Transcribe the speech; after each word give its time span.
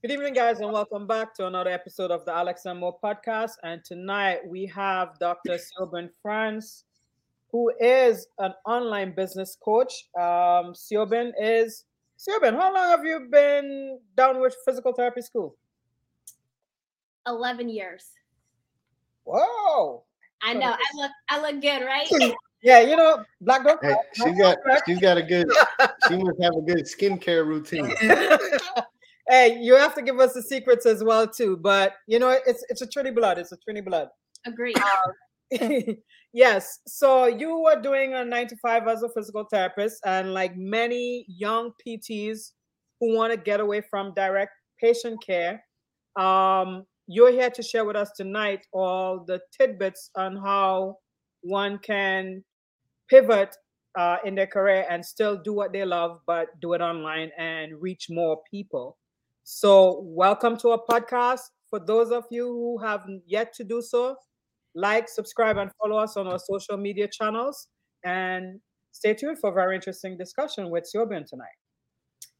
Good 0.00 0.12
evening, 0.12 0.32
guys, 0.32 0.60
and 0.60 0.70
welcome 0.72 1.08
back 1.08 1.34
to 1.34 1.48
another 1.48 1.70
episode 1.70 2.12
of 2.12 2.24
the 2.24 2.32
Alex 2.32 2.66
and 2.66 2.78
Mo 2.78 2.96
podcast. 3.02 3.54
And 3.64 3.84
tonight 3.84 4.38
we 4.46 4.64
have 4.66 5.18
Dr. 5.18 5.58
Siobhan 5.58 6.08
France, 6.22 6.84
who 7.50 7.72
is 7.80 8.28
an 8.38 8.54
online 8.64 9.12
business 9.12 9.56
coach. 9.60 10.08
Um, 10.16 10.72
Siobhan 10.72 11.32
is 11.36 11.84
Siobhan. 12.16 12.54
How 12.54 12.72
long 12.72 12.90
have 12.90 13.04
you 13.04 13.26
been 13.28 13.98
down 14.16 14.40
with 14.40 14.54
physical 14.64 14.92
therapy 14.92 15.20
school? 15.20 15.56
Eleven 17.26 17.68
years. 17.68 18.06
Whoa! 19.24 20.04
I 20.40 20.54
know. 20.54 20.76
I 20.78 20.88
look. 20.94 21.10
I 21.28 21.40
look 21.42 21.60
good, 21.60 21.84
right? 21.84 22.08
Yeah, 22.60 22.80
you 22.80 22.96
know, 22.96 23.24
Black 23.40 23.62
girl. 23.62 23.78
Hey, 23.80 23.94
she 24.14 24.32
got 24.32 24.58
she's 24.84 24.98
got 24.98 25.16
a 25.16 25.22
good 25.22 25.48
she 26.08 26.16
must 26.16 26.42
have 26.42 26.56
a 26.56 26.60
good 26.62 26.86
skincare 26.86 27.46
routine. 27.46 27.94
hey, 29.28 29.58
you 29.60 29.76
have 29.76 29.94
to 29.94 30.02
give 30.02 30.18
us 30.18 30.32
the 30.32 30.42
secrets 30.42 30.86
as 30.86 31.04
well 31.04 31.26
too. 31.26 31.56
But 31.56 31.94
you 32.06 32.18
know, 32.18 32.36
it's 32.46 32.64
it's 32.68 32.82
a 32.82 32.86
Trini 32.86 33.14
blood. 33.14 33.38
It's 33.38 33.52
a 33.52 33.56
Trini 33.56 33.84
blood. 33.84 34.08
Agree. 34.46 34.74
yes. 36.32 36.78
So 36.86 37.26
you 37.26 37.58
were 37.60 37.80
doing 37.80 38.14
a 38.14 38.24
nine 38.24 38.48
to 38.48 38.56
five 38.56 38.86
as 38.88 39.02
a 39.02 39.08
physical 39.10 39.46
therapist, 39.50 40.00
and 40.04 40.34
like 40.34 40.56
many 40.56 41.24
young 41.28 41.72
PTs 41.86 42.52
who 43.00 43.14
want 43.14 43.32
to 43.32 43.38
get 43.38 43.60
away 43.60 43.82
from 43.90 44.12
direct 44.14 44.52
patient 44.80 45.22
care, 45.24 45.62
um, 46.18 46.84
you're 47.06 47.32
here 47.32 47.50
to 47.50 47.62
share 47.62 47.84
with 47.84 47.96
us 47.96 48.10
tonight 48.16 48.66
all 48.72 49.24
the 49.26 49.40
tidbits 49.56 50.10
on 50.16 50.36
how 50.36 50.96
one 51.42 51.78
can 51.78 52.44
pivot 53.08 53.54
uh, 53.98 54.18
in 54.24 54.34
their 54.34 54.46
career 54.46 54.86
and 54.90 55.04
still 55.04 55.40
do 55.42 55.52
what 55.52 55.72
they 55.72 55.84
love, 55.84 56.20
but 56.26 56.48
do 56.60 56.74
it 56.74 56.80
online 56.80 57.30
and 57.38 57.80
reach 57.80 58.06
more 58.10 58.38
people. 58.50 58.97
So, 59.50 60.02
welcome 60.04 60.58
to 60.58 60.72
our 60.72 60.82
podcast. 60.90 61.40
For 61.70 61.80
those 61.80 62.10
of 62.10 62.24
you 62.30 62.48
who 62.48 62.76
have 62.84 63.06
yet 63.26 63.54
to 63.54 63.64
do 63.64 63.80
so, 63.80 64.14
like, 64.74 65.08
subscribe, 65.08 65.56
and 65.56 65.70
follow 65.80 65.96
us 65.96 66.18
on 66.18 66.26
our 66.26 66.38
social 66.38 66.76
media 66.76 67.08
channels. 67.08 67.68
And 68.04 68.60
stay 68.92 69.14
tuned 69.14 69.38
for 69.38 69.48
a 69.48 69.54
very 69.54 69.74
interesting 69.74 70.18
discussion 70.18 70.68
with 70.68 70.84
Siobhan 70.84 71.24
tonight. 71.24 71.56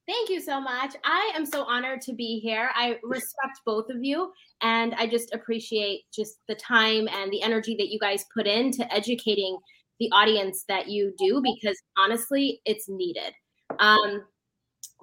Thank 0.06 0.28
you 0.28 0.42
so 0.42 0.60
much. 0.60 0.96
I 1.02 1.32
am 1.34 1.46
so 1.46 1.64
honored 1.64 2.02
to 2.02 2.12
be 2.12 2.40
here. 2.40 2.68
I 2.74 2.98
respect 3.02 3.60
both 3.64 3.88
of 3.88 4.04
you, 4.04 4.30
and 4.60 4.94
I 4.96 5.06
just 5.06 5.32
appreciate 5.32 6.02
just 6.14 6.40
the 6.46 6.56
time 6.56 7.08
and 7.08 7.32
the 7.32 7.40
energy 7.40 7.74
that 7.78 7.88
you 7.88 7.98
guys 7.98 8.26
put 8.36 8.46
into 8.46 8.84
educating 8.92 9.56
the 9.98 10.10
audience 10.12 10.66
that 10.68 10.88
you 10.88 11.14
do 11.16 11.40
because 11.42 11.80
honestly, 11.96 12.60
it's 12.66 12.86
needed. 12.86 13.32
Um, 13.78 14.24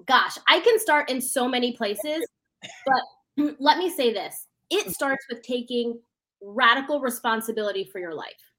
gosh, 0.06 0.36
I 0.48 0.60
can 0.60 0.78
start 0.78 1.10
in 1.10 1.20
so 1.20 1.48
many 1.48 1.76
places, 1.76 2.26
but 2.86 3.54
let 3.58 3.78
me 3.78 3.90
say 3.90 4.12
this 4.12 4.46
it 4.70 4.86
mm. 4.86 4.92
starts 4.92 5.24
with 5.30 5.42
taking 5.42 5.98
radical 6.42 7.00
responsibility 7.00 7.88
for 7.90 7.98
your 7.98 8.14
life. 8.14 8.52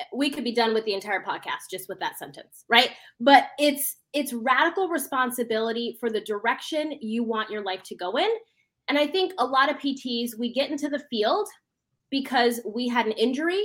Eh, 0.00 0.04
we 0.14 0.30
could 0.30 0.44
be 0.44 0.52
done 0.52 0.74
with 0.74 0.84
the 0.84 0.94
entire 0.94 1.22
podcast 1.22 1.70
just 1.70 1.88
with 1.88 2.00
that 2.00 2.18
sentence, 2.18 2.64
right? 2.68 2.90
But 3.20 3.48
it's 3.58 3.96
it's 4.12 4.32
radical 4.32 4.88
responsibility 4.88 5.96
for 5.98 6.10
the 6.10 6.20
direction 6.20 6.98
you 7.00 7.24
want 7.24 7.50
your 7.50 7.62
life 7.62 7.82
to 7.84 7.96
go 7.96 8.16
in. 8.16 8.30
And 8.88 8.98
I 8.98 9.06
think 9.06 9.32
a 9.38 9.46
lot 9.46 9.70
of 9.70 9.78
PTs 9.78 10.38
we 10.38 10.52
get 10.52 10.70
into 10.70 10.88
the 10.88 11.02
field 11.10 11.48
because 12.10 12.60
we 12.66 12.86
had 12.86 13.06
an 13.06 13.12
injury 13.12 13.64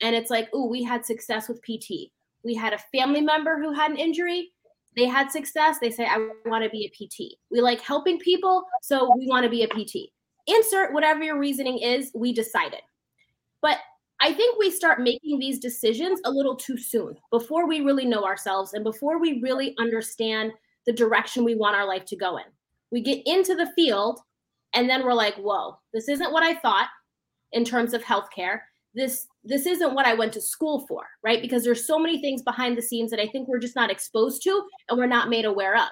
and 0.00 0.14
it's 0.14 0.30
like, 0.30 0.48
oh, 0.52 0.66
we 0.66 0.82
had 0.82 1.04
success 1.04 1.48
with 1.48 1.62
PT. 1.62 2.12
We 2.44 2.54
had 2.54 2.72
a 2.72 2.78
family 2.96 3.20
member 3.20 3.58
who 3.58 3.72
had 3.72 3.90
an 3.90 3.96
injury. 3.96 4.52
They 4.96 5.06
had 5.06 5.30
success. 5.30 5.78
They 5.80 5.90
say, 5.90 6.06
I 6.06 6.16
want 6.46 6.64
to 6.64 6.70
be 6.70 6.86
a 6.86 6.90
PT. 6.90 7.36
We 7.50 7.60
like 7.60 7.80
helping 7.80 8.18
people, 8.18 8.64
so 8.82 9.14
we 9.16 9.26
want 9.26 9.44
to 9.44 9.50
be 9.50 9.62
a 9.62 9.68
PT. 9.68 10.10
Insert 10.46 10.92
whatever 10.92 11.22
your 11.22 11.38
reasoning 11.38 11.78
is, 11.78 12.10
we 12.14 12.32
decided. 12.32 12.80
But 13.62 13.78
I 14.20 14.32
think 14.32 14.58
we 14.58 14.70
start 14.70 15.00
making 15.00 15.38
these 15.38 15.58
decisions 15.58 16.20
a 16.24 16.30
little 16.30 16.56
too 16.56 16.76
soon 16.76 17.16
before 17.30 17.68
we 17.68 17.80
really 17.80 18.04
know 18.04 18.24
ourselves 18.24 18.72
and 18.72 18.82
before 18.82 19.20
we 19.20 19.40
really 19.40 19.74
understand 19.78 20.52
the 20.86 20.92
direction 20.92 21.44
we 21.44 21.54
want 21.54 21.76
our 21.76 21.86
life 21.86 22.04
to 22.06 22.16
go 22.16 22.38
in. 22.38 22.44
We 22.90 23.00
get 23.02 23.22
into 23.26 23.54
the 23.54 23.70
field 23.76 24.20
and 24.74 24.88
then 24.88 25.04
we're 25.04 25.14
like, 25.14 25.36
whoa, 25.36 25.78
this 25.92 26.08
isn't 26.08 26.32
what 26.32 26.42
I 26.42 26.54
thought 26.54 26.88
in 27.52 27.64
terms 27.64 27.94
of 27.94 28.02
healthcare 28.02 28.60
this 28.94 29.26
this 29.48 29.64
isn't 29.64 29.94
what 29.94 30.06
I 30.06 30.12
went 30.12 30.34
to 30.34 30.40
school 30.42 30.86
for, 30.86 31.06
right? 31.22 31.40
Because 31.40 31.64
there's 31.64 31.86
so 31.86 31.98
many 31.98 32.20
things 32.20 32.42
behind 32.42 32.76
the 32.76 32.82
scenes 32.82 33.10
that 33.10 33.20
I 33.20 33.26
think 33.28 33.48
we're 33.48 33.58
just 33.58 33.74
not 33.74 33.90
exposed 33.90 34.42
to 34.42 34.62
and 34.88 34.98
we're 34.98 35.06
not 35.06 35.30
made 35.30 35.46
aware 35.46 35.74
of. 35.74 35.88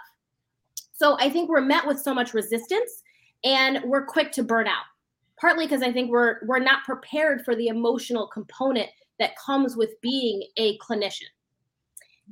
So 0.92 1.16
I 1.18 1.30
think 1.30 1.48
we're 1.48 1.62
met 1.62 1.86
with 1.86 1.98
so 1.98 2.12
much 2.12 2.34
resistance 2.34 3.02
and 3.44 3.82
we're 3.84 4.04
quick 4.04 4.30
to 4.32 4.42
burn 4.42 4.66
out. 4.66 4.84
Partly 5.40 5.66
because 5.66 5.82
I 5.82 5.92
think 5.92 6.10
we're 6.10 6.38
we're 6.46 6.58
not 6.58 6.84
prepared 6.84 7.44
for 7.44 7.54
the 7.54 7.68
emotional 7.68 8.26
component 8.26 8.88
that 9.18 9.36
comes 9.36 9.76
with 9.76 10.00
being 10.00 10.42
a 10.56 10.78
clinician. 10.78 11.28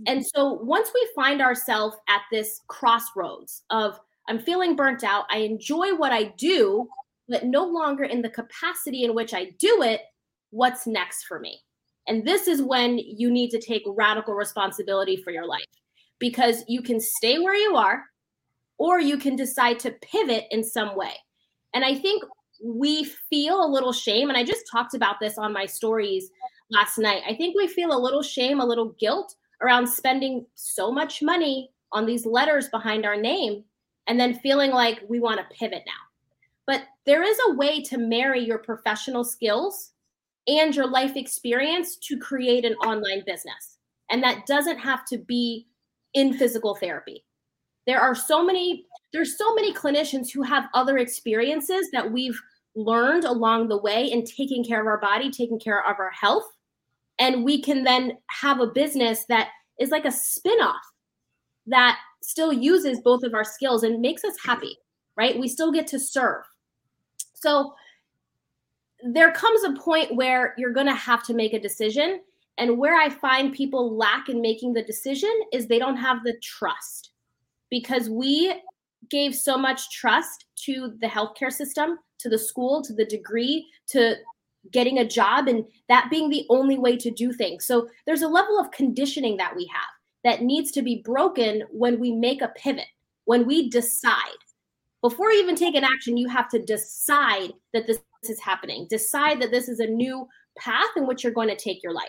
And 0.07 0.25
so 0.27 0.55
once 0.55 0.91
we 0.93 1.09
find 1.15 1.41
ourselves 1.41 1.97
at 2.09 2.23
this 2.33 2.63
crossroads 2.67 3.63
of 3.71 4.01
I'm 4.29 4.39
feeling 4.39 4.75
burnt 4.75 5.05
out, 5.05 5.27
I 5.31 5.39
enjoy 5.39 5.95
what 5.95 6.13
I 6.13 6.35
do, 6.39 6.89
but 7.29 7.45
no 7.45 7.65
longer 7.65 8.05
in 8.05 8.23
the 8.23 8.31
capacity 8.31 9.05
in 9.05 9.15
which 9.15 9.35
I 9.35 9.51
do 9.59 9.83
it, 9.83 10.01
what's 10.55 10.87
next 10.87 11.25
for 11.25 11.41
me? 11.41 11.61
And 12.07 12.25
this 12.25 12.47
is 12.47 12.63
when 12.63 12.99
you 12.99 13.31
need 13.31 13.51
to 13.51 13.61
take 13.61 13.83
radical 13.87 14.35
responsibility 14.35 15.17
for 15.17 15.33
your 15.33 15.47
life 15.47 15.65
because 16.21 16.65
you 16.69 16.81
can 16.81 17.01
stay 17.01 17.39
where 17.39 17.57
you 17.57 17.75
are 17.75 18.05
or 18.79 19.01
you 19.01 19.17
can 19.17 19.35
decide 19.35 19.79
to 19.81 19.91
pivot 19.91 20.45
in 20.51 20.63
some 20.63 20.97
way. 20.97 21.13
And 21.75 21.85
I 21.85 21.97
think 21.97 22.23
we 22.63 23.05
feel 23.05 23.65
a 23.65 23.67
little 23.67 23.93
shame. 23.93 24.29
And 24.29 24.39
I 24.39 24.45
just 24.45 24.65
talked 24.71 24.95
about 24.95 25.17
this 25.21 25.39
on 25.39 25.53
my 25.53 25.67
stories 25.67 26.31
last 26.71 26.99
night. 26.99 27.23
I 27.29 27.35
think 27.35 27.57
we 27.57 27.67
feel 27.67 27.93
a 27.93 27.99
little 27.99 28.23
shame, 28.23 28.61
a 28.61 28.67
little 28.67 28.95
guilt 29.01 29.35
around 29.61 29.89
spending 29.89 30.47
so 30.55 30.93
much 30.93 31.21
money 31.21 31.71
on 31.91 32.07
these 32.07 32.27
letters 32.27 32.69
behind 32.69 33.05
our 33.05 33.17
name 33.17 33.65
and 34.07 34.21
then 34.21 34.39
feeling 34.39 34.71
like 34.71 35.03
we 35.09 35.19
want 35.19 35.41
to 35.41 35.57
pivot 35.57 35.83
now. 35.87 35.93
But 36.67 36.83
there 37.07 37.25
is 37.25 37.39
a 37.49 37.55
way 37.55 37.83
to 37.83 37.99
marry 37.99 38.45
your 38.45 38.59
professional 38.59 39.25
skills 39.25 39.94
and 40.47 40.75
your 40.75 40.87
life 40.87 41.17
experience 41.17 41.97
to 41.97 42.19
create 42.19 42.65
an 42.65 42.75
online 42.75 43.23
business. 43.27 43.79
And 44.11 44.23
that 44.23 44.47
doesn't 44.47 44.79
have 44.79 45.05
to 45.07 45.19
be 45.19 45.67
in 46.13 46.35
physical 46.35 46.75
therapy. 46.75 47.25
There 47.87 48.01
are 48.01 48.15
so 48.15 48.45
many 48.45 48.87
there's 49.13 49.39
so 49.39 49.55
many 49.55 49.73
clinicians 49.73 50.33
who 50.33 50.43
have 50.43 50.69
other 50.75 50.99
experiences 50.99 51.89
that 51.93 52.11
we've 52.11 52.41
learned 52.75 53.25
along 53.25 53.69
the 53.69 53.79
way 53.79 54.11
in 54.11 54.25
taking 54.25 54.65
care 54.65 54.81
of 54.81 54.89
our 54.89 54.99
body, 54.99 55.31
taking 55.31 55.61
care 55.61 55.87
of 55.87 55.97
our 56.01 56.11
health, 56.11 56.51
and 57.21 57.45
we 57.45 57.63
can 57.63 57.85
then 57.85 58.19
have 58.29 58.61
a 58.61 58.67
business 58.67 59.25
that 59.29 59.51
is 59.79 59.91
like 59.91 60.05
a 60.05 60.11
spin-off 60.11 60.83
that 61.67 61.99
still 62.23 62.53
uses 62.53 63.01
both 63.01 63.23
of 63.23 63.35
our 63.35 63.45
skills 63.45 63.85
and 63.85 64.01
makes 64.01 64.25
us 64.25 64.35
happy, 64.45 64.77
right? 65.17 65.39
We 65.39 65.47
still 65.47 65.71
get 65.71 65.87
to 65.89 66.01
serve. 66.01 66.43
So 67.35 67.73
there 69.05 69.33
comes 69.33 69.63
a 69.65 69.79
point 69.79 70.17
where 70.17 70.55
you're 70.57 70.73
going 70.73 70.87
to 70.87 70.95
have 70.95 71.23
to 71.25 71.35
make 71.35 71.53
a 71.53 71.61
decision. 71.61 72.21
And 72.57 72.79
where 72.79 72.97
I 72.97 73.11
find 73.11 73.53
people 73.53 73.97
lack 73.97 74.29
in 74.29 74.41
making 74.41 74.73
the 74.73 74.83
decision 74.83 75.31
is 75.53 75.67
they 75.67 75.79
don't 75.79 75.97
have 75.97 76.25
the 76.25 76.37
trust 76.43 77.11
because 77.71 78.09
we 78.09 78.55
gave 79.11 79.35
so 79.35 79.59
much 79.59 79.91
trust 79.91 80.47
to 80.65 80.95
the 81.01 81.07
healthcare 81.07 81.53
system, 81.53 81.99
to 82.19 82.29
the 82.31 82.39
school, 82.39 82.81
to 82.83 82.95
the 82.95 83.05
degree, 83.05 83.67
to 83.89 84.15
getting 84.73 84.99
a 84.99 85.07
job, 85.07 85.49
and 85.49 85.65
that 85.89 86.09
being 86.11 86.31
the 86.31 86.47
only 86.49 86.79
way 86.79 86.97
to 86.97 87.11
do 87.11 87.33
things. 87.33 87.67
So 87.67 87.89
there's 88.07 88.23
a 88.23 88.29
level 88.29 88.59
of 88.59 88.71
conditioning 88.71 89.37
that 89.37 89.55
we 89.55 89.67
have 89.67 89.83
that 90.23 90.43
needs 90.43 90.71
to 90.73 90.81
be 90.81 91.03
broken 91.05 91.65
when 91.71 92.01
we 92.01 92.13
make 92.13 92.41
a 92.41 92.53
pivot, 92.57 92.87
when 93.27 93.45
we 93.47 93.69
decide. 93.69 94.39
Before 95.03 95.31
you 95.31 95.43
even 95.43 95.57
take 95.57 95.75
an 95.75 95.85
action, 95.85 96.17
you 96.17 96.29
have 96.29 96.49
to 96.49 96.63
decide 96.63 97.53
that 97.75 97.87
this 97.87 97.99
is 98.31 98.41
happening. 98.41 98.87
Decide 98.89 99.41
that 99.41 99.51
this 99.51 99.69
is 99.69 99.81
a 99.81 99.87
new 99.87 100.27
path 100.59 100.91
in 100.97 101.07
which 101.07 101.23
you're 101.23 101.33
going 101.33 101.49
to 101.49 101.57
take 101.57 101.83
your 101.83 101.93
life. 101.93 102.09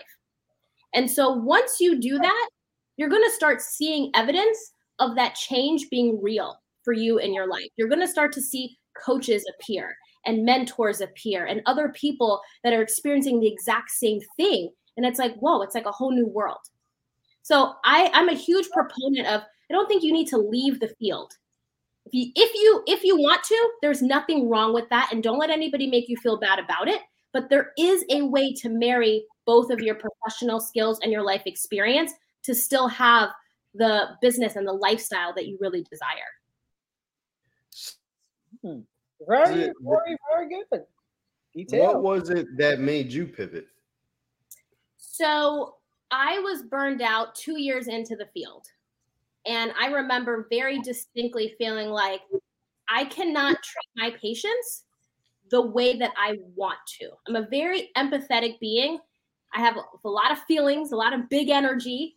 And 0.94 1.10
so 1.10 1.30
once 1.30 1.80
you 1.80 2.00
do 2.00 2.18
that, 2.18 2.48
you're 2.96 3.08
going 3.08 3.24
to 3.24 3.34
start 3.34 3.60
seeing 3.60 4.10
evidence 4.14 4.72
of 4.98 5.14
that 5.16 5.34
change 5.34 5.88
being 5.90 6.20
real 6.22 6.58
for 6.82 6.92
you 6.92 7.18
in 7.18 7.34
your 7.34 7.48
life. 7.48 7.68
You're 7.76 7.88
going 7.88 8.00
to 8.00 8.08
start 8.08 8.32
to 8.32 8.40
see 8.40 8.78
coaches 9.04 9.44
appear 9.54 9.94
and 10.24 10.44
mentors 10.44 11.00
appear 11.00 11.44
and 11.46 11.60
other 11.66 11.90
people 11.90 12.40
that 12.64 12.72
are 12.72 12.82
experiencing 12.82 13.40
the 13.40 13.52
exact 13.52 13.90
same 13.90 14.20
thing. 14.36 14.70
And 14.96 15.04
it's 15.04 15.18
like, 15.18 15.34
whoa, 15.36 15.62
it's 15.62 15.74
like 15.74 15.86
a 15.86 15.92
whole 15.92 16.12
new 16.12 16.26
world. 16.26 16.58
So 17.42 17.74
I, 17.84 18.10
I'm 18.12 18.28
a 18.28 18.34
huge 18.34 18.68
proponent 18.70 19.26
of 19.26 19.42
I 19.42 19.74
don't 19.74 19.86
think 19.86 20.02
you 20.02 20.12
need 20.12 20.28
to 20.28 20.38
leave 20.38 20.80
the 20.80 20.94
field 20.98 21.32
if 22.06 22.12
you 22.12 22.32
if 22.34 22.54
you 22.54 22.82
if 22.86 23.04
you 23.04 23.16
want 23.16 23.42
to 23.42 23.70
there's 23.82 24.02
nothing 24.02 24.48
wrong 24.48 24.72
with 24.72 24.88
that 24.90 25.12
and 25.12 25.22
don't 25.22 25.38
let 25.38 25.50
anybody 25.50 25.86
make 25.86 26.08
you 26.08 26.16
feel 26.16 26.38
bad 26.38 26.58
about 26.58 26.88
it 26.88 27.00
but 27.32 27.50
there 27.50 27.72
is 27.78 28.04
a 28.10 28.22
way 28.22 28.52
to 28.52 28.68
marry 28.68 29.24
both 29.44 29.70
of 29.70 29.80
your 29.80 29.94
professional 29.94 30.60
skills 30.60 30.98
and 31.02 31.12
your 31.12 31.22
life 31.22 31.42
experience 31.46 32.12
to 32.42 32.54
still 32.54 32.88
have 32.88 33.30
the 33.74 34.08
business 34.22 34.56
and 34.56 34.66
the 34.66 34.72
lifestyle 34.72 35.34
that 35.34 35.46
you 35.46 35.58
really 35.60 35.84
desire 35.90 36.30
Hmm. 38.62 38.80
Very, 39.26 39.72
very, 39.80 40.16
very 40.30 40.48
good. 40.48 40.82
Detail. 41.54 42.00
What 42.00 42.02
was 42.02 42.30
it 42.30 42.46
that 42.58 42.80
made 42.80 43.12
you 43.12 43.26
pivot? 43.26 43.66
So 44.96 45.76
I 46.10 46.38
was 46.40 46.62
burned 46.62 47.00
out 47.00 47.34
two 47.34 47.58
years 47.58 47.88
into 47.88 48.16
the 48.16 48.26
field. 48.34 48.66
And 49.46 49.72
I 49.80 49.88
remember 49.88 50.46
very 50.50 50.80
distinctly 50.80 51.54
feeling 51.58 51.88
like 51.88 52.20
I 52.88 53.04
cannot 53.04 53.56
treat 53.62 53.90
my 53.96 54.16
patients 54.20 54.84
the 55.50 55.62
way 55.62 55.96
that 55.98 56.12
I 56.16 56.38
want 56.54 56.78
to. 56.98 57.10
I'm 57.28 57.36
a 57.36 57.46
very 57.48 57.90
empathetic 57.96 58.58
being. 58.60 58.98
I 59.54 59.60
have 59.60 59.76
a 60.04 60.08
lot 60.08 60.32
of 60.32 60.38
feelings, 60.40 60.92
a 60.92 60.96
lot 60.96 61.12
of 61.12 61.28
big 61.28 61.48
energy. 61.48 62.16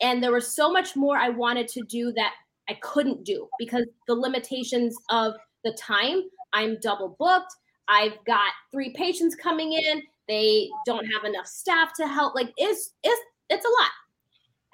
And 0.00 0.22
there 0.22 0.32
was 0.32 0.48
so 0.48 0.72
much 0.72 0.96
more 0.96 1.16
I 1.16 1.28
wanted 1.28 1.68
to 1.68 1.82
do 1.82 2.12
that 2.12 2.32
I 2.68 2.74
couldn't 2.82 3.24
do 3.24 3.48
because 3.58 3.84
the 4.06 4.14
limitations 4.14 4.96
of 5.10 5.34
the 5.64 5.72
time. 5.72 6.22
I'm 6.52 6.78
double 6.80 7.16
booked. 7.18 7.52
I've 7.88 8.24
got 8.26 8.52
three 8.70 8.92
patients 8.94 9.34
coming 9.34 9.72
in. 9.72 10.02
They 10.28 10.70
don't 10.86 11.04
have 11.06 11.24
enough 11.24 11.46
staff 11.46 11.92
to 11.96 12.06
help. 12.06 12.34
Like 12.34 12.52
it's 12.56 12.92
it's 13.02 13.20
it's 13.50 13.64
a 13.64 13.68
lot. 13.68 13.90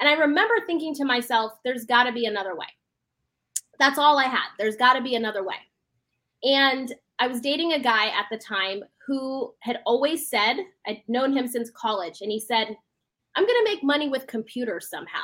And 0.01 0.09
I 0.09 0.15
remember 0.15 0.55
thinking 0.67 0.95
to 0.95 1.05
myself, 1.05 1.53
there's 1.65 1.85
got 1.85 2.05
to 2.05 2.13
be 2.13 2.25
another 2.27 2.57
way. 2.57 2.67
That's 3.79 3.99
all 3.99 4.19
I 4.19 4.25
had. 4.25 4.49
There's 4.59 4.77
got 4.77 4.95
to 4.95 5.03
be 5.03 5.15
another 5.15 5.45
way. 5.45 5.57
And 6.43 6.93
I 7.19 7.27
was 7.27 7.41
dating 7.41 7.75
a 7.75 7.79
guy 7.79 8.07
at 8.07 8.27
the 8.31 8.39
time 8.39 8.83
who 9.07 9.53
had 9.61 9.81
always 9.85 10.29
said, 10.29 10.57
I'd 10.87 11.03
known 11.07 11.37
him 11.37 11.47
since 11.47 11.71
college, 11.71 12.23
and 12.23 12.31
he 12.31 12.41
said, 12.41 12.77
I'm 13.37 13.47
going 13.47 13.65
to 13.65 13.71
make 13.71 13.85
money 13.85 14.09
with 14.09 14.27
computers 14.27 14.89
somehow. 14.89 15.23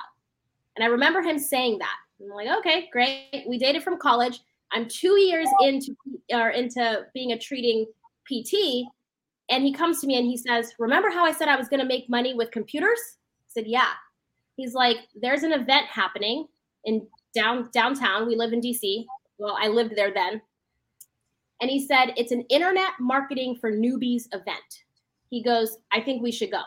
And 0.77 0.85
I 0.85 0.89
remember 0.89 1.23
him 1.23 1.39
saying 1.39 1.79
that. 1.79 1.97
I'm 2.21 2.29
like, 2.29 2.49
okay, 2.59 2.89
great. 2.93 3.45
We 3.49 3.59
dated 3.59 3.83
from 3.83 3.99
college. 3.99 4.41
I'm 4.73 4.89
two 4.89 5.19
years 5.21 5.49
into 5.63 5.97
or 6.31 6.51
into 6.51 7.07
being 7.15 7.33
a 7.33 7.39
treating 7.39 7.87
PT, 8.31 8.85
and 9.49 9.65
he 9.65 9.73
comes 9.73 10.01
to 10.01 10.07
me 10.07 10.17
and 10.17 10.27
he 10.27 10.37
says, 10.37 10.75
"Remember 10.79 11.09
how 11.09 11.25
I 11.25 11.33
said 11.33 11.49
I 11.49 11.57
was 11.57 11.69
going 11.69 11.81
to 11.81 11.87
make 11.87 12.11
money 12.11 12.35
with 12.35 12.51
computers?" 12.51 12.99
I 12.99 13.49
said, 13.49 13.67
"Yeah." 13.67 13.93
He's 14.57 14.75
like, 14.75 14.99
"There's 15.15 15.43
an 15.43 15.53
event 15.53 15.87
happening 15.87 16.49
in 16.85 17.07
down 17.35 17.71
downtown. 17.73 18.27
We 18.27 18.37
live 18.37 18.53
in 18.53 18.61
DC. 18.61 19.07
Well, 19.39 19.57
I 19.61 19.69
lived 19.69 19.97
there 19.97 20.13
then." 20.13 20.43
And 21.61 21.71
he 21.71 21.87
said, 21.87 22.15
"It's 22.17 22.33
an 22.33 22.43
internet 22.49 22.93
marketing 23.01 23.57
for 23.57 23.71
newbies 23.71 24.27
event." 24.33 24.85
He 25.31 25.43
goes, 25.43 25.79
"I 25.93 26.01
think 26.01 26.23
we 26.23 26.33
should 26.33 26.51
go." 26.51 26.63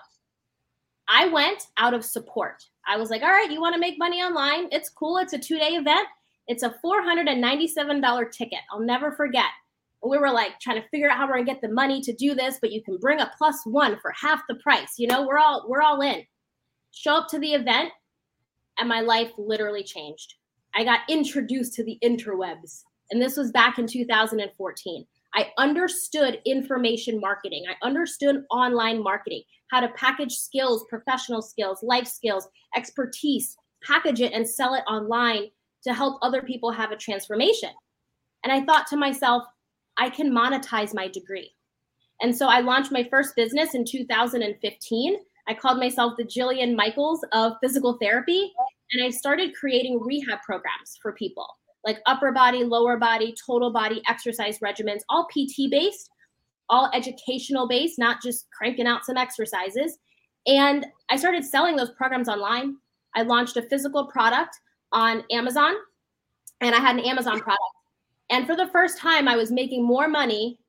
I 1.08 1.28
went 1.28 1.68
out 1.78 1.94
of 1.94 2.06
support. 2.06 2.64
I 2.88 2.98
was 2.98 3.10
like, 3.10 3.24
"All 3.24 3.30
right, 3.30 3.52
you 3.52 3.62
want 3.62 3.74
to 3.74 3.80
make 3.80 3.98
money 3.98 4.22
online? 4.22 4.70
It's 4.72 4.90
cool. 4.90 5.18
It's 5.18 5.34
a 5.34 5.40
two-day 5.40 5.76
event. 5.76 6.08
It's 6.48 6.64
a 6.64 6.76
$497 6.84 8.32
ticket. 8.32 8.60
I'll 8.72 8.80
never 8.80 9.12
forget." 9.12 9.52
we 10.04 10.18
were 10.18 10.32
like 10.32 10.60
trying 10.60 10.82
to 10.82 10.88
figure 10.90 11.10
out 11.10 11.18
how 11.18 11.28
we're 11.28 11.34
gonna 11.34 11.46
get 11.46 11.62
the 11.62 11.70
money 11.70 12.02
to 12.02 12.14
do 12.14 12.34
this, 12.34 12.58
but 12.62 12.72
you 12.72 12.82
can 12.82 12.98
bring 12.98 13.20
a 13.20 13.32
plus 13.38 13.60
one 13.66 14.00
for 14.02 14.12
half 14.12 14.42
the 14.48 14.56
price. 14.56 14.94
You 14.98 15.08
know, 15.08 15.26
we're 15.28 15.38
all 15.38 15.66
we're 15.68 15.82
all 15.82 16.02
in. 16.02 16.24
Show 16.92 17.16
up 17.16 17.28
to 17.30 17.40
the 17.40 17.54
event, 17.54 17.92
and 18.78 18.90
my 18.90 19.02
life 19.02 19.32
literally 19.38 19.84
changed. 19.84 20.36
I 20.76 20.84
got 20.84 21.02
introduced 21.10 21.74
to 21.76 21.84
the 21.84 21.98
interwebs, 22.04 22.84
and 23.12 23.22
this 23.22 23.38
was 23.38 23.52
back 23.52 23.80
in 23.80 23.88
2014. 23.88 25.06
I 25.36 25.48
understood 25.58 26.42
information 26.46 27.20
marketing. 27.20 27.66
I 27.70 27.86
understood 27.86 28.44
online 28.50 29.04
marketing, 29.04 29.44
how 29.72 29.80
to 29.80 29.90
package 29.90 30.38
skills, 30.38 30.86
professional 30.90 31.42
skills, 31.42 31.84
life 31.84 32.08
skills, 32.08 32.48
expertise, 32.76 33.56
package 33.84 34.22
it 34.22 34.34
and 34.34 34.48
sell 34.48 34.74
it 34.74 34.84
online 34.88 35.50
to 35.84 35.94
help 35.94 36.20
other 36.22 36.42
people 36.42 36.72
have 36.72 36.92
a 36.92 36.98
transformation. 36.98 37.70
And 38.44 38.52
I 38.52 38.64
thought 38.64 38.88
to 38.88 38.98
myself, 38.98 39.44
I 39.98 40.10
can 40.10 40.32
monetize 40.32 40.94
my 40.94 41.08
degree. 41.08 41.52
And 42.22 42.36
so 42.36 42.48
I 42.48 42.60
launched 42.60 42.92
my 42.92 43.08
first 43.10 43.36
business 43.36 43.76
in 43.76 43.86
2015. 43.86 45.18
I 45.50 45.54
called 45.54 45.80
myself 45.80 46.14
the 46.18 46.24
Jillian 46.24 46.76
Michaels 46.76 47.26
of 47.34 47.54
physical 47.62 47.98
therapy. 48.02 48.54
And 48.94 49.04
I 49.04 49.10
started 49.10 49.54
creating 49.60 50.00
rehab 50.00 50.40
programs 50.44 50.98
for 51.02 51.12
people 51.14 51.48
like 51.86 52.00
upper 52.06 52.32
body, 52.32 52.64
lower 52.64 52.98
body, 52.98 53.34
total 53.46 53.72
body 53.72 54.02
exercise 54.08 54.60
regimens, 54.60 55.00
all 55.10 55.28
PT 55.28 55.72
based, 55.72 56.10
all 56.70 56.90
educational 56.94 57.68
based, 57.68 57.98
not 57.98 58.22
just 58.22 58.48
cranking 58.52 58.86
out 58.86 59.06
some 59.06 59.16
exercises. 59.16 59.98
And 60.46 60.86
I 61.10 61.16
started 61.16 61.46
selling 61.46 61.78
those 61.78 61.92
programs 61.92 62.28
online. 62.28 62.76
I 63.16 63.22
launched 63.22 63.56
a 63.58 63.62
physical 63.62 64.08
product 64.08 64.60
on 64.92 65.24
Amazon, 65.32 65.74
and 66.60 66.76
I 66.76 66.80
had 66.80 66.98
an 66.98 67.06
Amazon 67.06 67.40
product 67.40 67.64
and 68.30 68.46
for 68.46 68.56
the 68.56 68.68
first 68.68 68.98
time, 68.98 69.28
I 69.28 69.36
was 69.36 69.52
making 69.52 69.84
more 69.84 70.08
money 70.08 70.60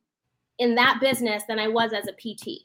in 0.59 0.75
that 0.77 0.99
business 1.01 1.43
than 1.47 1.59
I 1.59 1.69
was 1.69 1.93
as 1.93 2.07
a 2.07 2.13
PT. 2.13 2.65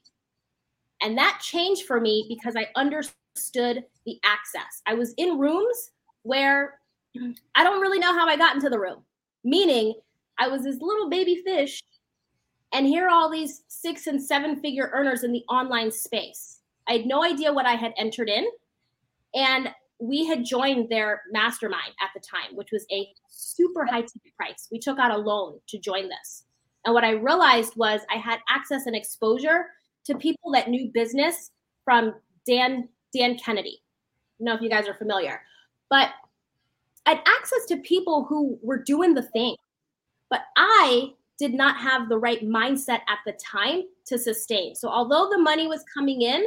And 1.01 1.18
that 1.18 1.39
changed 1.42 1.86
for 1.86 2.00
me 2.00 2.25
because 2.30 2.56
I 2.56 2.68
understood 2.75 3.83
the 4.06 4.19
access. 4.24 4.81
I 4.86 4.94
was 4.94 5.13
in 5.18 5.38
rooms 5.38 5.92
where 6.24 6.80
I 7.56 7.63
don't 7.63 7.81
really 7.81 8.00
know 8.00 8.13
how 8.13 8.27
I 8.27 8.38
got 8.38 8.56
into 8.56 8.69
the 8.69 8.80
room, 8.80 9.03
meaning 9.44 9.94
I 10.38 10.47
was 10.47 10.63
this 10.63 10.81
little 10.81 11.09
baby 11.09 11.42
fish, 11.45 11.81
and 12.74 12.86
here 12.86 13.06
are 13.06 13.09
all 13.09 13.30
these 13.30 13.63
six 13.68 14.07
and 14.07 14.21
seven 14.21 14.59
figure 14.59 14.89
earners 14.94 15.24
in 15.24 15.31
the 15.31 15.44
online 15.50 15.92
space. 15.92 16.59
I 16.89 16.94
had 16.94 17.06
no 17.06 17.24
idea 17.24 17.53
what 17.53 17.65
I 17.65 17.74
had 17.74 17.94
entered 17.98 18.30
in. 18.30 18.45
And 19.33 19.69
we 20.00 20.25
had 20.25 20.44
joined 20.44 20.89
their 20.89 21.21
mastermind 21.31 21.94
at 22.01 22.09
the 22.13 22.19
time, 22.19 22.56
which 22.56 22.69
was 22.71 22.86
a 22.91 23.07
super 23.30 23.86
high 23.86 24.01
ticket 24.01 24.36
price. 24.36 24.68
We 24.71 24.80
took 24.80 25.00
out 25.00 25.12
a 25.12 25.18
loan 25.18 25.59
to 25.69 25.80
join 25.80 26.09
this. 26.09 26.44
And 26.86 26.94
what 26.94 27.03
I 27.03 27.12
realized 27.12 27.74
was 27.75 28.01
I 28.12 28.18
had 28.18 28.39
access 28.50 28.86
and 28.86 28.95
exposure 28.95 29.68
to 30.06 30.16
people 30.16 30.52
that 30.52 30.69
knew 30.69 30.92
business 30.94 31.52
from 31.84 32.13
Dan 32.46 32.90
Dan 33.13 33.38
Kennedy. 33.38 33.81
I 33.81 34.44
don't 34.44 34.46
know 34.46 34.56
if 34.56 34.62
you 34.62 34.69
guys 34.69 34.88
are 34.88 34.94
familiar, 34.94 35.42
but 35.90 36.10
I 37.06 37.12
had 37.12 37.22
access 37.25 37.66
to 37.68 37.78
people 37.78 38.25
who 38.25 38.60
were 38.62 38.81
doing 38.81 39.13
the 39.13 39.22
thing. 39.22 39.56
But 40.30 40.42
I 40.57 41.13
did 41.38 41.54
not 41.54 41.78
have 41.78 42.10
the 42.10 42.18
right 42.18 42.44
mindset 42.44 43.02
at 43.07 43.19
the 43.25 43.34
time 43.34 43.84
to 44.06 44.18
sustain. 44.18 44.75
So 44.75 44.90
although 44.90 45.30
the 45.30 45.42
money 45.42 45.68
was 45.68 45.84
coming 45.94 46.22
in, 46.22 46.46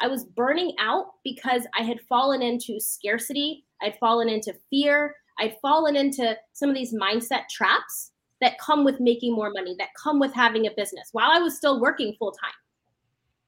I 0.00 0.08
was 0.08 0.24
burning 0.24 0.74
out 0.78 1.06
because 1.24 1.66
I 1.78 1.82
had 1.82 2.00
fallen 2.02 2.42
into 2.42 2.78
scarcity, 2.78 3.64
I'd 3.82 3.98
fallen 3.98 4.28
into 4.28 4.54
fear, 4.70 5.14
I'd 5.38 5.56
fallen 5.62 5.96
into 5.96 6.36
some 6.52 6.68
of 6.68 6.74
these 6.74 6.94
mindset 6.94 7.48
traps 7.50 8.12
that 8.40 8.58
come 8.58 8.84
with 8.84 9.00
making 9.00 9.34
more 9.34 9.50
money, 9.50 9.74
that 9.78 9.88
come 10.02 10.20
with 10.20 10.34
having 10.34 10.66
a 10.66 10.70
business 10.76 11.08
while 11.12 11.30
I 11.30 11.38
was 11.38 11.56
still 11.56 11.80
working 11.80 12.14
full 12.18 12.32
time. 12.32 12.52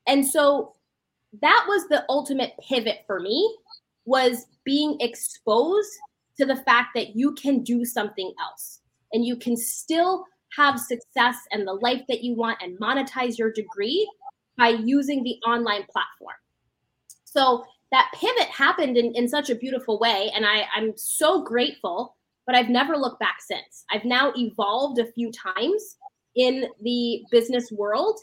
And 0.08 0.26
so 0.26 0.72
that 1.40 1.64
was 1.68 1.86
the 1.88 2.04
ultimate 2.08 2.54
pivot 2.66 3.04
for 3.06 3.20
me 3.20 3.56
was 4.06 4.46
being 4.64 4.96
exposed 5.00 5.90
to 6.38 6.46
the 6.46 6.56
fact 6.56 6.88
that 6.94 7.14
you 7.14 7.34
can 7.34 7.62
do 7.62 7.84
something 7.84 8.32
else 8.40 8.80
and 9.12 9.24
you 9.24 9.36
can 9.36 9.56
still 9.56 10.24
have 10.56 10.80
success 10.80 11.36
and 11.52 11.66
the 11.66 11.74
life 11.74 12.02
that 12.08 12.24
you 12.24 12.34
want 12.34 12.58
and 12.62 12.78
monetize 12.80 13.38
your 13.38 13.52
degree 13.52 14.10
by 14.56 14.68
using 14.68 15.22
the 15.22 15.38
online 15.46 15.84
platform. 15.90 16.36
So 17.24 17.64
that 17.92 18.10
pivot 18.14 18.48
happened 18.48 18.96
in, 18.96 19.14
in 19.14 19.28
such 19.28 19.50
a 19.50 19.54
beautiful 19.54 19.98
way. 19.98 20.30
And 20.34 20.46
I, 20.46 20.66
I'm 20.74 20.96
so 20.96 21.42
grateful, 21.42 22.16
but 22.46 22.56
I've 22.56 22.70
never 22.70 22.96
looked 22.96 23.20
back 23.20 23.38
since. 23.40 23.84
I've 23.90 24.04
now 24.04 24.32
evolved 24.36 24.98
a 24.98 25.12
few 25.12 25.30
times 25.32 25.96
in 26.34 26.66
the 26.82 27.24
business 27.30 27.70
world 27.70 28.18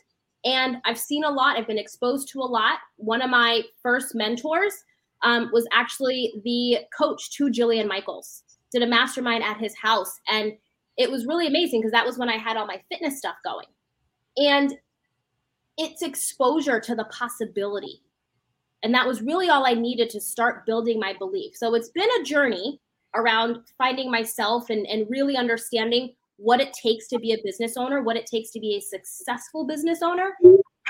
and 0.46 0.78
I've 0.86 1.00
seen 1.00 1.24
a 1.24 1.30
lot. 1.30 1.58
I've 1.58 1.68
been 1.68 1.80
exposed 1.80 2.30
to 2.30 2.40
a 2.40 2.46
lot. 2.46 2.78
One 2.98 3.22
of 3.22 3.32
my 3.32 3.64
first 3.82 4.14
mentors 4.14 4.74
um, 5.24 5.50
was 5.52 5.68
actually 5.74 6.34
the 6.44 6.86
coach 6.98 7.32
to 7.32 7.46
Jillian 7.46 7.88
Michaels, 7.88 8.44
did 8.72 8.84
a 8.84 8.88
mastermind 8.88 9.44
at 9.44 9.58
his 9.58 9.76
house. 9.76 10.20
And 10.28 10.54
it 10.98 11.10
was 11.10 11.26
really 11.26 11.48
amazing 11.48 11.82
because 11.82 11.92
that 11.92 12.06
was 12.06 12.18
when 12.18 12.30
I 12.30 12.38
had 12.38 12.58
all 12.58 12.68
my 12.68 12.82
fitness 12.90 13.18
stuff 13.18 13.36
going. 13.44 13.66
And 14.38 14.76
it's 15.78 16.04
exposure 16.04 16.80
to 16.80 16.96
the 16.96 17.06
possibility. 17.06 18.02
And 18.84 18.94
that 18.94 19.08
was 19.08 19.22
really 19.22 19.50
all 19.50 19.66
I 19.66 19.74
needed 19.74 20.12
to 20.12 20.22
start 20.22 20.66
building 20.68 21.00
my 21.00 21.14
belief. 21.18 21.56
So 21.56 21.74
it's 21.74 21.90
been 21.90 22.10
a 22.22 22.24
journey 22.24 22.80
around 23.16 23.60
finding 23.78 24.12
myself 24.12 24.70
and, 24.70 24.86
and 24.86 25.08
really 25.10 25.36
understanding 25.36 26.14
what 26.38 26.60
it 26.60 26.74
takes 26.74 27.08
to 27.08 27.20
be 27.20 27.34
a 27.34 27.38
business 27.44 27.78
owner, 27.78 28.02
what 28.02 28.18
it 28.18 28.26
takes 28.26 28.52
to 28.52 28.60
be 28.60 28.76
a 28.76 28.82
successful 28.82 29.66
business 29.66 30.02
owner, 30.02 30.36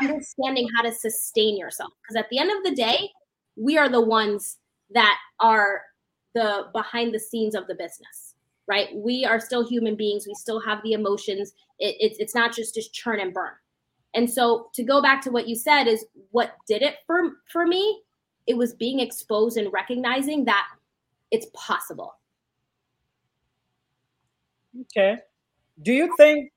understanding 0.01 0.67
how 0.75 0.81
to 0.81 0.91
sustain 0.91 1.57
yourself. 1.57 1.91
Because 2.01 2.15
at 2.15 2.29
the 2.29 2.39
end 2.39 2.51
of 2.51 2.63
the 2.63 2.75
day, 2.75 3.09
we 3.55 3.77
are 3.77 3.89
the 3.89 4.01
ones 4.01 4.57
that 4.91 5.17
are 5.39 5.81
the 6.33 6.65
behind 6.73 7.13
the 7.13 7.19
scenes 7.19 7.55
of 7.55 7.67
the 7.67 7.75
business, 7.75 8.35
right? 8.67 8.89
We 8.93 9.23
are 9.25 9.39
still 9.39 9.67
human 9.67 9.95
beings. 9.95 10.25
We 10.27 10.33
still 10.33 10.59
have 10.61 10.81
the 10.83 10.93
emotions. 10.93 11.53
It, 11.79 11.95
it's, 11.99 12.19
it's 12.19 12.35
not 12.35 12.53
just 12.53 12.75
just 12.75 12.93
churn 12.93 13.19
and 13.19 13.33
burn. 13.33 13.53
And 14.13 14.29
so 14.29 14.69
to 14.73 14.83
go 14.83 15.01
back 15.01 15.21
to 15.23 15.31
what 15.31 15.47
you 15.47 15.55
said 15.55 15.85
is 15.85 16.05
what 16.31 16.55
did 16.67 16.81
it 16.81 16.95
for 17.05 17.37
for 17.51 17.65
me? 17.65 18.01
It 18.47 18.57
was 18.57 18.73
being 18.73 18.99
exposed 18.99 19.57
and 19.57 19.71
recognizing 19.71 20.45
that 20.45 20.67
it's 21.31 21.47
possible. 21.53 22.15
Okay. 24.81 25.19
Do 25.81 25.91
you 25.91 26.15
think 26.17 26.51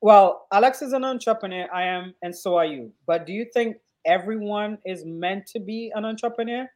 well 0.00 0.46
alex 0.52 0.82
is 0.82 0.92
an 0.92 1.04
entrepreneur 1.04 1.66
i 1.72 1.82
am 1.82 2.14
and 2.22 2.34
so 2.34 2.56
are 2.56 2.66
you. 2.66 2.92
But 3.06 3.26
do 3.26 3.32
you 3.32 3.46
think 3.52 3.76
everyone 4.04 4.78
is 4.84 5.04
meant 5.04 5.46
to 5.48 5.60
be 5.60 5.92
an 5.94 6.04
entrepreneur? 6.04 6.68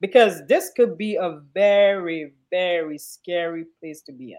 Because 0.00 0.46
this 0.46 0.70
could 0.76 0.98
be 0.98 1.16
a 1.16 1.40
very 1.54 2.32
very 2.50 2.98
scary 2.98 3.66
place 3.80 4.02
to 4.02 4.12
be 4.12 4.32
in. 4.32 4.38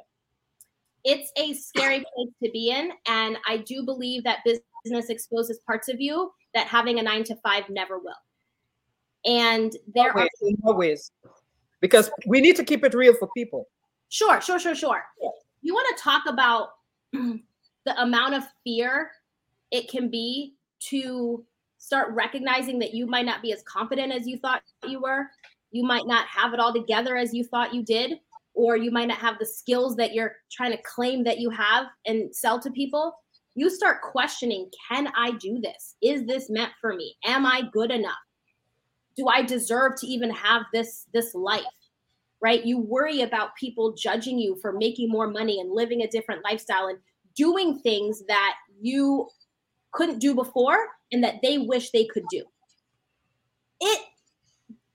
It's 1.04 1.32
a 1.38 1.54
scary 1.54 2.00
place 2.16 2.34
to 2.44 2.52
be 2.52 2.70
in 2.70 2.92
and 3.08 3.38
i 3.48 3.58
do 3.58 3.84
believe 3.84 4.24
that 4.24 4.40
business 4.84 5.10
exposes 5.10 5.60
parts 5.60 5.88
of 5.88 6.00
you 6.00 6.32
that 6.54 6.68
having 6.68 7.00
a 7.00 7.04
nine 7.04 7.24
to 7.26 7.36
five 7.38 7.64
never 7.70 8.00
will. 8.00 8.14
And 9.26 9.76
there 9.94 10.14
no 10.16 10.22
are 10.22 10.30
no 10.64 10.74
ways 10.74 11.12
because 11.82 12.10
we 12.28 12.42
need 12.42 12.56
to 12.56 12.64
keep 12.64 12.84
it 12.84 12.94
real 12.94 13.14
for 13.16 13.28
people. 13.36 13.68
Sure 14.10 14.40
sure 14.40 14.60
sure 14.60 14.76
sure. 14.76 15.04
You 15.62 15.74
want 15.74 15.98
to 15.98 16.04
talk 16.04 16.24
about 16.28 16.70
the 17.86 18.02
amount 18.02 18.36
of 18.36 18.44
fear 18.64 19.12
it 19.72 19.90
can 19.90 20.10
be 20.10 20.56
to 20.80 21.46
start 21.78 22.14
recognizing 22.14 22.80
that 22.80 22.94
you 22.94 23.06
might 23.06 23.26
not 23.26 23.42
be 23.42 23.52
as 23.52 23.62
confident 23.64 24.12
as 24.12 24.28
you 24.28 24.38
thought 24.38 24.62
you 24.88 25.00
were. 25.00 25.30
You 25.72 25.84
might 25.84 26.08
not 26.08 26.28
have 26.28 26.54
it 26.54 26.60
all 26.60 26.74
together 26.74 27.16
as 27.16 27.34
you 27.34 27.44
thought 27.44 27.74
you 27.74 27.84
did 27.84 28.20
or 28.56 28.78
you 28.78 28.90
might 28.90 29.08
not 29.08 29.18
have 29.18 29.38
the 29.38 29.46
skills 29.46 29.96
that 29.98 30.14
you're 30.14 30.38
trying 30.52 30.72
to 30.72 30.82
claim 30.84 31.24
that 31.26 31.40
you 31.40 31.50
have 31.50 31.88
and 32.06 32.34
sell 32.36 32.60
to 32.60 32.72
people. 32.72 33.14
You 33.54 33.70
start 33.70 34.02
questioning 34.02 34.70
can 34.90 35.10
i 35.16 35.32
do 35.32 35.60
this? 35.62 35.96
Is 36.02 36.26
this 36.26 36.50
meant 36.50 36.72
for 36.82 36.96
me? 36.96 37.16
Am 37.26 37.46
i 37.46 37.64
good 37.72 37.92
enough? 37.92 38.14
Do 39.16 39.28
i 39.28 39.42
deserve 39.42 39.94
to 40.00 40.08
even 40.08 40.30
have 40.32 40.64
this 40.74 41.06
this 41.14 41.36
life 41.36 41.64
right? 42.42 42.66
You 42.66 42.80
worry 42.80 43.22
about 43.22 43.56
people 43.56 43.94
judging 43.94 44.38
you 44.38 44.56
for 44.62 44.72
making 44.72 45.10
more 45.10 45.28
money 45.28 45.60
and 45.60 45.72
living 45.72 46.02
a 46.02 46.08
different 46.08 46.44
lifestyle 46.44 46.88
and 46.88 47.00
doing 47.36 47.80
things 47.80 48.24
that 48.28 48.56
you 48.82 49.28
couldn't 49.92 50.20
do 50.20 50.36
before 50.36 50.78
and 51.12 51.24
that 51.24 51.36
they 51.42 51.58
wish 51.58 51.92
they 51.92 52.06
could 52.06 52.26
do. 52.30 52.44
It 53.80 54.02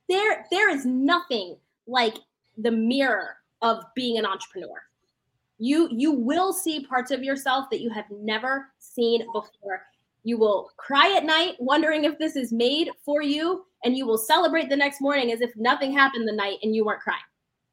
there 0.07 0.45
there 0.51 0.69
is 0.69 0.85
nothing 0.85 1.57
like 1.87 2.15
the 2.57 2.71
mirror 2.71 3.37
of 3.61 3.83
being 3.95 4.17
an 4.17 4.25
entrepreneur. 4.25 4.81
You 5.57 5.89
you 5.91 6.11
will 6.11 6.53
see 6.53 6.85
parts 6.85 7.11
of 7.11 7.23
yourself 7.23 7.69
that 7.71 7.81
you 7.81 7.89
have 7.89 8.05
never 8.11 8.67
seen 8.79 9.25
before. 9.33 9.83
You 10.23 10.37
will 10.37 10.69
cry 10.77 11.15
at 11.17 11.25
night 11.25 11.55
wondering 11.59 12.03
if 12.03 12.17
this 12.19 12.35
is 12.35 12.51
made 12.51 12.89
for 13.03 13.23
you 13.23 13.65
and 13.83 13.97
you 13.97 14.05
will 14.05 14.17
celebrate 14.17 14.69
the 14.69 14.75
next 14.75 15.01
morning 15.01 15.31
as 15.31 15.41
if 15.41 15.51
nothing 15.55 15.91
happened 15.91 16.27
the 16.27 16.33
night 16.33 16.57
and 16.61 16.75
you 16.75 16.85
weren't 16.85 17.01
crying 17.01 17.21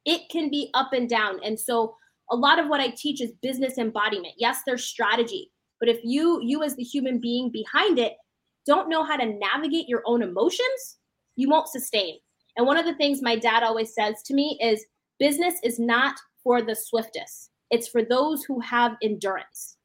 it 0.09 0.27
can 0.29 0.49
be 0.49 0.71
up 0.73 0.91
and 0.91 1.07
down. 1.07 1.39
And 1.43 1.59
so 1.59 1.95
a 2.31 2.35
lot 2.35 2.59
of 2.59 2.67
what 2.67 2.81
i 2.81 2.89
teach 2.89 3.21
is 3.21 3.31
business 3.41 3.77
embodiment. 3.77 4.33
Yes 4.37 4.59
there's 4.65 4.83
strategy 4.83 5.51
but 5.79 5.89
if 5.89 5.99
you 6.03 6.39
you 6.43 6.63
as 6.63 6.75
the 6.75 6.83
human 6.83 7.19
being 7.19 7.49
behind 7.51 7.99
it 7.99 8.13
don't 8.65 8.89
know 8.89 9.03
how 9.03 9.17
to 9.17 9.25
navigate 9.25 9.87
your 9.87 10.03
own 10.05 10.21
emotions 10.21 10.97
you 11.35 11.49
won't 11.49 11.69
sustain. 11.69 12.17
And 12.57 12.67
one 12.67 12.77
of 12.77 12.85
the 12.85 12.95
things 12.95 13.21
my 13.21 13.37
dad 13.37 13.63
always 13.63 13.93
says 13.93 14.21
to 14.23 14.33
me 14.33 14.59
is 14.61 14.85
business 15.19 15.55
is 15.63 15.79
not 15.79 16.15
for 16.43 16.61
the 16.61 16.75
swiftest. 16.75 17.51
It's 17.71 17.87
for 17.87 18.03
those 18.03 18.43
who 18.43 18.59
have 18.59 18.97
endurance. 19.01 19.77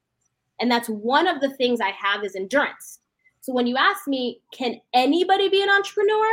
And 0.61 0.71
that's 0.71 0.89
one 0.89 1.27
of 1.27 1.41
the 1.41 1.51
things 1.51 1.81
i 1.81 1.91
have 1.91 2.25
is 2.25 2.35
endurance. 2.35 3.01
So 3.41 3.53
when 3.53 3.67
you 3.67 3.77
ask 3.77 4.09
me 4.09 4.41
can 4.53 4.81
anybody 4.93 5.49
be 5.49 5.63
an 5.63 5.71
entrepreneur? 5.71 6.27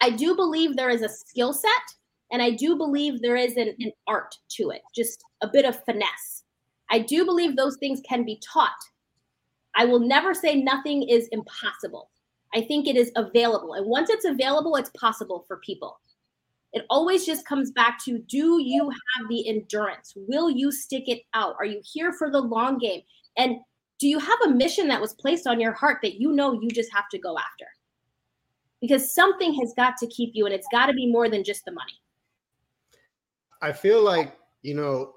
I 0.00 0.10
do 0.10 0.34
believe 0.34 0.76
there 0.76 0.90
is 0.90 1.02
a 1.02 1.08
skill 1.08 1.52
set 1.52 1.86
and 2.30 2.42
I 2.42 2.50
do 2.50 2.76
believe 2.76 3.20
there 3.20 3.36
is 3.36 3.56
an, 3.56 3.74
an 3.78 3.92
art 4.06 4.34
to 4.56 4.70
it, 4.70 4.82
just 4.94 5.22
a 5.42 5.48
bit 5.48 5.64
of 5.64 5.84
finesse. 5.84 6.44
I 6.90 7.00
do 7.00 7.24
believe 7.24 7.56
those 7.56 7.76
things 7.76 8.00
can 8.08 8.24
be 8.24 8.40
taught. 8.52 8.70
I 9.74 9.84
will 9.84 10.00
never 10.00 10.34
say 10.34 10.60
nothing 10.60 11.08
is 11.08 11.28
impossible. 11.32 12.10
I 12.54 12.62
think 12.62 12.86
it 12.86 12.96
is 12.96 13.12
available. 13.16 13.74
And 13.74 13.86
once 13.86 14.10
it's 14.10 14.24
available, 14.24 14.76
it's 14.76 14.90
possible 14.90 15.44
for 15.46 15.58
people. 15.58 16.00
It 16.72 16.84
always 16.90 17.26
just 17.26 17.46
comes 17.46 17.70
back 17.70 18.02
to 18.04 18.18
do 18.18 18.60
you 18.62 18.90
have 18.90 19.28
the 19.28 19.48
endurance? 19.48 20.12
Will 20.16 20.50
you 20.50 20.70
stick 20.70 21.04
it 21.08 21.22
out? 21.34 21.56
Are 21.58 21.64
you 21.64 21.80
here 21.84 22.12
for 22.12 22.30
the 22.30 22.40
long 22.40 22.78
game? 22.78 23.02
And 23.36 23.56
do 23.98 24.08
you 24.08 24.18
have 24.18 24.38
a 24.44 24.50
mission 24.50 24.88
that 24.88 25.00
was 25.00 25.14
placed 25.14 25.46
on 25.46 25.60
your 25.60 25.72
heart 25.72 25.98
that 26.02 26.20
you 26.20 26.32
know 26.32 26.52
you 26.60 26.70
just 26.70 26.92
have 26.92 27.08
to 27.10 27.18
go 27.18 27.36
after? 27.38 27.66
Because 28.80 29.14
something 29.14 29.52
has 29.54 29.74
got 29.76 29.96
to 29.98 30.06
keep 30.06 30.30
you, 30.32 30.46
and 30.46 30.54
it's 30.54 30.66
got 30.72 30.86
to 30.86 30.94
be 30.94 31.10
more 31.10 31.28
than 31.28 31.44
just 31.44 31.64
the 31.66 31.72
money. 31.72 31.99
I 33.62 33.72
feel 33.72 34.02
like 34.02 34.36
you 34.62 34.74
know, 34.74 35.12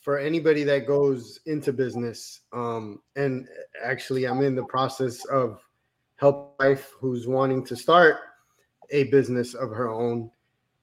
for 0.00 0.18
anybody 0.18 0.64
that 0.64 0.86
goes 0.86 1.40
into 1.46 1.72
business, 1.72 2.40
um, 2.52 3.00
and 3.16 3.48
actually, 3.84 4.26
I'm 4.26 4.42
in 4.42 4.54
the 4.54 4.64
process 4.64 5.24
of 5.26 5.60
help 6.16 6.56
wife 6.58 6.92
who's 6.98 7.26
wanting 7.26 7.64
to 7.66 7.76
start 7.76 8.16
a 8.90 9.04
business 9.04 9.54
of 9.54 9.70
her 9.70 9.90
own. 9.90 10.30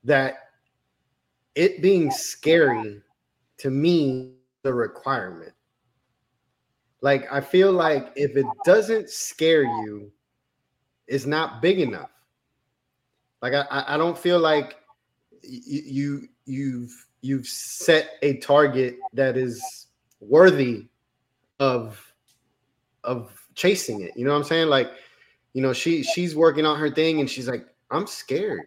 That 0.03 0.35
it 1.55 1.81
being 1.81 2.12
scary 2.12 3.01
to 3.57 3.69
me 3.69 4.33
the 4.63 4.74
requirement. 4.74 5.53
Like 7.01 7.31
I 7.31 7.39
feel 7.39 7.71
like 7.71 8.12
if 8.15 8.35
it 8.35 8.45
doesn't 8.65 9.09
scare 9.09 9.63
you, 9.63 10.12
it's 11.07 11.25
not 11.25 11.62
big 11.62 11.79
enough. 11.79 12.09
Like 13.41 13.53
I, 13.53 13.65
I 13.88 13.97
don't 13.97 14.17
feel 14.17 14.39
like 14.39 14.77
you 15.48 16.28
you've 16.46 17.06
you've 17.22 17.48
set 17.48 18.12
a 18.22 18.38
target 18.38 18.98
that 19.14 19.38
is 19.38 19.88
worthy 20.20 20.88
of 21.60 22.02
of 23.04 23.32
chasing 23.56 24.02
it. 24.02 24.12
You 24.16 24.25
know 24.25 24.32
what 24.32 24.40
I'm 24.40 24.44
saying? 24.44 24.68
Like, 24.68 24.92
you 25.54 25.62
know, 25.62 25.74
she 25.74 26.04
she's 26.04 26.36
working 26.36 26.66
on 26.66 26.80
her 26.80 26.90
thing 26.90 27.20
and 27.20 27.30
she's 27.30 27.48
like, 27.48 27.66
I'm 27.92 28.08
scared. 28.08 28.66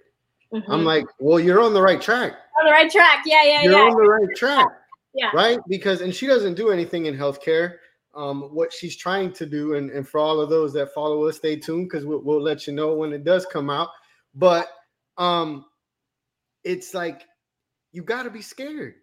Mm-hmm. 0.53 0.71
I'm 0.71 0.85
like, 0.85 1.05
well, 1.19 1.39
you're 1.39 1.61
on 1.61 1.75
the 1.75 1.83
right 1.83 2.01
track. 2.01 2.33
On 2.59 2.67
the 2.67 2.73
right 2.73 2.91
track. 2.91 3.25
Yeah, 3.27 3.43
yeah, 3.45 3.51
yeah. 3.51 3.63
you're 3.63 3.73
yeah. 3.73 3.79
on 3.79 3.91
the 3.91 4.09
right 4.09 4.37
track. 4.37 4.69
Yeah. 5.15 5.31
Right? 5.35 5.59
Because 5.69 6.01
and 6.01 6.15
she 6.15 6.27
doesn't 6.27 6.55
do 6.55 6.71
anything 6.71 7.07
in 7.07 7.17
healthcare. 7.17 7.77
Um, 8.15 8.55
what 8.55 8.73
she's 8.73 8.97
trying 8.97 9.33
to 9.35 9.47
do, 9.47 9.75
and, 9.75 9.91
and 9.91 10.09
for 10.09 10.19
all 10.19 10.41
of 10.41 10.51
those 10.51 10.73
that 10.73 10.93
follow 10.93 11.25
us, 11.27 11.37
stay 11.37 11.57
tuned 11.57 11.89
because 11.89 12.05
we'll, 12.05 12.21
we'll 12.21 12.43
let 12.43 12.67
you 12.67 12.73
know 12.73 12.95
when 12.95 13.13
it 13.13 13.23
does 13.23 13.47
come 13.47 13.71
out. 13.71 13.91
But 14.35 14.69
um, 15.19 15.67
it's 16.69 16.93
like 16.93 17.23
you 17.93 18.03
got 18.03 18.25
to 18.25 18.31
be 18.31 18.43
scared. 18.43 18.97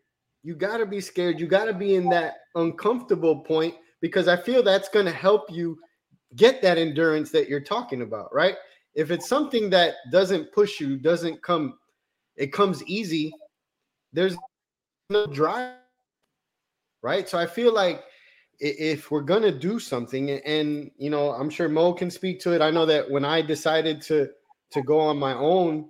You 0.43 0.53
got 0.55 0.77
to 0.77 0.85
be 0.85 1.01
scared. 1.01 1.39
You 1.39 1.47
got 1.47 1.65
to 1.65 1.73
be 1.73 1.95
in 1.95 2.07
that 2.09 2.35
uncomfortable 2.53 3.39
point 3.39 3.73
because 4.01 4.27
I 4.27 4.37
feel 4.37 4.61
that's 4.61 4.87
going 4.87 5.07
to 5.07 5.11
help 5.11 5.51
you 5.51 5.79
get 6.35 6.61
that 6.61 6.77
endurance 6.77 7.31
that 7.31 7.49
you're 7.49 7.59
talking 7.59 8.03
about, 8.03 8.31
right? 8.31 8.55
If 8.93 9.09
it's 9.09 9.27
something 9.27 9.71
that 9.71 9.95
doesn't 10.11 10.53
push 10.53 10.79
you, 10.79 10.97
doesn't 10.97 11.41
come, 11.41 11.79
it 12.35 12.53
comes 12.53 12.83
easy, 12.83 13.33
there's 14.13 14.37
no 15.09 15.25
drive, 15.25 15.73
right? 17.01 17.27
So 17.27 17.39
I 17.39 17.47
feel 17.47 17.73
like 17.73 18.03
if 18.59 19.09
we're 19.09 19.21
gonna 19.21 19.51
do 19.51 19.79
something, 19.79 20.29
and 20.29 20.91
you 20.97 21.09
know, 21.09 21.31
I'm 21.31 21.49
sure 21.49 21.67
Mo 21.67 21.93
can 21.93 22.11
speak 22.11 22.39
to 22.41 22.53
it. 22.53 22.61
I 22.61 22.69
know 22.69 22.85
that 22.85 23.09
when 23.09 23.25
I 23.25 23.41
decided 23.41 24.01
to 24.03 24.29
to 24.71 24.81
go 24.83 24.99
on 24.99 25.17
my 25.17 25.33
own, 25.33 25.89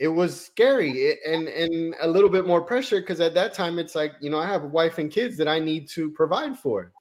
it 0.00 0.08
was 0.08 0.44
scary 0.46 1.16
and 1.26 1.46
and 1.46 1.94
a 2.00 2.08
little 2.08 2.30
bit 2.30 2.46
more 2.46 2.62
pressure 2.62 3.00
because 3.00 3.20
at 3.20 3.34
that 3.34 3.52
time 3.54 3.78
it's 3.78 3.94
like 3.94 4.14
you 4.20 4.30
know 4.30 4.38
i 4.38 4.46
have 4.46 4.64
a 4.64 4.68
wife 4.68 4.98
and 4.98 5.12
kids 5.12 5.36
that 5.36 5.46
i 5.46 5.58
need 5.58 5.88
to 5.90 6.10
provide 6.10 6.58
for. 6.58 6.92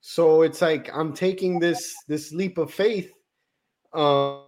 So 0.00 0.42
it's 0.42 0.60
like 0.60 0.90
i'm 0.92 1.14
taking 1.14 1.58
this 1.58 1.94
this 2.08 2.32
leap 2.32 2.58
of 2.58 2.70
faith 2.70 3.10
uh, 3.94 4.40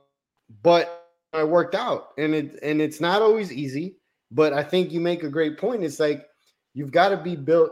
but 0.63 1.09
i 1.33 1.43
worked 1.43 1.75
out 1.75 2.09
and 2.19 2.35
it 2.35 2.59
and 2.63 2.83
it's 2.83 3.01
not 3.01 3.23
always 3.23 3.51
easy 3.53 3.97
but 4.31 4.53
i 4.53 4.63
think 4.63 4.93
you 4.93 5.01
make 5.01 5.23
a 5.23 5.31
great 5.31 5.57
point 5.57 5.83
it's 5.83 5.99
like 5.99 6.27
you've 6.75 6.93
got 6.93 7.09
to 7.09 7.17
be 7.17 7.35
built 7.35 7.71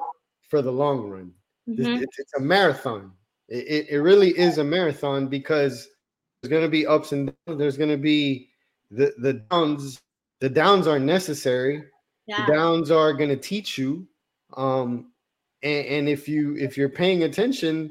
for 0.48 0.62
the 0.62 0.72
long 0.72 1.10
run. 1.10 1.32
Mm-hmm. 1.68 2.02
it's, 2.02 2.18
it's, 2.18 2.34
a 2.34 2.40
marathon. 2.40 3.12
It, 3.48 3.86
it 3.90 3.98
really 3.98 4.30
is 4.38 4.58
a 4.58 4.64
marathon 4.64 5.28
because 5.28 5.88
there's 6.40 6.50
going 6.50 6.62
to 6.62 6.68
be 6.68 6.86
ups 6.86 7.12
and 7.12 7.32
downs 7.46 7.58
there's 7.58 7.76
going 7.76 7.90
to 7.90 7.98
be 7.98 8.50
the 8.90 9.12
the 9.18 9.34
downs 9.50 10.00
the 10.44 10.50
downs 10.50 10.86
are 10.86 10.98
necessary. 10.98 11.82
Yeah. 12.26 12.44
The 12.44 12.52
downs 12.52 12.90
are 12.90 13.14
going 13.14 13.30
to 13.30 13.36
teach 13.36 13.78
you. 13.78 14.06
Um, 14.58 15.10
and, 15.62 15.86
and 15.86 16.08
if 16.08 16.28
you 16.28 16.54
if 16.56 16.76
you're 16.76 16.90
paying 16.90 17.22
attention, 17.22 17.88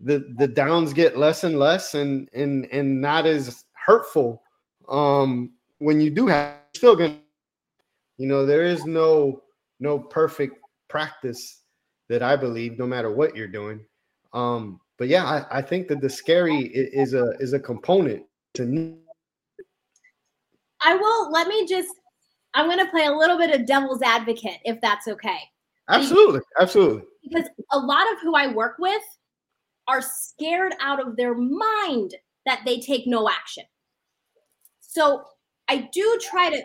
the 0.00 0.34
the 0.36 0.48
downs 0.48 0.92
get 0.92 1.16
less 1.16 1.44
and 1.44 1.56
less, 1.56 1.94
and 1.94 2.28
and 2.34 2.66
and 2.72 3.00
not 3.00 3.26
as 3.26 3.64
hurtful. 3.74 4.42
Um, 4.88 5.52
when 5.78 6.00
you 6.00 6.10
do 6.10 6.26
have, 6.26 6.56
still 6.74 6.96
gonna, 6.96 7.16
you 8.18 8.26
know, 8.26 8.44
there 8.44 8.64
is 8.64 8.84
no 8.86 9.42
no 9.78 9.96
perfect 10.00 10.56
practice 10.88 11.60
that 12.08 12.24
I 12.24 12.34
believe, 12.34 12.76
no 12.76 12.88
matter 12.88 13.12
what 13.14 13.36
you're 13.36 13.46
doing. 13.46 13.78
Um, 14.32 14.80
but 14.98 15.06
yeah, 15.06 15.24
I, 15.24 15.58
I 15.58 15.62
think 15.62 15.86
that 15.86 16.00
the 16.00 16.10
scary 16.10 16.58
is 16.74 17.14
a 17.14 17.36
is 17.38 17.52
a 17.52 17.60
component 17.60 18.24
to 18.54 18.98
I 20.84 20.94
will 20.94 21.30
let 21.32 21.48
me 21.48 21.66
just 21.66 21.88
I'm 22.54 22.66
going 22.66 22.78
to 22.78 22.90
play 22.90 23.06
a 23.06 23.12
little 23.12 23.36
bit 23.36 23.50
of 23.50 23.66
devil's 23.66 24.02
advocate 24.02 24.58
if 24.64 24.80
that's 24.80 25.08
okay. 25.08 25.38
Absolutely. 25.88 26.40
Absolutely. 26.60 27.02
Because 27.22 27.48
a 27.72 27.78
lot 27.78 28.10
of 28.12 28.20
who 28.22 28.34
I 28.34 28.52
work 28.52 28.76
with 28.78 29.02
are 29.88 30.00
scared 30.00 30.72
out 30.80 31.04
of 31.04 31.16
their 31.16 31.34
mind 31.34 32.14
that 32.46 32.62
they 32.64 32.78
take 32.80 33.06
no 33.06 33.28
action. 33.28 33.64
So 34.80 35.24
I 35.68 35.88
do 35.92 36.20
try 36.22 36.50
to 36.50 36.62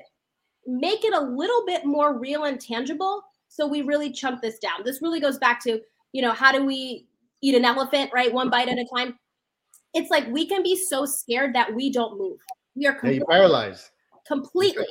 make 0.67 1.03
it 1.03 1.13
a 1.13 1.19
little 1.19 1.65
bit 1.65 1.85
more 1.85 2.17
real 2.17 2.43
and 2.43 2.61
tangible. 2.61 3.23
So 3.47 3.67
we 3.67 3.81
really 3.81 4.11
chunk 4.11 4.41
this 4.41 4.59
down. 4.59 4.83
This 4.85 5.01
really 5.01 5.19
goes 5.19 5.39
back 5.39 5.63
to, 5.63 5.81
you 6.13 6.21
know, 6.21 6.31
how 6.31 6.51
do 6.51 6.65
we 6.65 7.07
eat 7.41 7.55
an 7.55 7.65
elephant, 7.65 8.11
right? 8.13 8.31
One 8.31 8.49
bite 8.49 8.69
at 8.69 8.77
a 8.77 8.85
time. 8.93 9.17
It's 9.93 10.11
like 10.11 10.27
we 10.27 10.45
can 10.45 10.61
be 10.61 10.75
so 10.75 11.05
scared 11.05 11.55
that 11.55 11.73
we 11.73 11.91
don't 11.91 12.19
move. 12.19 12.37
We 12.75 12.85
are 12.85 12.93
completely 12.93 13.25
yeah, 13.27 13.35
paralyzed. 13.35 13.89
Completely. 14.29 14.85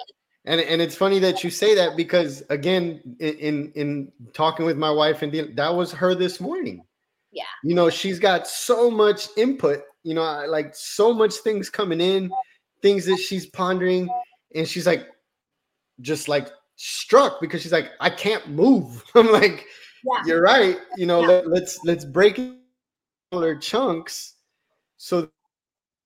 And 0.44 0.60
and 0.60 0.82
it's 0.82 0.94
funny 0.94 1.18
that 1.20 1.42
you 1.42 1.50
say 1.50 1.74
that 1.74 1.96
because 1.96 2.42
again, 2.50 3.00
in 3.20 3.72
in 3.74 4.12
talking 4.32 4.66
with 4.66 4.76
my 4.76 4.90
wife 4.90 5.22
and 5.22 5.32
that 5.56 5.74
was 5.74 5.92
her 5.92 6.14
this 6.14 6.40
morning. 6.40 6.82
Yeah. 7.32 7.44
You 7.62 7.74
know, 7.74 7.88
she's 7.88 8.18
got 8.18 8.46
so 8.46 8.90
much 8.90 9.28
input. 9.36 9.82
You 10.02 10.14
know, 10.14 10.44
like 10.48 10.74
so 10.74 11.12
much 11.12 11.34
things 11.36 11.70
coming 11.70 12.00
in, 12.00 12.30
things 12.82 13.06
that 13.06 13.18
she's 13.18 13.46
pondering, 13.46 14.08
and 14.54 14.66
she's 14.66 14.86
like, 14.86 15.06
just 16.00 16.28
like 16.28 16.48
struck 16.76 17.40
because 17.40 17.62
she's 17.62 17.72
like, 17.72 17.90
I 18.00 18.10
can't 18.10 18.48
move. 18.48 19.04
I'm 19.14 19.30
like, 19.30 19.66
yeah. 20.04 20.22
you're 20.26 20.42
right. 20.42 20.78
You 20.96 21.06
know, 21.06 21.20
yeah. 21.20 21.26
let, 21.26 21.44
us 21.44 21.48
let's, 21.50 21.78
let's 21.84 22.04
break 22.04 22.38
it 22.38 22.54
smaller 23.30 23.56
chunks 23.56 24.34
so 24.98 25.28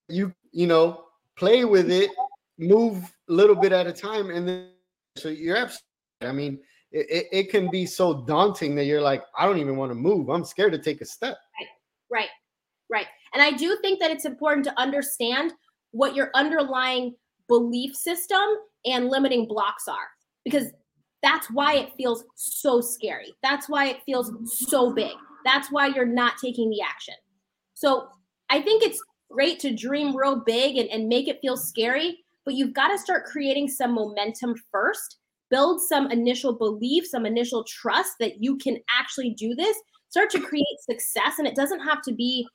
you 0.08 0.32
you 0.52 0.66
know 0.66 1.04
play 1.36 1.64
with 1.64 1.90
it, 1.90 2.10
move 2.58 3.12
a 3.28 3.32
little 3.32 3.56
bit 3.56 3.72
at 3.72 3.86
a 3.86 3.92
time, 3.92 4.30
and 4.30 4.46
then 4.46 4.68
so 5.16 5.28
you're 5.28 5.56
absolutely. 5.56 5.86
I 6.22 6.32
mean, 6.32 6.60
it, 6.92 7.26
it, 7.32 7.50
can 7.50 7.70
be 7.70 7.84
so 7.84 8.22
daunting 8.24 8.74
that 8.76 8.84
you're 8.84 9.00
like, 9.00 9.24
I 9.36 9.44
don't 9.44 9.58
even 9.58 9.76
want 9.76 9.90
to 9.90 9.94
move. 9.94 10.28
I'm 10.28 10.44
scared 10.44 10.72
to 10.72 10.78
take 10.78 11.00
a 11.00 11.04
step. 11.04 11.36
Right, 11.58 11.68
right, 12.10 12.28
right. 12.90 13.06
And 13.34 13.42
I 13.42 13.50
do 13.50 13.76
think 13.82 13.98
that 14.00 14.10
it's 14.10 14.24
important 14.24 14.64
to 14.66 14.80
understand 14.80 15.52
what 15.90 16.14
your 16.14 16.30
underlying 16.34 17.14
belief 17.48 17.96
system 17.96 18.40
and 18.84 19.08
limiting 19.08 19.46
blocks 19.46 19.88
are 19.88 20.08
because 20.44 20.68
that's 21.22 21.50
why 21.50 21.74
it 21.74 21.92
feels 21.96 22.24
so 22.34 22.80
scary. 22.80 23.32
That's 23.42 23.68
why 23.68 23.86
it 23.86 24.02
feels 24.04 24.32
so 24.68 24.92
big. 24.92 25.12
That's 25.44 25.70
why 25.70 25.88
you're 25.88 26.04
not 26.04 26.34
taking 26.42 26.68
the 26.70 26.82
action. 26.82 27.14
So 27.74 28.08
I 28.50 28.60
think 28.60 28.82
it's 28.82 29.02
great 29.30 29.60
to 29.60 29.74
dream 29.74 30.16
real 30.16 30.36
big 30.36 30.76
and, 30.76 30.88
and 30.90 31.08
make 31.08 31.28
it 31.28 31.40
feel 31.40 31.56
scary, 31.56 32.21
but 32.44 32.54
you've 32.54 32.74
got 32.74 32.88
to 32.88 32.98
start 32.98 33.24
creating 33.24 33.68
some 33.68 33.94
momentum 33.94 34.54
first, 34.70 35.18
build 35.50 35.80
some 35.80 36.10
initial 36.10 36.52
belief, 36.52 37.06
some 37.06 37.26
initial 37.26 37.64
trust 37.64 38.12
that 38.20 38.42
you 38.42 38.56
can 38.58 38.78
actually 38.90 39.30
do 39.30 39.54
this, 39.54 39.76
start 40.08 40.30
to 40.30 40.40
create 40.40 40.66
success. 40.88 41.38
And 41.38 41.46
it 41.46 41.54
doesn't 41.54 41.80
have 41.80 42.02
to 42.02 42.12
be 42.12 42.46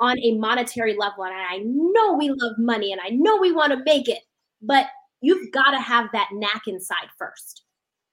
on 0.00 0.18
a 0.18 0.36
monetary 0.36 0.96
level. 0.96 1.24
And 1.24 1.34
I 1.34 1.58
know 1.64 2.14
we 2.14 2.30
love 2.30 2.54
money 2.58 2.92
and 2.92 3.00
I 3.04 3.10
know 3.10 3.38
we 3.38 3.52
want 3.52 3.72
to 3.72 3.82
make 3.84 4.08
it, 4.08 4.20
but 4.62 4.86
you've 5.20 5.52
got 5.52 5.70
to 5.70 5.80
have 5.80 6.06
that 6.12 6.28
knack 6.32 6.62
inside 6.66 7.08
first. 7.18 7.62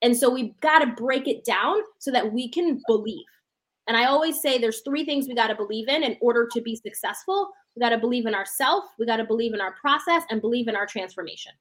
And 0.01 0.17
so 0.17 0.29
we've 0.29 0.59
got 0.61 0.79
to 0.79 0.87
break 0.87 1.27
it 1.27 1.43
down 1.43 1.77
so 1.99 2.11
that 2.11 2.33
we 2.33 2.49
can 2.49 2.81
believe. 2.87 3.25
And 3.87 3.97
I 3.97 4.05
always 4.05 4.41
say 4.41 4.57
there's 4.57 4.81
three 4.81 5.05
things 5.05 5.27
we 5.27 5.35
got 5.35 5.47
to 5.47 5.55
believe 5.55 5.87
in 5.87 6.03
in 6.03 6.17
order 6.21 6.47
to 6.53 6.61
be 6.61 6.75
successful. 6.75 7.49
We 7.75 7.79
got 7.79 7.89
to 7.89 7.97
believe 7.97 8.25
in 8.25 8.35
ourselves, 8.35 8.87
we 8.99 9.05
got 9.05 9.17
to 9.17 9.23
believe 9.23 9.53
in 9.53 9.61
our 9.61 9.73
process, 9.79 10.23
and 10.29 10.41
believe 10.41 10.67
in 10.67 10.75
our 10.75 10.85
transformation. 10.85 11.53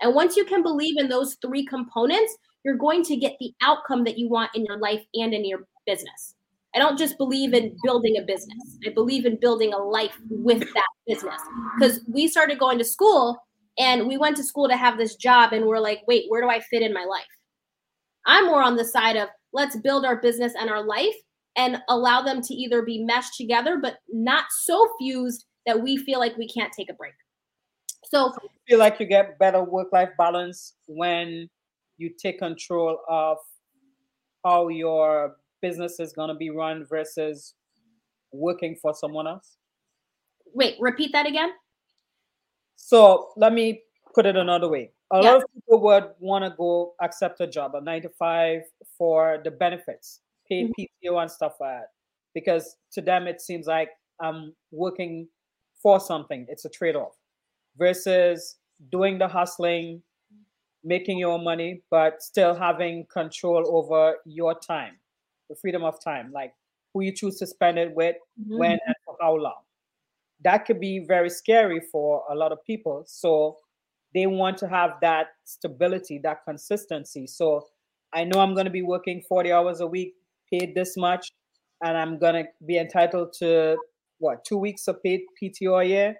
And 0.00 0.14
once 0.14 0.36
you 0.36 0.44
can 0.44 0.62
believe 0.62 0.98
in 0.98 1.08
those 1.08 1.36
three 1.40 1.64
components, 1.64 2.36
you're 2.64 2.76
going 2.76 3.02
to 3.04 3.16
get 3.16 3.36
the 3.40 3.52
outcome 3.62 4.04
that 4.04 4.18
you 4.18 4.28
want 4.28 4.50
in 4.54 4.64
your 4.64 4.78
life 4.78 5.02
and 5.14 5.32
in 5.32 5.44
your 5.44 5.66
business. 5.86 6.34
I 6.74 6.78
don't 6.78 6.98
just 6.98 7.16
believe 7.16 7.54
in 7.54 7.74
building 7.82 8.18
a 8.18 8.22
business. 8.22 8.78
I 8.86 8.90
believe 8.90 9.24
in 9.24 9.40
building 9.40 9.72
a 9.72 9.78
life 9.78 10.18
with 10.28 10.60
that 10.60 10.88
business. 11.06 11.40
Because 11.78 12.00
we 12.06 12.28
started 12.28 12.58
going 12.58 12.76
to 12.76 12.84
school 12.84 13.38
and 13.78 14.06
we 14.06 14.16
went 14.16 14.36
to 14.36 14.44
school 14.44 14.68
to 14.68 14.76
have 14.76 14.98
this 14.98 15.16
job 15.16 15.52
and 15.52 15.66
we're 15.66 15.78
like 15.78 16.02
wait 16.06 16.24
where 16.28 16.42
do 16.42 16.48
i 16.48 16.60
fit 16.60 16.82
in 16.82 16.92
my 16.92 17.04
life 17.04 17.24
i'm 18.26 18.46
more 18.46 18.62
on 18.62 18.76
the 18.76 18.84
side 18.84 19.16
of 19.16 19.28
let's 19.52 19.76
build 19.76 20.04
our 20.04 20.16
business 20.16 20.54
and 20.58 20.70
our 20.70 20.84
life 20.84 21.14
and 21.56 21.78
allow 21.88 22.22
them 22.22 22.42
to 22.42 22.54
either 22.54 22.82
be 22.82 23.02
meshed 23.04 23.34
together 23.36 23.78
but 23.80 23.98
not 24.12 24.44
so 24.50 24.88
fused 24.98 25.46
that 25.66 25.82
we 25.82 25.96
feel 25.96 26.18
like 26.18 26.36
we 26.36 26.48
can't 26.48 26.72
take 26.72 26.90
a 26.90 26.94
break 26.94 27.14
so 28.04 28.32
I 28.36 28.46
feel 28.68 28.78
like 28.78 29.00
you 29.00 29.06
get 29.06 29.38
better 29.38 29.62
work 29.62 29.88
life 29.92 30.10
balance 30.18 30.74
when 30.86 31.48
you 31.98 32.10
take 32.20 32.38
control 32.38 32.98
of 33.08 33.38
how 34.44 34.68
your 34.68 35.36
business 35.60 35.98
is 35.98 36.12
going 36.12 36.28
to 36.28 36.34
be 36.34 36.50
run 36.50 36.86
versus 36.88 37.54
working 38.32 38.76
for 38.80 38.94
someone 38.94 39.26
else 39.26 39.56
wait 40.54 40.76
repeat 40.80 41.12
that 41.12 41.26
again 41.26 41.50
so 42.76 43.30
let 43.36 43.52
me 43.52 43.82
put 44.14 44.26
it 44.26 44.36
another 44.36 44.68
way. 44.68 44.90
A 45.12 45.22
yeah. 45.22 45.32
lot 45.32 45.36
of 45.42 45.44
people 45.54 45.80
would 45.82 46.04
want 46.18 46.44
to 46.44 46.54
go 46.56 46.94
accept 47.00 47.40
a 47.40 47.46
job, 47.46 47.74
a 47.74 47.80
nine 47.80 48.02
to 48.02 48.08
five 48.18 48.62
for 48.96 49.38
the 49.44 49.50
benefits, 49.50 50.20
paid 50.48 50.70
mm-hmm. 50.70 51.08
PTO 51.08 51.22
and 51.22 51.30
stuff 51.30 51.54
like 51.60 51.80
that. 51.80 51.88
Because 52.34 52.76
to 52.92 53.00
them 53.00 53.26
it 53.26 53.40
seems 53.40 53.66
like 53.66 53.90
I'm 54.20 54.54
working 54.70 55.28
for 55.82 56.00
something. 56.00 56.46
It's 56.48 56.64
a 56.64 56.70
trade-off. 56.70 57.12
Versus 57.78 58.56
doing 58.90 59.18
the 59.18 59.28
hustling, 59.28 60.02
making 60.84 61.18
your 61.18 61.38
money, 61.38 61.82
but 61.90 62.22
still 62.22 62.54
having 62.54 63.06
control 63.12 63.64
over 63.66 64.16
your 64.24 64.58
time, 64.58 64.96
the 65.48 65.56
freedom 65.56 65.84
of 65.84 66.02
time, 66.02 66.30
like 66.32 66.52
who 66.92 67.02
you 67.02 67.12
choose 67.12 67.38
to 67.38 67.46
spend 67.46 67.78
it 67.78 67.94
with, 67.94 68.16
mm-hmm. 68.40 68.58
when 68.58 68.72
and 68.72 68.94
for 69.04 69.16
how 69.20 69.34
long 69.34 69.62
that 70.42 70.64
could 70.66 70.80
be 70.80 70.98
very 70.98 71.30
scary 71.30 71.80
for 71.92 72.22
a 72.30 72.34
lot 72.34 72.52
of 72.52 72.62
people. 72.64 73.04
So 73.06 73.56
they 74.14 74.26
want 74.26 74.58
to 74.58 74.68
have 74.68 74.92
that 75.02 75.28
stability, 75.44 76.20
that 76.22 76.44
consistency. 76.44 77.26
So 77.26 77.66
I 78.12 78.24
know 78.24 78.40
I'm 78.40 78.54
going 78.54 78.66
to 78.66 78.70
be 78.70 78.82
working 78.82 79.22
40 79.28 79.52
hours 79.52 79.80
a 79.80 79.86
week, 79.86 80.14
paid 80.52 80.74
this 80.74 80.96
much, 80.96 81.30
and 81.82 81.96
I'm 81.96 82.18
to 82.34 82.44
be 82.66 82.78
entitled 82.78 83.32
to 83.38 83.76
what, 84.18 84.44
two 84.44 84.58
weeks 84.58 84.88
of 84.88 85.02
paid 85.02 85.20
PTO 85.42 85.82
a 85.82 85.86
year? 85.86 86.16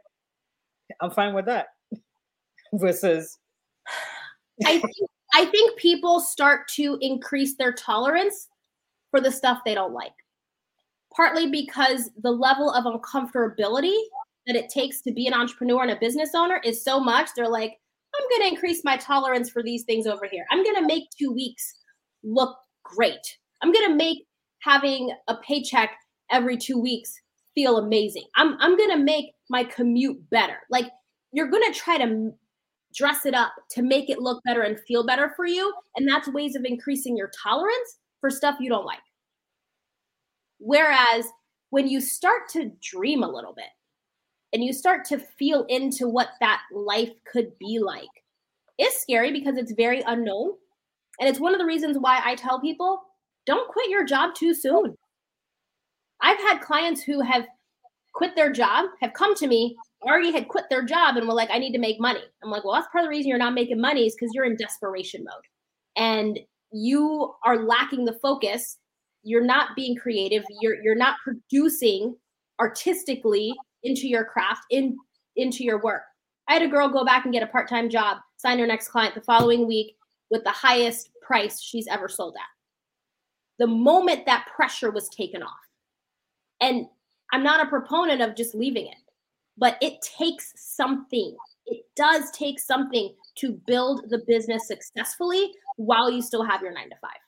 I'm 1.00 1.10
fine 1.10 1.34
with 1.34 1.46
that. 1.46 1.66
Versus. 2.74 3.38
I 4.64 4.78
think, 4.78 5.10
I 5.34 5.44
think 5.46 5.78
people 5.78 6.20
start 6.20 6.68
to 6.76 6.98
increase 7.00 7.56
their 7.56 7.72
tolerance 7.72 8.48
for 9.10 9.20
the 9.20 9.30
stuff 9.30 9.60
they 9.64 9.74
don't 9.74 9.92
like 9.92 10.12
partly 11.16 11.50
because 11.50 12.10
the 12.22 12.30
level 12.30 12.70
of 12.70 12.84
uncomfortability 12.84 13.96
that 14.46 14.54
it 14.54 14.68
takes 14.68 15.00
to 15.00 15.12
be 15.12 15.26
an 15.26 15.34
entrepreneur 15.34 15.82
and 15.82 15.90
a 15.90 15.96
business 15.96 16.30
owner 16.34 16.60
is 16.62 16.84
so 16.84 17.00
much. 17.00 17.30
They're 17.34 17.48
like, 17.48 17.78
I'm 18.14 18.28
going 18.30 18.42
to 18.42 18.54
increase 18.54 18.84
my 18.84 18.96
tolerance 18.98 19.50
for 19.50 19.62
these 19.62 19.84
things 19.84 20.06
over 20.06 20.26
here. 20.30 20.44
I'm 20.50 20.62
going 20.62 20.76
to 20.76 20.86
make 20.86 21.04
two 21.18 21.32
weeks 21.32 21.74
look 22.22 22.56
great. 22.84 23.38
I'm 23.62 23.73
to 23.90 23.97
make 23.97 24.25
having 24.61 25.11
a 25.29 25.37
paycheck 25.37 25.90
every 26.31 26.57
two 26.57 26.79
weeks 26.79 27.14
feel 27.55 27.79
amazing. 27.79 28.25
I'm, 28.37 28.57
I'm 28.61 28.77
to 28.90 29.03
make 29.03 29.33
my 29.49 29.64
commute 29.64 30.19
better. 30.31 30.59
Like, 30.71 30.87
you're 31.33 31.51
to 31.73 31.79
try 31.79 31.99
to 31.99 32.33
dress 32.95 33.27
it 33.27 33.35
up 33.35 33.53
to 33.71 33.83
make 33.83 34.09
it 34.09 34.21
look 34.21 34.42
better 34.45 34.62
and 34.62 34.79
feel 34.81 35.05
better 35.05 35.33
for 35.37 35.47
you. 35.47 35.73
And 35.97 36.09
that's 36.09 36.29
ways 36.29 36.57
of 36.57 36.64
increasing 36.64 37.16
your 37.16 37.31
tolerance 37.42 37.99
for 38.21 38.31
stuff 38.31 38.57
you 38.61 38.71
don't 38.71 38.87
like. 38.87 38.99
Whereas 40.59 41.27
when 41.71 41.88
you 41.88 42.01
start 42.01 42.49
to 42.53 42.73
dream 42.83 43.23
a 43.23 43.31
little 43.31 43.53
bit 43.55 43.66
and 44.53 44.64
you 44.64 44.73
start 44.73 45.05
to 45.07 45.19
feel 45.19 45.64
into 45.69 46.09
what 46.09 46.29
that 46.40 46.62
life 46.73 47.12
could 47.31 47.57
be 47.59 47.79
like, 47.79 48.09
it's 48.79 49.03
scary 49.03 49.33
because 49.33 49.59
it's 49.59 49.73
very 49.73 50.03
unknown. 50.07 50.53
And 51.21 51.29
it's 51.29 51.40
one 51.40 51.53
of 51.53 51.59
the 51.59 51.66
reasons 51.66 51.99
why 51.99 52.21
I 52.25 52.35
tell 52.35 52.61
people 52.61 53.03
don't 53.46 53.68
quit 53.68 53.90
your 53.90 54.04
job 54.04 54.35
too 54.35 54.54
soon. 54.54 54.96
I've 56.20 56.38
had 56.38 56.61
clients 56.61 57.02
who 57.02 57.20
have 57.20 57.46
quit 58.14 58.35
their 58.35 58.52
job, 58.52 58.87
have 59.00 59.12
come 59.12 59.35
to 59.37 59.46
me, 59.46 59.76
already 60.02 60.32
had 60.32 60.48
quit 60.48 60.64
their 60.70 60.85
job, 60.85 61.16
and 61.16 61.26
were 61.28 61.35
like, 61.35 61.50
I 61.50 61.59
need 61.59 61.72
to 61.72 61.78
make 61.78 62.00
money. 62.00 62.22
I'm 62.42 62.50
like, 62.50 62.64
well, 62.64 62.74
that's 62.74 62.88
part 62.90 63.04
of 63.04 63.06
the 63.06 63.11
reason 63.11 63.28
you're 63.28 63.38
not 63.38 63.54
making 63.54 63.80
money 63.80 64.06
is 64.06 64.14
because 64.14 64.32
you're 64.35 64.46
in 64.46 64.56
desperation 64.56 65.24
mode. 65.24 65.44
And 65.96 66.38
you 66.72 67.35
are 67.44 67.64
lacking 67.64 68.04
the 68.04 68.18
focus 68.20 68.78
you're 69.22 69.44
not 69.44 69.74
being 69.74 69.96
creative 69.96 70.44
you're 70.61 70.82
you're 70.82 70.94
not 70.94 71.16
producing 71.22 72.14
artistically 72.61 73.52
into 73.82 74.09
your 74.09 74.24
craft 74.24 74.62
in 74.70 74.96
into 75.37 75.64
your 75.64 75.82
work 75.82 76.02
i 76.48 76.52
had 76.52 76.62
a 76.62 76.68
girl 76.68 76.88
go 76.88 77.04
back 77.04 77.24
and 77.24 77.32
get 77.32 77.42
a 77.42 77.46
part-time 77.46 77.88
job 77.88 78.18
sign 78.37 78.59
her 78.59 78.66
next 78.66 78.88
client 78.88 79.14
the 79.14 79.20
following 79.20 79.66
week 79.66 79.96
with 80.30 80.42
the 80.44 80.50
highest 80.50 81.11
price 81.22 81.61
she's 81.61 81.87
ever 81.88 82.09
sold 82.09 82.35
at 82.37 82.56
the 83.59 83.66
moment 83.66 84.27
that 84.27 84.47
pressure 84.55 84.90
was 84.90 85.09
taken 85.09 85.42
off 85.42 85.51
and 86.61 86.87
i'm 87.33 87.42
not 87.42 87.64
a 87.64 87.69
proponent 87.69 88.23
of 88.23 88.37
just 88.37 88.55
leaving 88.55 88.87
it 88.87 88.97
but 89.59 89.77
it 89.81 90.01
takes 90.03 90.53
something 90.57 91.37
it 91.66 91.85
does 91.97 92.31
take 92.31 92.61
something 92.61 93.14
to 93.35 93.53
build 93.66 94.09
the 94.11 94.19
business 94.27 94.69
successfully 94.69 95.53
while 95.77 96.11
you 96.11 96.23
still 96.23 96.45
have 96.45 96.62
your 96.62 96.73
nine 96.73 96.90
to 96.90 96.97
five 97.01 97.19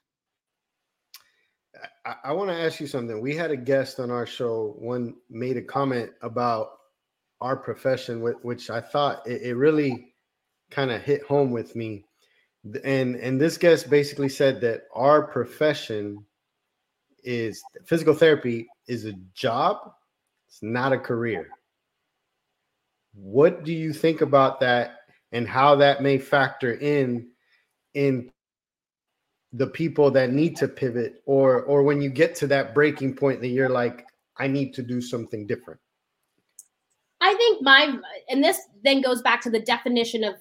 I, 2.05 2.14
I 2.25 2.33
want 2.33 2.51
to 2.51 2.57
ask 2.57 2.81
you 2.81 2.87
something. 2.87 3.21
We 3.21 3.37
had 3.37 3.51
a 3.51 3.57
guest 3.57 4.01
on 4.01 4.11
our 4.11 4.27
show. 4.27 4.75
One 4.79 5.14
made 5.31 5.57
a 5.57 5.62
comment 5.62 6.11
about 6.23 6.71
our 7.41 7.57
profession, 7.57 8.21
which 8.43 8.71
I 8.71 8.81
thought 8.81 9.27
it, 9.27 9.43
it 9.43 9.55
really 9.55 10.14
kind 10.71 10.91
of 10.91 11.03
hit 11.03 11.23
home 11.23 11.51
with 11.51 11.77
me. 11.77 12.05
And 12.85 13.16
and 13.16 13.40
this 13.40 13.57
guest 13.57 13.88
basically 13.88 14.29
said 14.29 14.61
that 14.62 14.85
our 14.94 15.23
profession 15.23 16.25
is 17.25 17.62
physical 17.87 18.14
therapy 18.14 18.66
is 18.87 19.05
a 19.05 19.12
job, 19.35 19.92
it's 20.49 20.62
not 20.62 20.92
a 20.92 20.99
career. 20.99 21.49
What 23.14 23.64
do 23.64 23.73
you 23.73 23.92
think 23.92 24.21
about 24.21 24.61
that 24.61 25.01
and 25.33 25.47
how 25.47 25.77
that 25.77 26.03
may 26.03 26.18
factor 26.18 26.75
in 26.75 27.29
in 27.94 28.31
the 29.53 29.66
people 29.66 30.11
that 30.11 30.31
need 30.31 30.57
to 30.57 30.68
pivot 30.68 31.23
or 31.27 31.62
or 31.62 31.83
when 31.83 32.01
you 32.01 32.11
get 32.11 32.35
to 32.37 32.47
that 32.49 32.75
breaking 32.75 33.14
point 33.14 33.40
that 33.40 33.49
you're 33.49 33.68
like 33.68 34.07
I 34.37 34.47
need 34.47 34.75
to 34.75 34.83
do 34.83 35.01
something 35.01 35.47
different? 35.47 35.81
I 37.21 37.35
think 37.35 37.62
my 37.62 37.99
and 38.29 38.42
this 38.42 38.61
then 38.85 39.01
goes 39.01 39.23
back 39.23 39.40
to 39.42 39.51
the 39.51 39.61
definition 39.61 40.25
of 40.25 40.35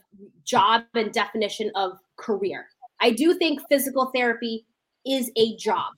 job 0.44 0.84
and 0.94 1.12
definition 1.12 1.72
of 1.76 2.00
career. 2.18 2.68
I 3.00 3.12
do 3.12 3.38
think 3.38 3.62
physical 3.70 4.12
therapy 4.14 4.66
is 5.06 5.32
a 5.38 5.56
job. 5.58 5.94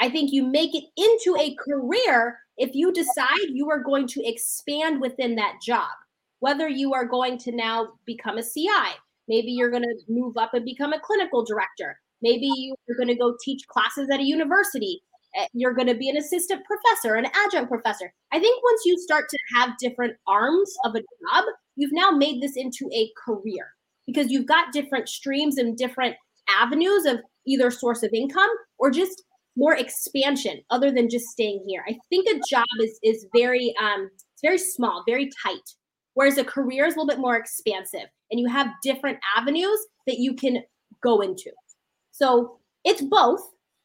I 0.00 0.08
think 0.08 0.32
you 0.32 0.44
make 0.44 0.74
it 0.74 0.84
into 0.96 1.36
a 1.38 1.56
career 1.56 2.38
if 2.56 2.70
you 2.74 2.92
decide 2.92 3.50
you 3.50 3.70
are 3.70 3.82
going 3.82 4.06
to 4.08 4.26
expand 4.26 5.00
within 5.00 5.36
that 5.36 5.54
job. 5.62 5.90
Whether 6.40 6.68
you 6.68 6.94
are 6.94 7.04
going 7.04 7.38
to 7.38 7.52
now 7.54 7.88
become 8.06 8.38
a 8.38 8.42
CI, 8.42 8.94
maybe 9.26 9.50
you're 9.50 9.70
going 9.70 9.82
to 9.82 9.96
move 10.08 10.36
up 10.36 10.54
and 10.54 10.64
become 10.64 10.92
a 10.92 11.00
clinical 11.00 11.44
director. 11.44 11.98
Maybe 12.22 12.48
you're 12.86 12.96
going 12.96 13.08
to 13.08 13.16
go 13.16 13.36
teach 13.44 13.66
classes 13.66 14.08
at 14.12 14.20
a 14.20 14.24
university. 14.24 15.02
Eh, 15.36 15.46
you're 15.52 15.74
going 15.74 15.88
to 15.88 15.94
be 15.94 16.08
an 16.08 16.16
assistant 16.16 16.62
professor, 16.64 17.16
an 17.16 17.26
adjunct 17.46 17.70
professor. 17.70 18.12
I 18.32 18.38
think 18.38 18.62
once 18.62 18.82
you 18.84 18.98
start 18.98 19.28
to 19.28 19.38
have 19.56 19.78
different 19.78 20.16
arms 20.26 20.72
of 20.84 20.94
a 20.94 21.00
job, 21.00 21.44
you've 21.76 21.92
now 21.92 22.10
made 22.10 22.40
this 22.40 22.56
into 22.56 22.88
a 22.92 23.10
career 23.24 23.72
because 24.08 24.32
you've 24.32 24.46
got 24.46 24.72
different 24.72 25.06
streams 25.06 25.58
and 25.58 25.76
different 25.76 26.16
avenues 26.48 27.04
of 27.04 27.18
either 27.46 27.70
source 27.70 28.02
of 28.02 28.10
income 28.14 28.48
or 28.78 28.90
just 28.90 29.22
more 29.54 29.76
expansion 29.76 30.62
other 30.70 30.90
than 30.90 31.10
just 31.10 31.26
staying 31.26 31.62
here. 31.68 31.84
I 31.86 31.94
think 32.08 32.26
a 32.26 32.40
job 32.48 32.64
is 32.80 32.98
is 33.02 33.26
very 33.36 33.74
um 33.80 34.10
it's 34.32 34.42
very 34.42 34.58
small, 34.58 35.04
very 35.06 35.30
tight. 35.44 35.68
Whereas 36.14 36.38
a 36.38 36.44
career 36.44 36.86
is 36.86 36.94
a 36.94 36.98
little 36.98 37.06
bit 37.06 37.20
more 37.20 37.36
expansive 37.36 38.08
and 38.30 38.40
you 38.40 38.48
have 38.48 38.68
different 38.82 39.18
avenues 39.36 39.78
that 40.06 40.18
you 40.18 40.34
can 40.34 40.62
go 41.02 41.20
into. 41.20 41.50
So 42.10 42.58
it's 42.84 43.02
both 43.02 43.40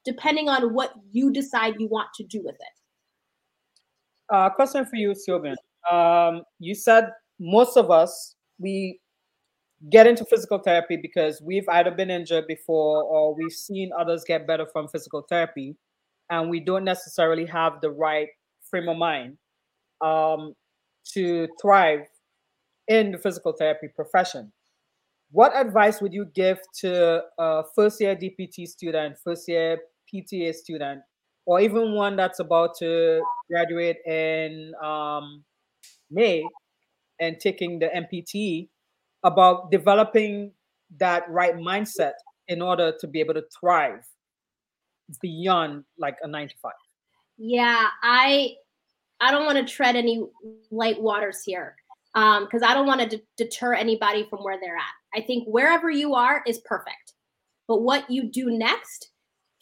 depending 0.05 0.47
on 0.49 0.73
what 0.73 0.93
you 1.11 1.31
decide 1.31 1.75
you 1.79 1.87
want 1.87 2.07
to 2.15 2.23
do 2.23 2.41
with 2.43 2.55
it. 2.55 4.33
Uh, 4.33 4.49
question 4.49 4.85
for 4.85 4.95
you, 4.95 5.11
Siobhan. 5.11 5.55
Um, 5.91 6.43
you 6.59 6.75
said 6.75 7.09
most 7.39 7.77
of 7.77 7.91
us 7.91 8.35
we 8.57 8.99
get 9.91 10.07
into 10.07 10.25
physical 10.25 10.59
therapy 10.59 10.97
because 10.97 11.41
we've 11.41 11.67
either 11.69 11.91
been 11.91 12.09
injured 12.09 12.47
before 12.47 13.03
or 13.03 13.35
we've 13.35 13.51
seen 13.51 13.91
others 13.97 14.23
get 14.25 14.47
better 14.47 14.65
from 14.65 14.87
physical 14.87 15.25
therapy, 15.29 15.75
and 16.29 16.49
we 16.49 16.59
don't 16.59 16.83
necessarily 16.83 17.45
have 17.45 17.81
the 17.81 17.89
right 17.89 18.29
frame 18.69 18.87
of 18.87 18.97
mind 18.97 19.37
um, 20.01 20.53
to 21.13 21.47
thrive 21.61 22.01
in 22.87 23.11
the 23.11 23.17
physical 23.17 23.53
therapy 23.53 23.87
profession. 23.93 24.51
What 25.31 25.55
advice 25.55 26.01
would 26.01 26.13
you 26.13 26.25
give 26.33 26.59
to 26.81 27.23
a 27.39 27.63
first 27.75 27.99
year 27.99 28.15
DPT 28.15 28.67
student, 28.67 29.17
first 29.23 29.47
year 29.49 29.79
PTA 30.13 30.53
student, 30.53 31.01
or 31.45 31.59
even 31.59 31.93
one 31.93 32.15
that's 32.15 32.39
about 32.39 32.77
to 32.79 33.21
graduate 33.49 33.97
in 34.05 34.73
um, 34.81 35.43
May 36.11 36.45
and 37.19 37.39
taking 37.39 37.79
the 37.79 37.87
MPT 37.87 38.69
about 39.23 39.71
developing 39.71 40.51
that 40.97 41.29
right 41.29 41.55
mindset 41.55 42.13
in 42.47 42.61
order 42.61 42.93
to 42.99 43.07
be 43.07 43.19
able 43.19 43.33
to 43.33 43.43
thrive 43.59 44.05
beyond 45.21 45.83
like 45.97 46.17
a 46.21 46.27
nine 46.27 46.49
to 46.49 46.55
five? 46.61 46.73
Yeah, 47.37 47.87
I 48.01 48.55
I 49.19 49.31
don't 49.31 49.45
want 49.45 49.57
to 49.57 49.73
tread 49.73 49.95
any 49.95 50.25
light 50.71 51.01
waters 51.01 51.43
here 51.43 51.75
because 52.13 52.61
um, 52.61 52.63
I 52.63 52.73
don't 52.73 52.85
want 52.85 53.01
to 53.01 53.17
de- 53.17 53.23
deter 53.37 53.73
anybody 53.73 54.27
from 54.29 54.43
where 54.43 54.59
they're 54.59 54.77
at. 54.77 55.19
I 55.19 55.25
think 55.25 55.47
wherever 55.47 55.89
you 55.89 56.13
are 56.13 56.43
is 56.45 56.59
perfect, 56.59 57.13
but 57.67 57.81
what 57.81 58.09
you 58.09 58.29
do 58.29 58.51
next 58.51 59.09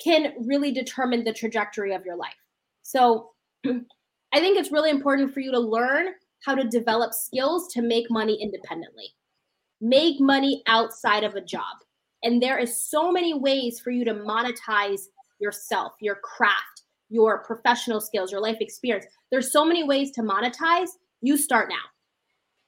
can 0.04 0.34
really 0.46 0.72
determine 0.72 1.24
the 1.24 1.34
trajectory 1.34 1.94
of 1.94 2.06
your 2.06 2.16
life. 2.16 2.34
So 2.82 3.30
I 3.66 4.40
think 4.40 4.58
it's 4.58 4.72
really 4.72 4.90
important 4.90 5.34
for 5.34 5.40
you 5.40 5.52
to 5.52 5.60
learn 5.60 6.08
how 6.44 6.56
to 6.56 6.68
develop 6.68 7.14
skills 7.14 7.72
to 7.74 7.82
make 7.82 8.10
money 8.10 8.42
independently, 8.42 9.14
make 9.82 10.20
money 10.20 10.64
outside 10.68 11.24
of 11.24 11.36
a 11.36 11.42
job. 11.42 11.78
And 12.24 12.42
there 12.42 12.60
is 12.60 12.80
so 12.80 13.12
many 13.12 13.34
ways 13.34 13.80
for 13.80 13.92
you 13.92 14.06
to 14.06 14.14
monetize 14.14 15.02
yourself, 15.40 15.94
your 16.00 16.16
craft, 16.16 16.84
your 17.10 17.44
professional 17.44 18.00
skills, 18.00 18.32
your 18.32 18.42
life 18.42 18.58
experience. 18.62 19.06
There's 19.32 19.52
so 19.52 19.66
many 19.66 19.84
ways 19.84 20.12
to 20.12 20.22
monetize. 20.22 20.90
You 21.22 21.36
start 21.36 21.70
now 21.70 21.92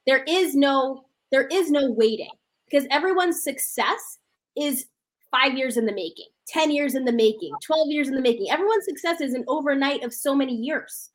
there 0.06 0.24
is 0.24 0.54
no 0.54 1.04
there 1.30 1.46
is 1.48 1.70
no 1.70 1.90
waiting 1.90 2.30
because 2.70 2.86
everyone's 2.90 3.42
success 3.42 4.18
is 4.56 4.86
five 5.30 5.56
years 5.56 5.76
in 5.76 5.86
the 5.86 5.92
making 5.92 6.28
10 6.48 6.70
years 6.70 6.94
in 6.94 7.04
the 7.04 7.12
making 7.12 7.52
12 7.62 7.88
years 7.88 8.08
in 8.08 8.14
the 8.14 8.20
making 8.20 8.50
everyone's 8.50 8.84
success 8.84 9.20
is 9.20 9.34
an 9.34 9.44
overnight 9.48 10.02
of 10.04 10.12
so 10.12 10.34
many 10.34 10.54
years 10.54 11.10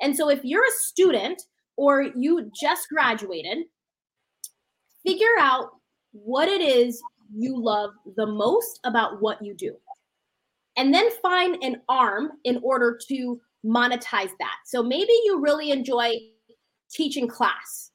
and 0.00 0.16
so 0.16 0.28
if 0.28 0.40
you're 0.44 0.64
a 0.64 0.78
student 0.78 1.42
or 1.76 2.02
you 2.16 2.50
just 2.54 2.88
graduated 2.88 3.58
figure 5.08 5.38
out 5.38 5.70
what 6.12 6.48
it 6.48 6.60
is 6.60 7.02
you 7.34 7.60
love 7.60 7.90
the 8.16 8.26
most 8.26 8.80
about 8.84 9.20
what 9.20 9.42
you 9.42 9.54
do 9.54 9.74
and 10.76 10.92
then 10.92 11.08
find 11.22 11.62
an 11.62 11.80
arm 11.88 12.30
in 12.44 12.60
order 12.62 12.98
to 13.08 13.40
monetize 13.64 14.30
that 14.38 14.56
so 14.64 14.82
maybe 14.82 15.12
you 15.24 15.40
really 15.40 15.70
enjoy 15.70 16.14
teaching 16.90 17.28
class 17.28 17.90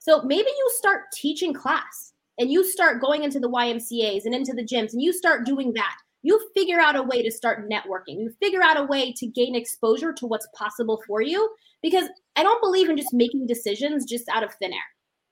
so 0.00 0.22
maybe 0.22 0.48
you 0.48 0.70
start 0.76 1.12
teaching 1.12 1.52
class 1.52 2.14
and 2.38 2.50
you 2.50 2.64
start 2.64 3.02
going 3.02 3.22
into 3.22 3.38
the 3.38 3.50
YMCAs 3.50 4.24
and 4.24 4.34
into 4.34 4.54
the 4.54 4.64
gyms 4.64 4.94
and 4.94 5.02
you 5.02 5.12
start 5.12 5.44
doing 5.44 5.74
that. 5.74 5.94
You 6.22 6.40
figure 6.54 6.80
out 6.80 6.96
a 6.96 7.02
way 7.02 7.22
to 7.22 7.30
start 7.30 7.68
networking. 7.68 8.18
You 8.18 8.32
figure 8.40 8.62
out 8.62 8.80
a 8.80 8.84
way 8.84 9.12
to 9.12 9.26
gain 9.26 9.54
exposure 9.54 10.12
to 10.14 10.26
what's 10.26 10.48
possible 10.54 11.02
for 11.06 11.20
you 11.20 11.50
because 11.82 12.08
I 12.36 12.42
don't 12.42 12.62
believe 12.62 12.88
in 12.88 12.96
just 12.96 13.12
making 13.12 13.46
decisions 13.46 14.06
just 14.06 14.26
out 14.30 14.42
of 14.42 14.54
thin 14.54 14.72
air. 14.72 14.80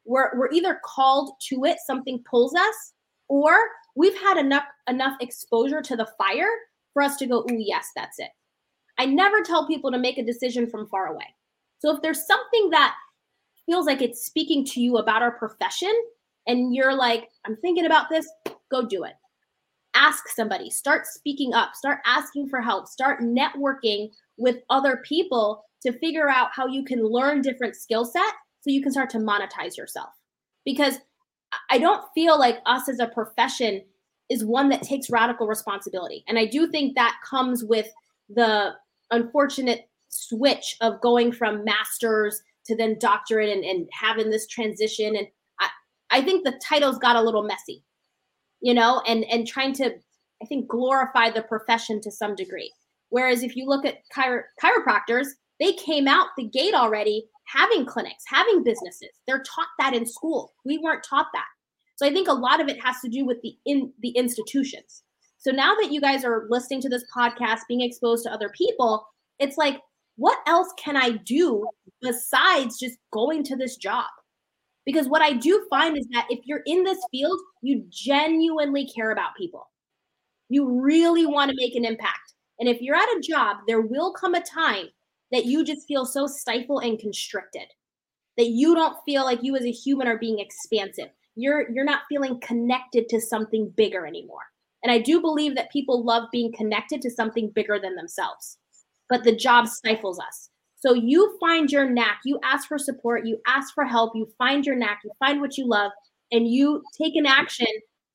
We're, 0.08 0.30
we're 0.38 0.50
either 0.50 0.80
called 0.84 1.32
to 1.48 1.64
it, 1.64 1.78
something 1.86 2.24
pulls 2.28 2.54
us, 2.54 2.92
or 3.28 3.54
we've 3.94 4.18
had 4.18 4.38
enough 4.38 4.64
enough 4.88 5.16
exposure 5.20 5.82
to 5.82 5.96
the 5.96 6.08
fire 6.16 6.48
for 6.94 7.02
us 7.02 7.16
to 7.18 7.26
go, 7.26 7.44
oh 7.48 7.56
yes, 7.56 7.90
that's 7.94 8.18
it. 8.18 8.30
I 8.98 9.04
never 9.04 9.42
tell 9.42 9.66
people 9.66 9.92
to 9.92 9.98
make 9.98 10.18
a 10.18 10.24
decision 10.24 10.68
from 10.68 10.88
far 10.88 11.08
away. 11.08 11.26
So 11.80 11.94
if 11.94 12.02
there's 12.02 12.26
something 12.26 12.70
that 12.70 12.94
feels 13.66 13.86
like 13.86 14.00
it's 14.00 14.24
speaking 14.24 14.64
to 14.64 14.80
you 14.80 14.96
about 14.96 15.22
our 15.22 15.32
profession 15.32 15.92
and 16.46 16.74
you're 16.74 16.94
like, 16.94 17.28
I'm 17.46 17.56
thinking 17.56 17.86
about 17.86 18.08
this, 18.08 18.26
go 18.70 18.86
do 18.86 19.04
it. 19.04 19.12
Ask 19.94 20.28
somebody, 20.28 20.70
start 20.70 21.06
speaking 21.06 21.52
up, 21.52 21.74
start 21.74 21.98
asking 22.06 22.48
for 22.48 22.62
help, 22.62 22.88
start 22.88 23.20
networking 23.20 24.10
with 24.38 24.56
other 24.70 25.02
people 25.04 25.64
to 25.82 25.92
figure 25.98 26.28
out 26.28 26.48
how 26.52 26.66
you 26.66 26.82
can 26.82 27.04
learn 27.04 27.42
different 27.42 27.76
skill 27.76 28.04
set 28.04 28.32
so 28.68 28.72
you 28.74 28.82
can 28.82 28.92
start 28.92 29.10
to 29.10 29.18
monetize 29.18 29.76
yourself. 29.76 30.10
Because 30.64 30.98
I 31.70 31.78
don't 31.78 32.04
feel 32.14 32.38
like 32.38 32.58
us 32.66 32.88
as 32.88 32.98
a 33.00 33.06
profession 33.06 33.82
is 34.28 34.44
one 34.44 34.68
that 34.68 34.82
takes 34.82 35.08
radical 35.08 35.46
responsibility. 35.46 36.22
And 36.28 36.38
I 36.38 36.44
do 36.44 36.70
think 36.70 36.94
that 36.94 37.16
comes 37.28 37.64
with 37.64 37.88
the 38.28 38.74
unfortunate 39.10 39.88
switch 40.10 40.76
of 40.82 41.00
going 41.00 41.32
from 41.32 41.64
masters 41.64 42.42
to 42.66 42.76
then 42.76 42.98
doctorate 43.00 43.48
and, 43.48 43.64
and 43.64 43.88
having 43.92 44.28
this 44.28 44.46
transition. 44.46 45.16
And 45.16 45.26
I, 45.60 45.68
I 46.10 46.22
think 46.22 46.44
the 46.44 46.60
titles 46.62 46.98
got 46.98 47.16
a 47.16 47.22
little 47.22 47.42
messy, 47.42 47.82
you 48.60 48.74
know, 48.74 49.02
and 49.06 49.24
and 49.24 49.46
trying 49.46 49.72
to, 49.74 49.94
I 50.42 50.46
think, 50.46 50.68
glorify 50.68 51.30
the 51.30 51.42
profession 51.42 52.02
to 52.02 52.10
some 52.10 52.34
degree. 52.34 52.70
Whereas 53.08 53.42
if 53.42 53.56
you 53.56 53.66
look 53.66 53.86
at 53.86 54.00
chiro- 54.14 54.42
chiropractors, 54.62 55.28
they 55.58 55.72
came 55.72 56.06
out 56.06 56.26
the 56.36 56.44
gate 56.44 56.74
already 56.74 57.24
having 57.48 57.86
clinics, 57.86 58.24
having 58.26 58.62
businesses. 58.62 59.10
They're 59.26 59.42
taught 59.42 59.68
that 59.78 59.94
in 59.94 60.06
school. 60.06 60.52
We 60.64 60.78
weren't 60.78 61.04
taught 61.08 61.28
that. 61.32 61.46
So 61.96 62.06
I 62.06 62.12
think 62.12 62.28
a 62.28 62.32
lot 62.32 62.60
of 62.60 62.68
it 62.68 62.82
has 62.84 63.00
to 63.00 63.08
do 63.08 63.24
with 63.24 63.40
the 63.42 63.56
in 63.66 63.92
the 64.00 64.10
institutions. 64.10 65.02
So 65.38 65.50
now 65.50 65.74
that 65.76 65.92
you 65.92 66.00
guys 66.00 66.24
are 66.24 66.46
listening 66.48 66.80
to 66.82 66.88
this 66.88 67.04
podcast, 67.16 67.60
being 67.68 67.80
exposed 67.80 68.24
to 68.24 68.32
other 68.32 68.50
people, 68.50 69.06
it's 69.38 69.56
like 69.56 69.80
what 70.16 70.38
else 70.46 70.72
can 70.76 70.96
I 70.96 71.10
do 71.10 71.64
besides 72.02 72.78
just 72.78 72.98
going 73.12 73.44
to 73.44 73.56
this 73.56 73.76
job? 73.76 74.06
Because 74.84 75.08
what 75.08 75.22
I 75.22 75.32
do 75.32 75.64
find 75.70 75.96
is 75.96 76.06
that 76.12 76.26
if 76.28 76.40
you're 76.44 76.62
in 76.66 76.82
this 76.82 76.98
field, 77.12 77.38
you 77.62 77.84
genuinely 77.88 78.86
care 78.86 79.12
about 79.12 79.36
people. 79.36 79.70
You 80.48 80.80
really 80.80 81.24
want 81.24 81.50
to 81.50 81.56
make 81.56 81.76
an 81.76 81.84
impact. 81.84 82.34
And 82.58 82.68
if 82.68 82.80
you're 82.80 82.96
at 82.96 83.16
a 83.16 83.20
job, 83.20 83.58
there 83.68 83.80
will 83.80 84.12
come 84.12 84.34
a 84.34 84.40
time 84.40 84.86
that 85.32 85.46
you 85.46 85.64
just 85.64 85.86
feel 85.86 86.04
so 86.04 86.26
stifled 86.26 86.84
and 86.84 86.98
constricted 86.98 87.68
that 88.38 88.48
you 88.48 88.74
don't 88.74 88.96
feel 89.04 89.24
like 89.24 89.42
you 89.42 89.56
as 89.56 89.64
a 89.64 89.72
human 89.72 90.06
are 90.06 90.18
being 90.18 90.38
expansive. 90.38 91.08
You're 91.34 91.70
you're 91.70 91.84
not 91.84 92.02
feeling 92.08 92.40
connected 92.40 93.08
to 93.10 93.20
something 93.20 93.72
bigger 93.76 94.06
anymore. 94.06 94.42
And 94.82 94.92
I 94.92 94.98
do 94.98 95.20
believe 95.20 95.56
that 95.56 95.72
people 95.72 96.04
love 96.04 96.24
being 96.30 96.52
connected 96.52 97.02
to 97.02 97.10
something 97.10 97.50
bigger 97.54 97.78
than 97.80 97.96
themselves. 97.96 98.58
But 99.10 99.24
the 99.24 99.34
job 99.34 99.66
stifles 99.66 100.20
us. 100.20 100.50
So 100.76 100.94
you 100.94 101.36
find 101.40 101.70
your 101.70 101.90
knack, 101.90 102.20
you 102.24 102.38
ask 102.44 102.68
for 102.68 102.78
support, 102.78 103.26
you 103.26 103.38
ask 103.48 103.74
for 103.74 103.84
help, 103.84 104.12
you 104.14 104.28
find 104.38 104.64
your 104.64 104.76
knack, 104.76 105.00
you 105.04 105.10
find 105.18 105.40
what 105.40 105.58
you 105.58 105.66
love, 105.66 105.90
and 106.30 106.46
you 106.46 106.82
take 106.96 107.16
an 107.16 107.26
action 107.26 107.66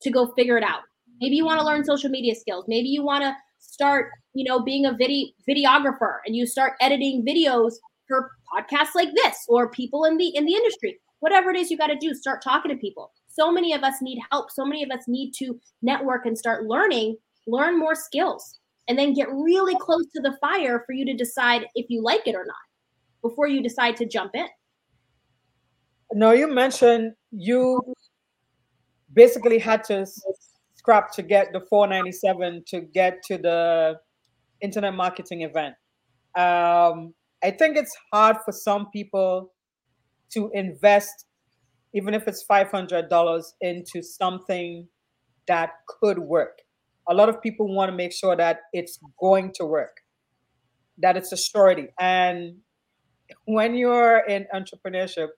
to 0.02 0.10
go 0.10 0.32
figure 0.38 0.58
it 0.58 0.64
out. 0.64 0.82
Maybe 1.20 1.36
you 1.36 1.46
want 1.46 1.60
to 1.60 1.66
learn 1.66 1.84
social 1.84 2.10
media 2.10 2.36
skills. 2.36 2.64
Maybe 2.70 2.88
you 2.88 3.04
want 3.04 3.24
to 3.24 3.36
start, 3.64 4.12
you 4.34 4.44
know, 4.44 4.60
being 4.60 4.86
a 4.86 4.94
video 4.94 5.28
videographer 5.50 6.18
and 6.26 6.36
you 6.36 6.46
start 6.46 6.74
editing 6.82 7.26
videos 7.26 7.74
for 8.08 8.32
podcasts 8.54 8.96
like 8.96 9.10
this 9.16 9.46
or 9.48 9.70
people 9.70 10.06
in 10.06 10.18
the 10.18 10.28
in 10.36 10.46
the 10.46 10.54
industry. 10.54 11.00
Whatever 11.20 11.52
it 11.52 11.58
is 11.58 11.72
you 11.72 11.78
got 11.78 11.88
to 11.88 11.96
do, 11.96 12.14
start 12.14 12.44
talking 12.44 12.70
to 12.70 12.78
people. 12.78 13.12
So 13.28 13.52
many 13.52 13.74
of 13.74 13.84
us 13.84 13.96
need 14.02 14.20
help. 14.32 14.52
So 14.52 14.66
many 14.66 14.84
of 14.84 14.92
us 14.92 15.06
need 15.08 15.32
to 15.36 15.60
network 15.82 16.26
and 16.26 16.38
start 16.38 16.66
learning, 16.66 17.18
learn 17.48 17.80
more 17.80 17.96
skills, 17.96 18.60
and 18.88 19.00
then 19.00 19.14
get 19.14 19.32
really 19.32 19.76
close 19.80 20.06
to 20.16 20.22
the 20.22 20.38
fire 20.42 20.84
for 20.86 20.94
you 20.94 21.06
to 21.06 21.14
decide 21.14 21.66
if 21.76 21.86
you 21.90 22.04
like 22.04 22.28
it 22.28 22.36
or 22.36 22.46
not 22.46 22.56
before 23.22 23.48
you 23.48 23.64
decide 23.64 23.96
to 23.98 24.06
jump 24.06 24.36
in. 24.36 24.48
No, 26.12 26.32
you 26.32 26.48
mentioned 26.48 27.14
you 27.32 27.82
basically 29.14 29.58
had 29.58 29.84
to 29.86 30.06
scrap 30.84 31.14
to 31.14 31.24
get 31.24 31.54
the 31.54 31.62
497 31.62 32.64
to 32.68 32.82
get 32.82 33.24
to 33.24 33.38
the 33.38 33.96
internet 34.62 34.94
marketing 34.94 35.42
event. 35.42 35.76
Um, 36.38 37.14
I 37.42 37.52
think 37.52 37.78
it's 37.78 37.96
hard 38.12 38.38
for 38.44 38.52
some 38.52 38.90
people 38.92 39.54
to 40.34 40.52
invest, 40.54 41.26
even 41.94 42.14
if 42.14 42.28
it's 42.28 42.44
$500 42.50 43.44
into 43.62 44.04
something 44.04 44.88
that 45.48 45.70
could 45.88 46.20
work. 46.20 46.60
A 47.08 47.14
lot 47.14 47.30
of 47.30 47.42
people 47.42 47.74
want 47.74 47.90
to 47.90 47.96
make 47.96 48.12
sure 48.12 48.36
that 48.36 48.60
it's 48.74 49.00
going 49.20 49.54
to 49.56 49.66
work, 49.66 49.98
that 50.98 51.16
it's 51.16 51.32
a 51.32 51.38
surety. 51.38 51.88
And 51.98 52.58
when 53.46 53.74
you're 53.76 54.20
in 54.28 54.48
entrepreneurship, 54.54 55.30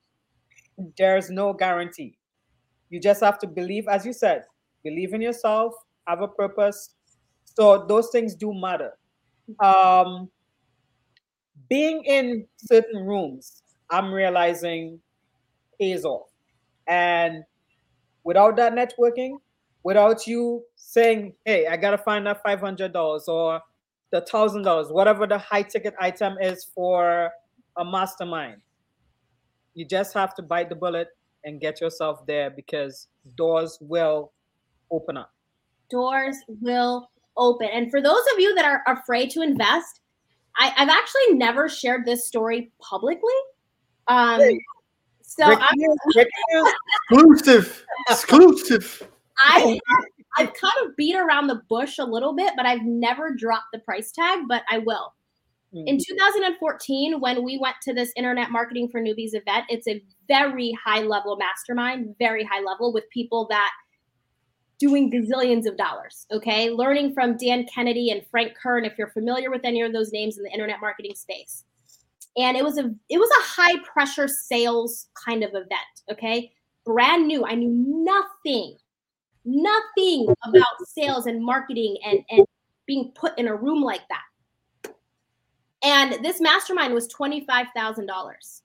there's 0.98 1.30
no 1.30 1.54
guarantee. 1.54 2.18
You 2.90 3.00
just 3.00 3.22
have 3.24 3.38
to 3.40 3.48
believe, 3.48 3.88
as 3.88 4.06
you 4.06 4.14
said, 4.14 4.44
believe 4.86 5.14
in 5.14 5.22
yourself, 5.22 5.74
have 6.08 6.22
a 6.22 6.28
purpose. 6.28 6.96
So 7.44 7.86
those 7.86 8.10
things 8.12 8.36
do 8.36 8.54
matter. 8.54 8.92
Um, 9.60 10.30
being 11.70 12.04
in 12.06 12.48
certain 12.58 13.06
rooms, 13.06 13.64
I'm 13.90 14.14
realizing 14.14 15.00
pays 15.80 16.06
off. 16.06 16.30
And 16.88 17.44
without 18.24 18.56
that 18.58 18.74
networking, 18.74 19.38
without 19.84 20.28
you 20.28 20.64
saying, 20.76 21.34
hey, 21.46 21.68
I 21.68 21.78
got 21.78 21.92
to 21.92 21.98
find 21.98 22.26
that 22.28 22.44
$500 22.46 23.28
or 23.28 23.62
the 24.12 24.22
$1,000, 24.22 24.92
whatever 24.92 25.28
the 25.28 25.38
high 25.38 25.64
ticket 25.64 25.96
item 26.00 26.38
is 26.40 26.66
for 26.76 27.32
a 27.78 27.86
mastermind, 27.86 28.62
you 29.74 29.86
just 29.86 30.14
have 30.14 30.36
to 30.36 30.42
bite 30.42 30.70
the 30.70 30.76
bullet 30.76 31.10
and 31.44 31.60
get 31.60 31.82
yourself 31.82 32.26
there 32.26 32.50
because 32.50 33.08
doors 33.36 33.78
will 33.82 34.32
open 34.96 35.18
up. 35.18 35.32
Doors 35.90 36.38
will 36.62 37.10
open. 37.38 37.68
And 37.72 37.92
for 37.92 38.02
those 38.02 38.22
of 38.34 38.40
you 38.40 38.56
that 38.56 38.66
are 38.66 38.82
afraid 38.88 39.30
to 39.32 39.42
invest, 39.42 40.02
I, 40.58 40.68
have 40.68 40.90
actually 40.90 41.38
never 41.38 41.68
shared 41.68 42.06
this 42.06 42.28
story 42.28 42.72
publicly. 42.82 43.34
Um, 44.08 44.42
so 45.22 45.44
I'm 45.44 45.76
exclusive, 47.10 47.86
exclusive. 48.10 49.08
I 49.38 49.80
I've 50.38 50.54
kind 50.54 50.74
of 50.86 50.96
beat 50.96 51.16
around 51.16 51.48
the 51.48 51.62
bush 51.70 51.98
a 51.98 52.06
little 52.06 52.34
bit, 52.34 52.54
but 52.56 52.66
I've 52.66 52.84
never 52.84 53.32
dropped 53.36 53.68
the 53.74 53.80
price 53.80 54.12
tag, 54.12 54.44
but 54.48 54.64
I 54.70 54.80
will. 54.80 55.14
In 55.74 55.98
mm. 55.98 56.06
2014, 56.08 57.20
when 57.20 57.44
we 57.44 57.58
went 57.58 57.76
to 57.84 57.94
this 57.94 58.12
Internet 58.16 58.50
Marketing 58.50 58.88
for 58.90 59.02
Newbies 59.02 59.34
event, 59.34 59.66
it's 59.68 59.88
a 59.90 60.02
very 60.28 60.74
high 60.86 61.02
level 61.02 61.36
mastermind, 61.36 62.16
very 62.18 62.46
high 62.46 62.62
level 62.62 62.94
with 62.94 63.04
people 63.12 63.46
that 63.50 63.72
doing 64.80 65.12
gazillions 65.12 65.66
of 65.66 65.78
dollars. 65.78 66.26
Okay. 66.32 66.70
Learning 66.70 67.14
from 67.14 67.38
Dan 67.38 67.66
Kennedy 67.66 68.12
and 68.12 68.26
Frank 68.30 68.56
Kern, 68.56 68.86
if 68.86 68.98
you're 68.98 69.10
familiar 69.10 69.50
with 69.50 69.62
any 69.64 69.82
of 69.82 69.94
those 69.94 70.12
names 70.12 70.38
in 70.38 70.44
the 70.44 70.52
internet 70.52 70.82
marketing 70.82 71.16
space. 71.16 71.64
And 72.38 72.58
it 72.58 72.64
was 72.64 72.78
a 72.78 72.94
it 73.10 73.18
was 73.18 73.30
a 73.30 73.62
high 73.62 73.80
pressure 73.80 74.28
sales 74.28 75.08
kind 75.26 75.44
of 75.44 75.52
event. 75.52 75.72
Okay. 76.12 76.52
Brand 76.86 77.28
new. 77.28 77.46
I 77.46 77.56
knew 77.56 77.72
nothing, 77.72 78.76
nothing 79.46 80.28
about 80.44 80.66
sales 80.88 81.26
and 81.26 81.44
marketing 81.44 81.98
and, 82.06 82.20
and 82.30 82.46
being 82.86 83.12
put 83.16 83.38
in 83.40 83.48
a 83.48 83.56
room 83.56 83.82
like 83.82 84.04
that. 84.10 84.94
And 85.84 86.24
this 86.24 86.42
mastermind 86.42 86.94
was 86.94 87.08
$25,000. 87.08 88.62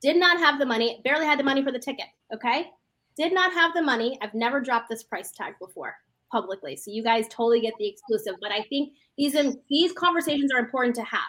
Did 0.00 0.16
not 0.16 0.38
have 0.38 0.58
the 0.58 0.66
money, 0.66 1.00
barely 1.04 1.26
had 1.26 1.38
the 1.38 1.44
money 1.44 1.62
for 1.62 1.72
the 1.72 1.78
ticket. 1.78 2.06
Okay 2.32 2.70
did 3.16 3.32
not 3.32 3.52
have 3.52 3.74
the 3.74 3.82
money. 3.82 4.18
I've 4.22 4.34
never 4.34 4.60
dropped 4.60 4.88
this 4.88 5.02
price 5.02 5.32
tag 5.32 5.54
before 5.60 5.96
publicly. 6.30 6.76
So 6.76 6.90
you 6.90 7.02
guys 7.02 7.26
totally 7.28 7.60
get 7.60 7.74
the 7.78 7.86
exclusive. 7.86 8.34
But 8.40 8.50
I 8.52 8.62
think 8.62 8.94
these 9.16 9.36
these 9.68 9.92
conversations 9.92 10.50
are 10.52 10.58
important 10.58 10.96
to 10.96 11.02
have. 11.02 11.20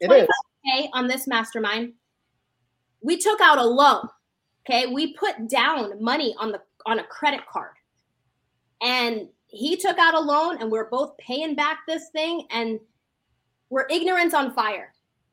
It 0.00 0.10
is. 0.10 0.28
Okay, 0.66 0.88
on 0.94 1.06
this 1.08 1.26
mastermind, 1.26 1.92
we 3.02 3.18
took 3.18 3.40
out 3.40 3.58
a 3.58 3.64
loan. 3.64 4.08
Okay, 4.66 4.86
we 4.86 5.12
put 5.14 5.48
down 5.48 6.02
money 6.02 6.34
on 6.38 6.52
the 6.52 6.60
on 6.86 7.00
a 7.00 7.04
credit 7.04 7.40
card, 7.50 7.74
and 8.82 9.28
he 9.48 9.76
took 9.76 9.98
out 9.98 10.14
a 10.14 10.20
loan, 10.20 10.60
and 10.60 10.70
we're 10.70 10.88
both 10.88 11.16
paying 11.18 11.54
back 11.54 11.80
this 11.86 12.08
thing, 12.10 12.46
and 12.50 12.80
we're 13.68 13.86
ignorance 13.90 14.32
on 14.32 14.54
fire. 14.54 14.92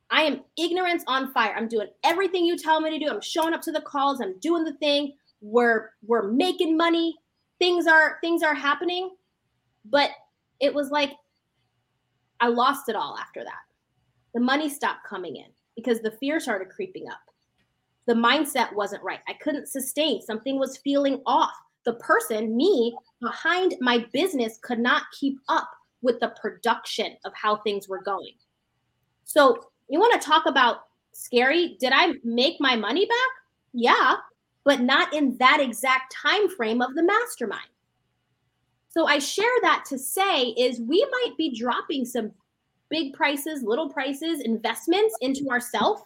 I 0.09 0.23
am 0.23 0.41
ignorance 0.57 1.05
on 1.07 1.31
fire. 1.31 1.53
I'm 1.55 1.69
doing 1.69 1.87
everything 2.03 2.45
you 2.45 2.57
tell 2.57 2.81
me 2.81 2.89
to 2.89 2.99
do. 3.03 3.09
I'm 3.09 3.21
showing 3.21 3.53
up 3.53 3.61
to 3.61 3.71
the 3.71 3.81
calls. 3.81 4.19
I'm 4.19 4.37
doing 4.39 4.65
the 4.65 4.73
thing 4.73 5.13
we're 5.41 5.89
we're 6.05 6.31
making 6.31 6.77
money. 6.77 7.15
Things 7.59 7.87
are 7.87 8.17
things 8.21 8.43
are 8.43 8.53
happening. 8.53 9.11
But 9.85 10.11
it 10.59 10.73
was 10.73 10.91
like 10.91 11.13
i 12.39 12.47
lost 12.47 12.89
it 12.89 12.95
all 12.95 13.17
after 13.19 13.43
that. 13.43 13.63
The 14.33 14.39
money 14.39 14.69
stopped 14.69 15.07
coming 15.07 15.35
in 15.35 15.47
because 15.75 16.01
the 16.01 16.11
fear 16.11 16.39
started 16.39 16.69
creeping 16.69 17.07
up. 17.09 17.19
The 18.07 18.13
mindset 18.13 18.73
wasn't 18.73 19.03
right. 19.03 19.19
I 19.27 19.33
couldn't 19.33 19.67
sustain. 19.67 20.21
Something 20.21 20.59
was 20.59 20.77
feeling 20.77 21.21
off. 21.25 21.53
The 21.83 21.93
person 21.95 22.55
me 22.55 22.95
behind 23.21 23.75
my 23.79 24.05
business 24.13 24.59
could 24.61 24.79
not 24.79 25.03
keep 25.19 25.39
up 25.49 25.69
with 26.01 26.19
the 26.19 26.33
production 26.41 27.15
of 27.25 27.33
how 27.35 27.57
things 27.57 27.87
were 27.87 28.01
going. 28.01 28.33
So 29.23 29.63
you 29.87 29.99
want 29.99 30.19
to 30.19 30.27
talk 30.27 30.45
about 30.45 30.85
scary? 31.13 31.77
Did 31.79 31.91
i 31.93 32.13
make 32.23 32.59
my 32.59 32.75
money 32.75 33.05
back? 33.05 33.29
Yeah 33.73 34.15
but 34.63 34.81
not 34.81 35.13
in 35.13 35.37
that 35.37 35.59
exact 35.59 36.13
time 36.13 36.49
frame 36.49 36.81
of 36.81 36.95
the 36.95 37.03
mastermind. 37.03 37.69
So 38.89 39.05
I 39.05 39.19
share 39.19 39.45
that 39.61 39.85
to 39.89 39.97
say 39.97 40.47
is 40.49 40.81
we 40.81 41.05
might 41.11 41.37
be 41.37 41.57
dropping 41.57 42.05
some 42.05 42.31
big 42.89 43.13
prices, 43.13 43.63
little 43.63 43.89
prices, 43.89 44.41
investments 44.41 45.15
into 45.21 45.47
ourselves. 45.49 46.01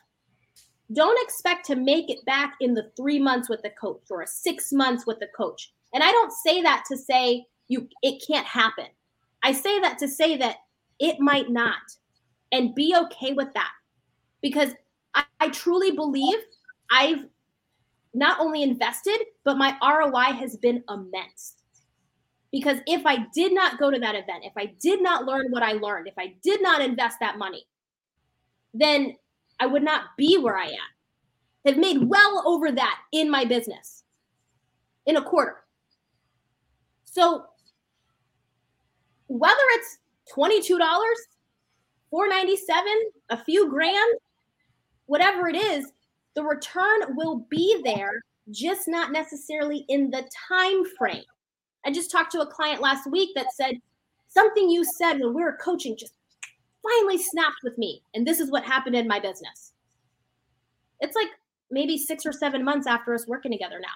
Don't 0.94 1.18
expect 1.24 1.66
to 1.66 1.76
make 1.76 2.12
it 2.12 2.24
back 2.26 2.56
in 2.62 2.76
the 2.76 2.92
3 2.96 3.20
months 3.20 3.50
with 3.50 3.64
the 3.64 3.72
coach 3.72 4.04
or 4.12 4.26
6 4.26 4.72
months 4.72 5.08
with 5.08 5.20
the 5.20 5.30
coach. 5.36 5.74
And 5.94 6.04
I 6.04 6.12
don't 6.12 6.32
say 6.32 6.62
that 6.62 6.84
to 6.90 6.98
say 6.98 7.46
you 7.68 7.90
it 8.04 8.24
can't 8.26 8.46
happen. 8.46 8.86
I 9.42 9.52
say 9.52 9.80
that 9.80 9.98
to 10.00 10.08
say 10.08 10.38
that 10.38 10.58
it 11.00 11.20
might 11.20 11.50
not 11.50 11.82
and 12.52 12.76
be 12.76 12.96
okay 12.96 13.34
with 13.34 13.52
that. 13.54 13.72
Because 14.42 14.72
I, 15.16 15.24
I 15.40 15.50
truly 15.50 15.92
believe 15.92 16.38
I've 16.92 17.26
not 18.16 18.40
only 18.40 18.64
invested, 18.64 19.20
but 19.44 19.58
my 19.58 19.76
ROI 19.84 20.34
has 20.38 20.56
been 20.56 20.84
immense. 20.90 21.56
Because 22.52 22.78
if 22.88 23.06
I 23.06 23.26
did 23.36 23.54
not 23.54 23.78
go 23.78 23.92
to 23.92 24.00
that 24.00 24.16
event, 24.16 24.46
if 24.46 24.54
I 24.58 24.74
did 24.82 25.04
not 25.04 25.26
learn 25.26 25.52
what 25.52 25.62
I 25.62 25.74
learned, 25.74 26.08
if 26.08 26.14
I 26.18 26.34
did 26.42 26.62
not 26.62 26.82
invest 26.82 27.18
that 27.20 27.38
money, 27.38 27.68
then 28.74 29.16
I 29.60 29.66
would 29.66 29.84
not 29.84 30.04
be 30.18 30.38
where 30.38 30.58
I 30.58 30.68
am. 30.68 30.90
Have 31.66 31.78
made 31.78 32.08
well 32.08 32.44
over 32.46 32.72
that 32.72 33.00
in 33.12 33.30
my 33.30 33.44
business 33.44 34.04
in 35.06 35.18
a 35.18 35.22
quarter. 35.22 35.58
So 37.04 37.46
whether 39.28 39.56
it's 39.72 39.98
$22, 40.34 40.78
497, 42.12 42.94
a 43.32 43.44
few 43.44 43.70
grand, 43.70 44.14
whatever 45.08 45.50
it 45.50 45.56
is, 45.56 45.92
the 46.36 46.44
return 46.44 47.16
will 47.16 47.46
be 47.50 47.82
there, 47.84 48.22
just 48.52 48.88
not 48.88 49.12
necessarily 49.12 49.86
in 49.90 50.12
the 50.12 50.30
time 50.50 50.84
frame. 50.98 51.24
I 51.86 51.92
just 51.92 52.12
talked 52.12 52.32
to 52.34 52.42
a 52.42 52.48
client 52.48 52.82
last 52.82 53.10
week 53.10 53.30
that 53.36 53.54
said 53.54 53.76
something 54.28 54.70
you 54.70 54.84
said 54.84 55.14
when 55.20 55.34
we 55.34 55.44
were 55.44 55.58
coaching 55.62 55.96
just 55.98 56.14
finally 56.84 57.18
snapped 57.18 57.64
with 57.64 57.78
me. 57.78 58.02
And 58.14 58.28
this 58.28 58.40
is 58.40 58.52
what 58.52 58.64
happened 58.64 58.96
in 58.96 59.08
my 59.08 59.20
business. 59.20 59.74
It's 61.00 61.16
like 61.16 61.30
maybe 61.72 61.98
six 61.98 62.26
or 62.26 62.32
seven 62.32 62.64
months 62.64 62.88
after 62.88 63.14
us 63.14 63.28
working 63.28 63.52
together 63.52 63.80
now, 63.80 63.88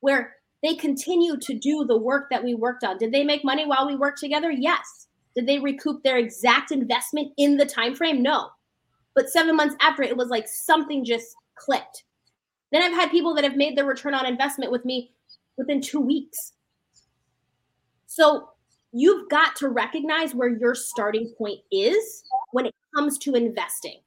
where 0.00 0.36
they 0.62 0.74
continue 0.74 1.36
to 1.36 1.54
do 1.54 1.84
the 1.84 1.96
work 1.96 2.28
that 2.30 2.42
we 2.42 2.54
worked 2.54 2.84
on. 2.84 2.98
Did 2.98 3.12
they 3.12 3.24
make 3.24 3.44
money 3.44 3.66
while 3.66 3.86
we 3.86 3.96
worked 3.96 4.18
together? 4.18 4.50
Yes. 4.50 5.08
Did 5.34 5.46
they 5.46 5.58
recoup 5.58 6.02
their 6.02 6.16
exact 6.16 6.72
investment 6.72 7.32
in 7.36 7.56
the 7.56 7.66
time 7.66 7.94
frame? 7.94 8.22
No. 8.22 8.48
But 9.14 9.28
seven 9.30 9.56
months 9.56 9.76
after, 9.80 10.02
it 10.02 10.16
was 10.16 10.28
like 10.28 10.48
something 10.48 11.04
just 11.04 11.36
clicked. 11.56 12.04
Then 12.72 12.82
I've 12.82 12.92
had 12.92 13.10
people 13.10 13.34
that 13.34 13.44
have 13.44 13.56
made 13.56 13.76
their 13.76 13.84
return 13.84 14.14
on 14.14 14.26
investment 14.26 14.70
with 14.70 14.84
me 14.84 15.12
within 15.56 15.80
two 15.80 16.00
weeks. 16.00 16.52
So 18.06 18.50
you've 18.92 19.28
got 19.28 19.56
to 19.56 19.68
recognize 19.68 20.34
where 20.34 20.48
your 20.48 20.74
starting 20.74 21.32
point 21.36 21.60
is 21.70 22.24
when 22.52 22.66
it 22.66 22.74
comes 22.94 23.18
to 23.18 23.34
investing. 23.34 24.00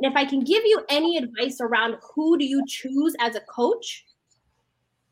And 0.00 0.10
if 0.10 0.16
I 0.16 0.24
can 0.24 0.40
give 0.40 0.64
you 0.64 0.82
any 0.88 1.16
advice 1.16 1.60
around 1.60 1.96
who 2.14 2.36
do 2.36 2.44
you 2.44 2.64
choose 2.66 3.14
as 3.20 3.36
a 3.36 3.40
coach, 3.40 4.04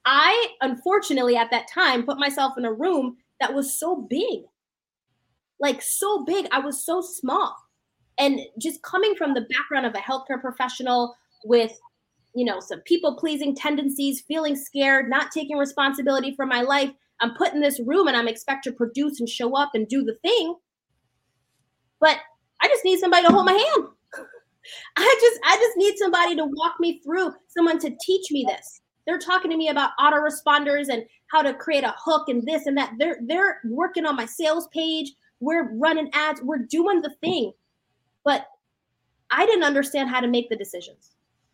I 0.05 0.49
unfortunately 0.61 1.37
at 1.37 1.51
that 1.51 1.69
time 1.69 2.05
put 2.05 2.19
myself 2.19 2.55
in 2.59 2.65
a 2.65 2.73
room 2.73 3.17
that 3.41 3.55
was 3.55 3.73
so 3.79 3.97
big. 3.97 4.43
Like 5.61 5.81
so 5.81 6.25
big, 6.25 6.49
I 6.51 6.59
was 6.59 6.85
so 6.85 7.01
small. 7.01 7.57
And 8.19 8.41
just 8.59 8.83
coming 8.83 9.15
from 9.15 9.33
the 9.33 9.47
background 9.51 9.87
of 9.87 9.95
a 9.95 9.99
healthcare 9.99 10.41
professional 10.41 11.17
with 11.45 11.79
you 12.35 12.45
know 12.45 12.61
some 12.61 12.81
people 12.81 13.17
pleasing 13.17 13.55
tendencies, 13.55 14.23
feeling 14.23 14.57
scared, 14.57 15.09
not 15.09 15.31
taking 15.31 15.59
responsibility 15.59 16.35
for 16.35 16.47
my 16.47 16.63
life, 16.63 16.91
I'm 17.23 17.35
put 17.35 17.55
in 17.55 17.61
this 17.61 17.81
room 17.87 18.09
and 18.09 18.17
I'm 18.17 18.29
expected 18.29 18.71
to 18.71 18.77
produce 18.77 19.21
and 19.21 19.29
show 19.29 19.57
up 19.57 19.71
and 19.75 19.87
do 19.87 20.03
the 20.03 20.17
thing. 20.23 20.57
But 22.01 22.19
I 22.61 22.67
just 22.67 22.85
need 22.85 22.99
somebody 22.99 23.27
to 23.27 23.33
hold 23.33 23.47
my 23.47 23.53
hand. 23.53 23.89
I 24.97 25.19
just 25.21 25.41
I 25.45 25.57
just 25.57 25.77
need 25.77 25.97
somebody 25.99 26.37
to 26.37 26.45
walk 26.45 26.75
me 26.81 27.01
through, 27.01 27.33
someone 27.47 27.79
to 27.79 27.97
teach 28.05 28.31
me 28.33 28.45
this. 28.47 28.81
They're 29.07 29.19
talking 29.19 29.51
to 29.51 29.57
me 29.57 29.69
about 29.69 29.91
autoresponders 30.01 30.89
and 30.89 31.05
how 31.31 31.43
to 31.43 31.55
create 31.55 31.85
a 31.85 31.95
hook 31.97 32.29
and 32.29 32.47
this 32.47 32.67
and 32.67 32.77
that. 32.77 32.93
They're 32.99 33.19
they're 33.27 33.61
working 33.65 34.05
on 34.05 34.17
my 34.17 34.27
sales 34.27 34.69
page. 34.69 35.13
We're 35.39 35.77
running 35.77 36.11
ads. 36.13 36.43
We're 36.43 36.59
doing 36.59 37.03
the 37.03 37.15
thing. 37.21 37.53
But 38.25 38.47
I 39.31 39.47
didn't 39.47 39.65
understand 39.65 40.11
how 40.11 40.21
to 40.21 40.29
make 40.29 40.49
the 40.51 40.57
decisions. 40.57 41.13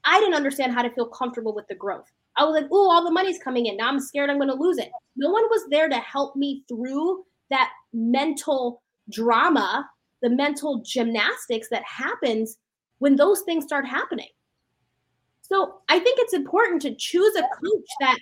I 0.08 0.18
didn't 0.20 0.36
understand 0.36 0.72
how 0.72 0.80
to 0.80 0.90
feel 0.90 1.06
comfortable 1.06 1.54
with 1.54 1.68
the 1.68 1.74
growth. 1.74 2.10
I 2.38 2.44
was 2.44 2.54
like, 2.54 2.68
oh, 2.72 2.90
all 2.90 3.04
the 3.04 3.10
money's 3.10 3.38
coming 3.38 3.66
in. 3.66 3.76
Now 3.76 3.88
I'm 3.88 4.00
scared 4.00 4.30
I'm 4.30 4.38
going 4.38 4.48
to 4.48 4.54
lose 4.54 4.78
it. 4.78 4.90
No 5.16 5.30
one 5.30 5.44
was 5.50 5.68
there 5.68 5.86
to 5.88 5.96
help 5.96 6.34
me 6.34 6.64
through 6.66 7.24
that 7.50 7.70
mental 7.92 8.82
drama, 9.10 9.86
the 10.22 10.30
mental 10.30 10.82
gymnastics 10.82 11.68
that 11.70 11.82
happens 11.84 12.56
when 13.00 13.16
those 13.16 13.42
things 13.42 13.64
start 13.64 13.86
happening. 13.86 14.28
So 15.42 15.80
I 15.90 15.98
think 15.98 16.18
it's 16.20 16.32
important 16.32 16.80
to 16.82 16.94
choose 16.94 17.36
a 17.36 17.42
coach 17.42 17.88
that 18.00 18.18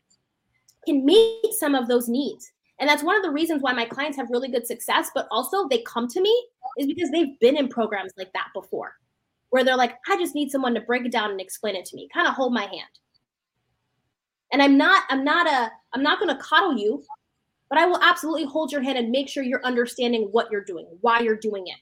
can 0.87 1.05
meet 1.05 1.53
some 1.53 1.77
of 1.77 1.87
those 1.87 2.09
needs. 2.09 2.51
And 2.81 2.91
that's 2.91 3.05
one 3.05 3.17
of 3.17 3.23
the 3.23 3.31
reasons 3.31 3.63
why 3.63 3.73
my 3.75 3.85
clients 3.85 4.17
have 4.17 4.31
really 4.31 4.49
good 4.49 4.67
success, 4.67 5.11
but 5.15 5.29
also 5.31 5.69
they 5.69 5.83
come 5.83 6.09
to 6.09 6.21
me 6.21 6.47
is 6.79 6.87
because 6.89 7.11
they've 7.11 7.39
been 7.39 7.57
in 7.57 7.69
programs 7.69 8.13
like 8.19 8.33
that 8.33 8.49
before, 8.55 8.95
where 9.51 9.65
they're 9.65 9.77
like, 9.77 9.95
I 10.09 10.17
just 10.17 10.35
need 10.35 10.51
someone 10.51 10.75
to 10.75 10.81
break 10.81 11.05
it 11.05 11.13
down 11.13 11.31
and 11.31 11.41
explain 11.41 11.77
it 11.77 11.85
to 11.87 11.97
me, 11.97 12.09
kind 12.13 12.27
of 12.27 12.35
hold 12.35 12.53
my 12.53 12.63
hand. 12.63 12.83
And 14.53 14.63
I'm 14.63 14.77
not, 14.77 15.05
I'm 15.09 15.25
not 15.25 15.47
a, 15.47 15.71
I'm 15.93 16.03
not 16.03 16.19
going 16.19 16.35
to 16.35 16.43
coddle 16.43 16.77
you, 16.77 17.03
but 17.69 17.79
I 17.79 17.87
will 17.87 18.01
absolutely 18.03 18.45
hold 18.45 18.71
your 18.71 18.83
hand 18.83 18.99
and 18.99 19.11
make 19.11 19.29
sure 19.29 19.43
you're 19.43 19.65
understanding 19.65 20.29
what 20.31 20.51
you're 20.51 20.65
doing, 20.65 20.87
why 21.01 21.21
you're 21.21 21.37
doing 21.37 21.67
it. 21.67 21.77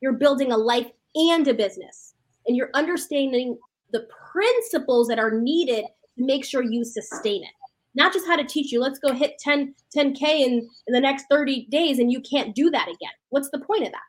You're 0.00 0.12
building 0.12 0.52
a 0.52 0.56
life 0.56 0.90
and 1.14 1.48
a 1.48 1.54
business, 1.54 2.14
and 2.46 2.56
you're 2.56 2.70
understanding 2.74 3.58
the 3.92 4.06
principles 4.32 5.08
that 5.08 5.18
are 5.18 5.30
needed 5.30 5.86
to 6.18 6.24
make 6.24 6.44
sure 6.44 6.62
you 6.62 6.84
sustain 6.84 7.42
it. 7.42 7.50
Not 7.94 8.12
just 8.12 8.26
how 8.26 8.36
to 8.36 8.44
teach 8.44 8.72
you, 8.72 8.80
let's 8.80 8.98
go 8.98 9.12
hit 9.12 9.38
10, 9.38 9.74
10K 9.96 10.22
in, 10.22 10.68
in 10.86 10.92
the 10.92 11.00
next 11.00 11.24
30 11.30 11.66
days 11.70 11.98
and 11.98 12.12
you 12.12 12.20
can't 12.20 12.54
do 12.54 12.70
that 12.70 12.88
again. 12.88 13.10
What's 13.30 13.48
the 13.50 13.60
point 13.60 13.86
of 13.86 13.92
that? 13.92 14.02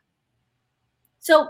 So, 1.20 1.48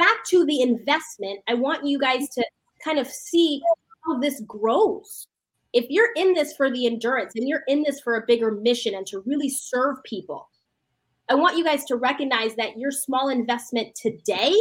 back 0.00 0.24
to 0.28 0.46
the 0.46 0.62
investment, 0.62 1.40
I 1.46 1.54
want 1.54 1.86
you 1.86 1.98
guys 1.98 2.28
to 2.30 2.44
kind 2.82 2.98
of 2.98 3.06
see 3.06 3.60
how 4.06 4.18
this 4.18 4.40
grows. 4.46 5.26
If 5.74 5.86
you're 5.90 6.12
in 6.16 6.32
this 6.32 6.54
for 6.56 6.70
the 6.70 6.86
endurance 6.86 7.34
and 7.36 7.46
you're 7.46 7.64
in 7.68 7.82
this 7.82 8.00
for 8.00 8.16
a 8.16 8.24
bigger 8.26 8.50
mission 8.50 8.94
and 8.94 9.06
to 9.08 9.22
really 9.26 9.50
serve 9.50 9.96
people, 10.04 10.48
I 11.28 11.34
want 11.34 11.58
you 11.58 11.64
guys 11.64 11.84
to 11.84 11.96
recognize 11.96 12.56
that 12.56 12.78
your 12.78 12.90
small 12.90 13.28
investment 13.28 13.94
today 13.94 14.54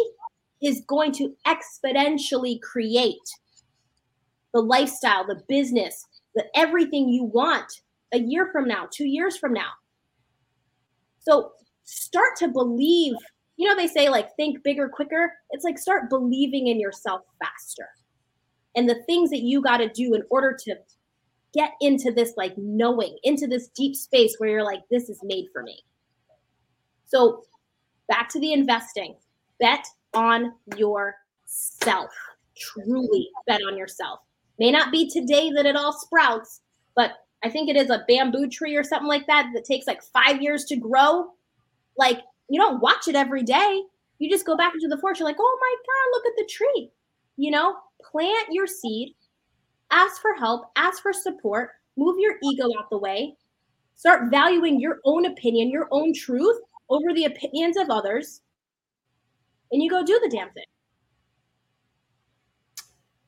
is 0.61 0.83
going 0.87 1.13
to 1.13 1.33
exponentially 1.47 2.61
create 2.61 3.15
the 4.53 4.59
lifestyle, 4.59 5.25
the 5.25 5.41
business, 5.47 6.05
the 6.35 6.43
everything 6.53 7.07
you 7.07 7.23
want 7.23 7.71
a 8.13 8.19
year 8.19 8.49
from 8.51 8.67
now, 8.67 8.87
two 8.91 9.07
years 9.07 9.37
from 9.37 9.53
now. 9.53 9.69
So 11.19 11.53
start 11.85 12.35
to 12.39 12.49
believe, 12.49 13.13
you 13.59 13.67
know, 13.67 13.75
they 13.75 13.87
say 13.87 14.07
like 14.07 14.33
think 14.37 14.63
bigger, 14.63 14.87
quicker. 14.87 15.33
It's 15.51 15.65
like 15.65 15.77
start 15.77 16.09
believing 16.09 16.67
in 16.67 16.79
yourself 16.79 17.23
faster 17.43 17.89
and 18.73 18.87
the 18.87 19.03
things 19.03 19.29
that 19.31 19.41
you 19.41 19.61
got 19.61 19.77
to 19.77 19.89
do 19.89 20.13
in 20.13 20.23
order 20.29 20.57
to 20.63 20.75
get 21.53 21.73
into 21.81 22.09
this 22.13 22.35
like 22.37 22.53
knowing, 22.57 23.17
into 23.23 23.47
this 23.47 23.67
deep 23.75 23.97
space 23.97 24.35
where 24.37 24.49
you're 24.49 24.63
like, 24.63 24.79
this 24.89 25.09
is 25.09 25.19
made 25.23 25.47
for 25.51 25.61
me. 25.61 25.77
So 27.05 27.43
back 28.07 28.29
to 28.29 28.39
the 28.39 28.53
investing, 28.53 29.15
bet 29.59 29.85
on 30.13 30.53
yourself. 30.77 32.11
Truly 32.55 33.27
bet 33.45 33.59
on 33.67 33.77
yourself. 33.77 34.21
May 34.57 34.71
not 34.71 34.89
be 34.89 35.09
today 35.09 35.51
that 35.51 35.65
it 35.65 35.75
all 35.75 35.91
sprouts, 35.91 36.61
but 36.95 37.11
I 37.43 37.49
think 37.49 37.69
it 37.69 37.75
is 37.75 37.89
a 37.89 38.05
bamboo 38.07 38.47
tree 38.47 38.77
or 38.77 38.85
something 38.85 39.09
like 39.09 39.27
that 39.27 39.51
that 39.53 39.65
takes 39.65 39.85
like 39.85 40.01
five 40.01 40.41
years 40.41 40.63
to 40.65 40.77
grow. 40.77 41.33
Like 41.97 42.21
you 42.49 42.59
don't 42.59 42.81
watch 42.81 43.07
it 43.07 43.15
every 43.15 43.43
day. 43.43 43.83
You 44.17 44.29
just 44.29 44.45
go 44.45 44.57
back 44.57 44.73
into 44.73 44.87
the 44.87 44.97
forest. 44.97 45.19
You're 45.19 45.29
like, 45.29 45.37
oh 45.39 45.57
my 45.61 45.75
God, 45.77 46.17
look 46.17 46.25
at 46.25 46.37
the 46.37 46.51
tree. 46.51 46.91
You 47.37 47.51
know, 47.51 47.75
plant 48.01 48.47
your 48.51 48.67
seed, 48.67 49.15
ask 49.91 50.21
for 50.21 50.33
help, 50.33 50.71
ask 50.75 51.01
for 51.01 51.13
support, 51.13 51.71
move 51.95 52.17
your 52.19 52.35
ego 52.43 52.65
out 52.77 52.89
the 52.89 52.97
way, 52.97 53.35
start 53.95 54.29
valuing 54.29 54.79
your 54.79 54.99
own 55.05 55.25
opinion, 55.25 55.69
your 55.69 55.87
own 55.91 56.13
truth 56.13 56.57
over 56.89 57.13
the 57.13 57.25
opinions 57.25 57.77
of 57.77 57.89
others, 57.89 58.41
and 59.71 59.81
you 59.81 59.89
go 59.89 60.03
do 60.03 60.19
the 60.21 60.29
damn 60.29 60.51
thing. 60.51 60.63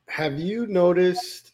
Have 0.08 0.38
you 0.38 0.66
noticed 0.66 1.52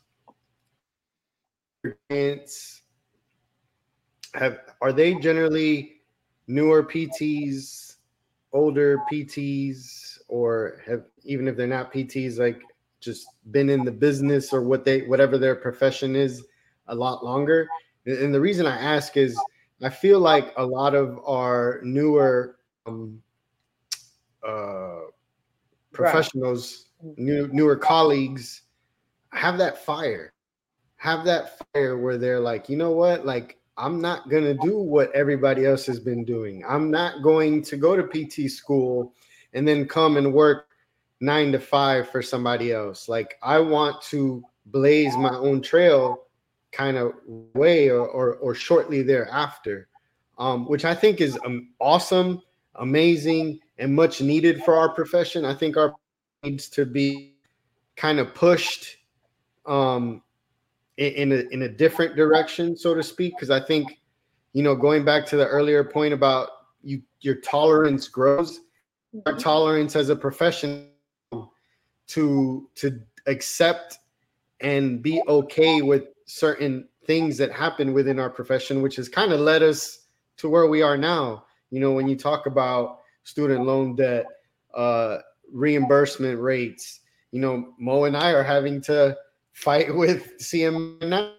have 4.34 4.58
are 4.80 4.92
they 4.92 5.14
generally 5.14 5.97
newer 6.48 6.82
PTs, 6.82 7.96
older 8.52 8.98
PTs, 9.10 10.18
or 10.28 10.80
have 10.86 11.04
even 11.22 11.46
if 11.46 11.56
they're 11.56 11.66
not 11.66 11.92
PTs, 11.92 12.38
like 12.38 12.60
just 13.00 13.28
been 13.52 13.68
in 13.68 13.84
the 13.84 13.92
business 13.92 14.52
or 14.52 14.62
what 14.62 14.84
they 14.84 15.02
whatever 15.02 15.38
their 15.38 15.54
profession 15.54 16.16
is 16.16 16.44
a 16.88 16.94
lot 16.94 17.24
longer? 17.24 17.68
And 18.06 18.34
the 18.34 18.40
reason 18.40 18.66
I 18.66 18.76
ask 18.78 19.16
is 19.16 19.38
I 19.82 19.90
feel 19.90 20.18
like 20.18 20.52
a 20.56 20.64
lot 20.64 20.94
of 20.94 21.20
our 21.24 21.80
newer 21.84 22.56
um, 22.86 23.22
uh, 24.46 25.02
professionals, 25.92 26.86
right. 27.02 27.18
new, 27.18 27.48
newer 27.52 27.76
colleagues 27.76 28.62
have 29.32 29.58
that 29.58 29.84
fire, 29.84 30.32
have 30.96 31.24
that 31.24 31.58
fire 31.72 31.98
where 31.98 32.18
they're 32.18 32.40
like, 32.40 32.68
you 32.68 32.76
know 32.76 32.90
what, 32.90 33.24
like 33.24 33.58
I'm 33.78 34.00
not 34.00 34.28
gonna 34.28 34.54
do 34.54 34.78
what 34.78 35.12
everybody 35.12 35.64
else 35.64 35.86
has 35.86 36.00
been 36.00 36.24
doing. 36.24 36.64
I'm 36.68 36.90
not 36.90 37.22
going 37.22 37.62
to 37.62 37.76
go 37.76 37.96
to 37.96 38.02
PT 38.02 38.50
school 38.50 39.14
and 39.54 39.66
then 39.66 39.86
come 39.86 40.16
and 40.16 40.32
work 40.34 40.66
nine 41.20 41.52
to 41.52 41.60
five 41.60 42.08
for 42.10 42.22
somebody 42.22 42.72
else. 42.72 43.08
Like 43.08 43.36
I 43.42 43.58
want 43.58 44.02
to 44.02 44.42
blaze 44.66 45.16
my 45.16 45.34
own 45.34 45.62
trail 45.62 46.24
kind 46.72 46.96
of 46.96 47.12
way 47.54 47.88
or, 47.88 48.06
or, 48.06 48.34
or 48.36 48.54
shortly 48.54 49.02
thereafter, 49.02 49.88
um, 50.38 50.68
which 50.68 50.84
I 50.84 50.94
think 50.94 51.20
is 51.20 51.38
um, 51.44 51.70
awesome, 51.80 52.42
amazing, 52.76 53.60
and 53.78 53.94
much 53.94 54.20
needed 54.20 54.62
for 54.64 54.76
our 54.76 54.90
profession. 54.90 55.44
I 55.44 55.54
think 55.54 55.76
our 55.76 55.94
needs 56.42 56.68
to 56.70 56.84
be 56.84 57.34
kind 57.96 58.18
of 58.18 58.34
pushed 58.34 58.96
um, 59.66 60.22
in, 60.98 61.12
in, 61.12 61.32
a, 61.32 61.54
in 61.54 61.62
a 61.62 61.68
different 61.68 62.16
direction, 62.16 62.76
so 62.76 62.94
to 62.94 63.02
speak, 63.02 63.34
because 63.34 63.50
I 63.50 63.60
think, 63.60 63.98
you 64.52 64.62
know, 64.62 64.74
going 64.74 65.04
back 65.04 65.24
to 65.26 65.36
the 65.36 65.46
earlier 65.46 65.82
point 65.82 66.12
about 66.12 66.48
you, 66.82 67.02
your 67.20 67.36
tolerance 67.36 68.08
grows. 68.08 68.60
Our 69.24 69.32
mm-hmm. 69.32 69.40
tolerance 69.40 69.96
as 69.96 70.10
a 70.10 70.16
profession 70.16 70.90
to 72.08 72.68
to 72.74 73.00
accept 73.26 73.98
and 74.60 75.02
be 75.02 75.22
okay 75.28 75.80
with 75.82 76.04
certain 76.26 76.88
things 77.06 77.38
that 77.38 77.50
happen 77.52 77.94
within 77.94 78.18
our 78.18 78.28
profession, 78.28 78.82
which 78.82 78.96
has 78.96 79.08
kind 79.08 79.32
of 79.32 79.40
led 79.40 79.62
us 79.62 80.08
to 80.36 80.48
where 80.48 80.66
we 80.66 80.82
are 80.82 80.96
now 80.96 81.44
You 81.70 81.80
know, 81.80 81.92
when 81.92 82.08
you 82.08 82.16
talk 82.16 82.46
about 82.46 83.00
student 83.24 83.64
loan 83.64 83.96
debt, 83.96 84.26
uh, 84.74 85.18
reimbursement 85.52 86.40
rates, 86.40 87.00
you 87.32 87.40
know, 87.40 87.74
Mo 87.78 88.04
and 88.04 88.16
I 88.16 88.30
are 88.30 88.42
having 88.42 88.80
to 88.82 89.16
fight 89.58 89.94
with 89.94 90.38
CM 90.38 91.00
now 91.02 91.32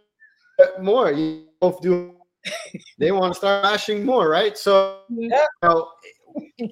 more. 0.82 1.11
You 1.11 1.45
both 1.59 1.82
do. 1.82 2.15
They 2.97 3.11
want 3.11 3.34
to 3.34 3.38
start 3.38 3.65
ashing 3.65 4.05
more, 4.05 4.30
right? 4.30 4.57
So, 4.57 4.99
yeah. 5.09 5.45
You 5.63 5.70
know, 5.70 5.89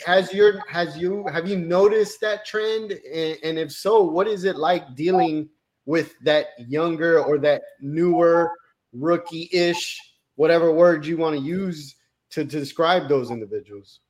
has 0.05 0.33
your 0.33 0.61
has 0.67 0.97
you 0.97 1.25
have 1.27 1.47
you 1.47 1.57
noticed 1.57 2.21
that 2.21 2.45
trend 2.45 2.91
and, 2.91 3.37
and, 3.43 3.57
if 3.57 3.71
so 3.71 4.03
what 4.03 4.27
is 4.27 4.43
it 4.43 4.55
like 4.55 4.95
dealing 4.95 5.49
with 5.85 6.13
that 6.23 6.47
younger 6.57 7.21
or 7.23 7.37
that 7.39 7.61
newer 7.81 8.51
rookie-ish 8.93 9.99
whatever 10.35 10.71
word 10.71 11.05
you 11.05 11.17
want 11.17 11.35
to 11.35 11.41
use 11.41 11.95
to, 12.29 12.45
to 12.45 12.59
describe 12.59 13.09
those 13.09 13.31
individuals 13.31 14.01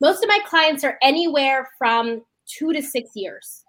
most 0.00 0.22
of 0.22 0.28
my 0.28 0.40
clients 0.46 0.84
are 0.84 0.98
anywhere 1.02 1.68
from 1.78 2.22
two 2.46 2.72
to 2.72 2.82
six 2.82 3.10
years 3.14 3.64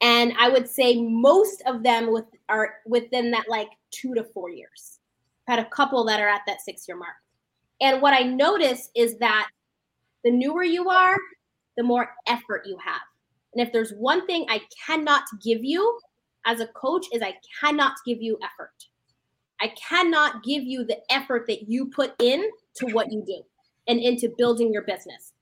and 0.00 0.32
i 0.38 0.48
would 0.48 0.68
say 0.68 1.02
most 1.02 1.62
of 1.66 1.82
them 1.82 2.12
with 2.12 2.24
are 2.48 2.76
within 2.86 3.30
that 3.30 3.44
like 3.48 3.68
two 3.90 4.14
to 4.14 4.24
four 4.24 4.50
years 4.50 5.00
I've 5.46 5.58
had 5.58 5.66
a 5.66 5.70
couple 5.70 6.04
that 6.04 6.20
are 6.20 6.28
at 6.28 6.42
that 6.46 6.60
six 6.60 6.86
year 6.86 6.96
mark 6.96 7.16
and 7.80 8.00
what 8.02 8.14
i 8.14 8.22
notice 8.22 8.90
is 8.94 9.18
that 9.18 9.48
the 10.24 10.30
newer 10.30 10.62
you 10.62 10.88
are, 10.90 11.16
the 11.76 11.82
more 11.82 12.10
effort 12.26 12.62
you 12.66 12.76
have. 12.84 13.00
And 13.54 13.66
if 13.66 13.72
there's 13.72 13.92
one 13.92 14.26
thing 14.26 14.46
I 14.48 14.60
cannot 14.86 15.22
give 15.42 15.64
you 15.64 15.98
as 16.46 16.60
a 16.60 16.66
coach 16.68 17.06
is 17.12 17.22
I 17.22 17.34
cannot 17.60 17.94
give 18.06 18.20
you 18.20 18.38
effort. 18.42 18.74
I 19.60 19.68
cannot 19.68 20.44
give 20.44 20.62
you 20.62 20.84
the 20.84 20.98
effort 21.10 21.46
that 21.48 21.68
you 21.68 21.86
put 21.86 22.14
in 22.20 22.48
to 22.76 22.86
what 22.88 23.10
you 23.12 23.24
do 23.26 23.42
and 23.88 23.98
into 23.98 24.34
building 24.36 24.72
your 24.72 24.82
business. 24.82 25.32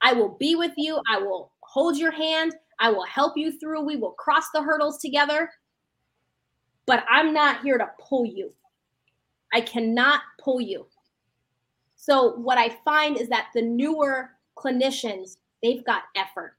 I 0.00 0.12
will 0.12 0.36
be 0.38 0.54
with 0.54 0.72
you. 0.76 1.00
I 1.10 1.18
will 1.18 1.52
hold 1.60 1.96
your 1.96 2.12
hand. 2.12 2.54
I 2.84 2.90
will 2.90 3.06
help 3.06 3.38
you 3.38 3.50
through. 3.50 3.80
We 3.80 3.96
will 3.96 4.10
cross 4.10 4.44
the 4.52 4.62
hurdles 4.62 4.98
together. 4.98 5.50
But 6.86 7.02
I'm 7.08 7.32
not 7.32 7.62
here 7.62 7.78
to 7.78 7.88
pull 7.98 8.26
you. 8.26 8.52
I 9.54 9.62
cannot 9.62 10.20
pull 10.38 10.60
you. 10.60 10.86
So 11.96 12.34
what 12.34 12.58
I 12.58 12.76
find 12.84 13.18
is 13.18 13.30
that 13.30 13.46
the 13.54 13.62
newer 13.62 14.32
clinicians, 14.58 15.38
they've 15.62 15.82
got 15.82 16.02
effort. 16.14 16.58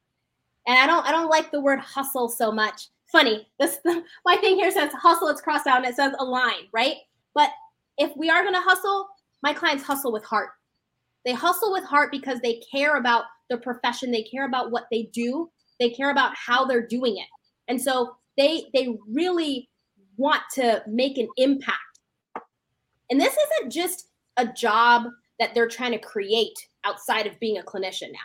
And 0.66 0.80
I 0.80 0.88
don't 0.88 1.06
I 1.06 1.12
don't 1.12 1.30
like 1.30 1.52
the 1.52 1.62
word 1.62 1.78
hustle 1.78 2.28
so 2.28 2.52
much. 2.52 2.88
Funny, 3.12 3.48
this 3.60 3.78
my 4.26 4.36
thing 4.38 4.56
here 4.56 4.72
says 4.72 4.92
hustle, 4.94 5.28
it's 5.28 5.42
crossed 5.42 5.68
out 5.68 5.78
and 5.78 5.86
it 5.86 5.96
says 5.96 6.16
align, 6.18 6.70
right? 6.74 6.96
But 7.36 7.52
if 8.00 8.18
we 8.18 8.32
are 8.32 8.44
gonna 8.44 8.64
hustle, 8.64 9.10
my 9.44 9.54
clients 9.54 9.84
hustle 9.84 10.12
with 10.12 10.26
heart. 10.26 10.50
They 11.24 11.34
hustle 11.34 11.72
with 11.72 11.84
heart 11.84 12.10
because 12.12 12.40
they 12.40 12.64
care 12.72 12.98
about 12.98 13.26
the 13.48 13.58
profession, 13.58 14.10
they 14.10 14.24
care 14.24 14.48
about 14.48 14.72
what 14.72 14.88
they 14.90 15.04
do, 15.14 15.52
they 15.80 15.90
care 15.90 16.12
about 16.12 16.36
how 16.36 16.66
they're 16.66 16.86
doing 16.86 17.18
it. 17.18 17.28
And 17.68 17.82
so 17.82 18.16
they 18.38 18.66
they 18.74 18.98
really 19.08 19.70
want 20.18 20.42
to 20.54 20.84
make 20.88 21.18
an 21.18 21.28
impact. 21.38 21.80
And 23.10 23.20
this 23.20 23.36
isn't 23.36 23.72
just 23.72 24.10
a 24.38 24.48
job 24.48 25.08
that 25.40 25.54
they're 25.54 25.68
trying 25.68 25.92
to 25.92 26.00
create 26.00 26.68
outside 26.86 27.28
of 27.28 27.40
being 27.40 27.58
a 27.58 27.64
clinician 27.64 28.12
now. 28.12 28.20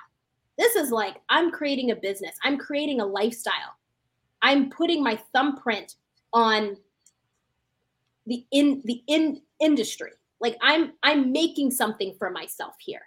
This 0.59 0.76
is 0.76 0.90
like 0.90 1.16
I'm 1.28 1.51
creating 1.51 1.90
a 1.90 1.96
business, 1.96 2.36
I'm 2.44 2.59
creating 2.59 3.01
a 3.01 3.07
lifestyle. 3.07 3.76
I'm 4.42 4.70
putting 4.70 5.03
my 5.03 5.18
thumbprint 5.34 5.96
on 6.32 6.76
the 8.26 8.44
in 8.51 8.82
the 8.84 9.03
in 9.07 9.42
industry. 9.61 10.12
Like 10.40 10.57
I'm 10.62 10.92
I'm 11.03 11.32
making 11.32 11.70
something 11.70 12.14
for 12.18 12.30
myself 12.30 12.74
here. 12.78 13.03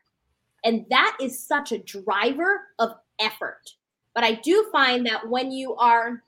And 0.64 0.86
that 0.90 1.18
is 1.20 1.46
such 1.46 1.72
a 1.72 1.78
driver 1.80 2.62
of 2.80 2.94
effort. 3.20 3.74
But 4.14 4.24
I 4.24 4.36
do 4.36 4.68
find 4.72 5.06
that 5.08 5.28
when 5.28 5.52
you 5.52 5.76
are 5.76 6.24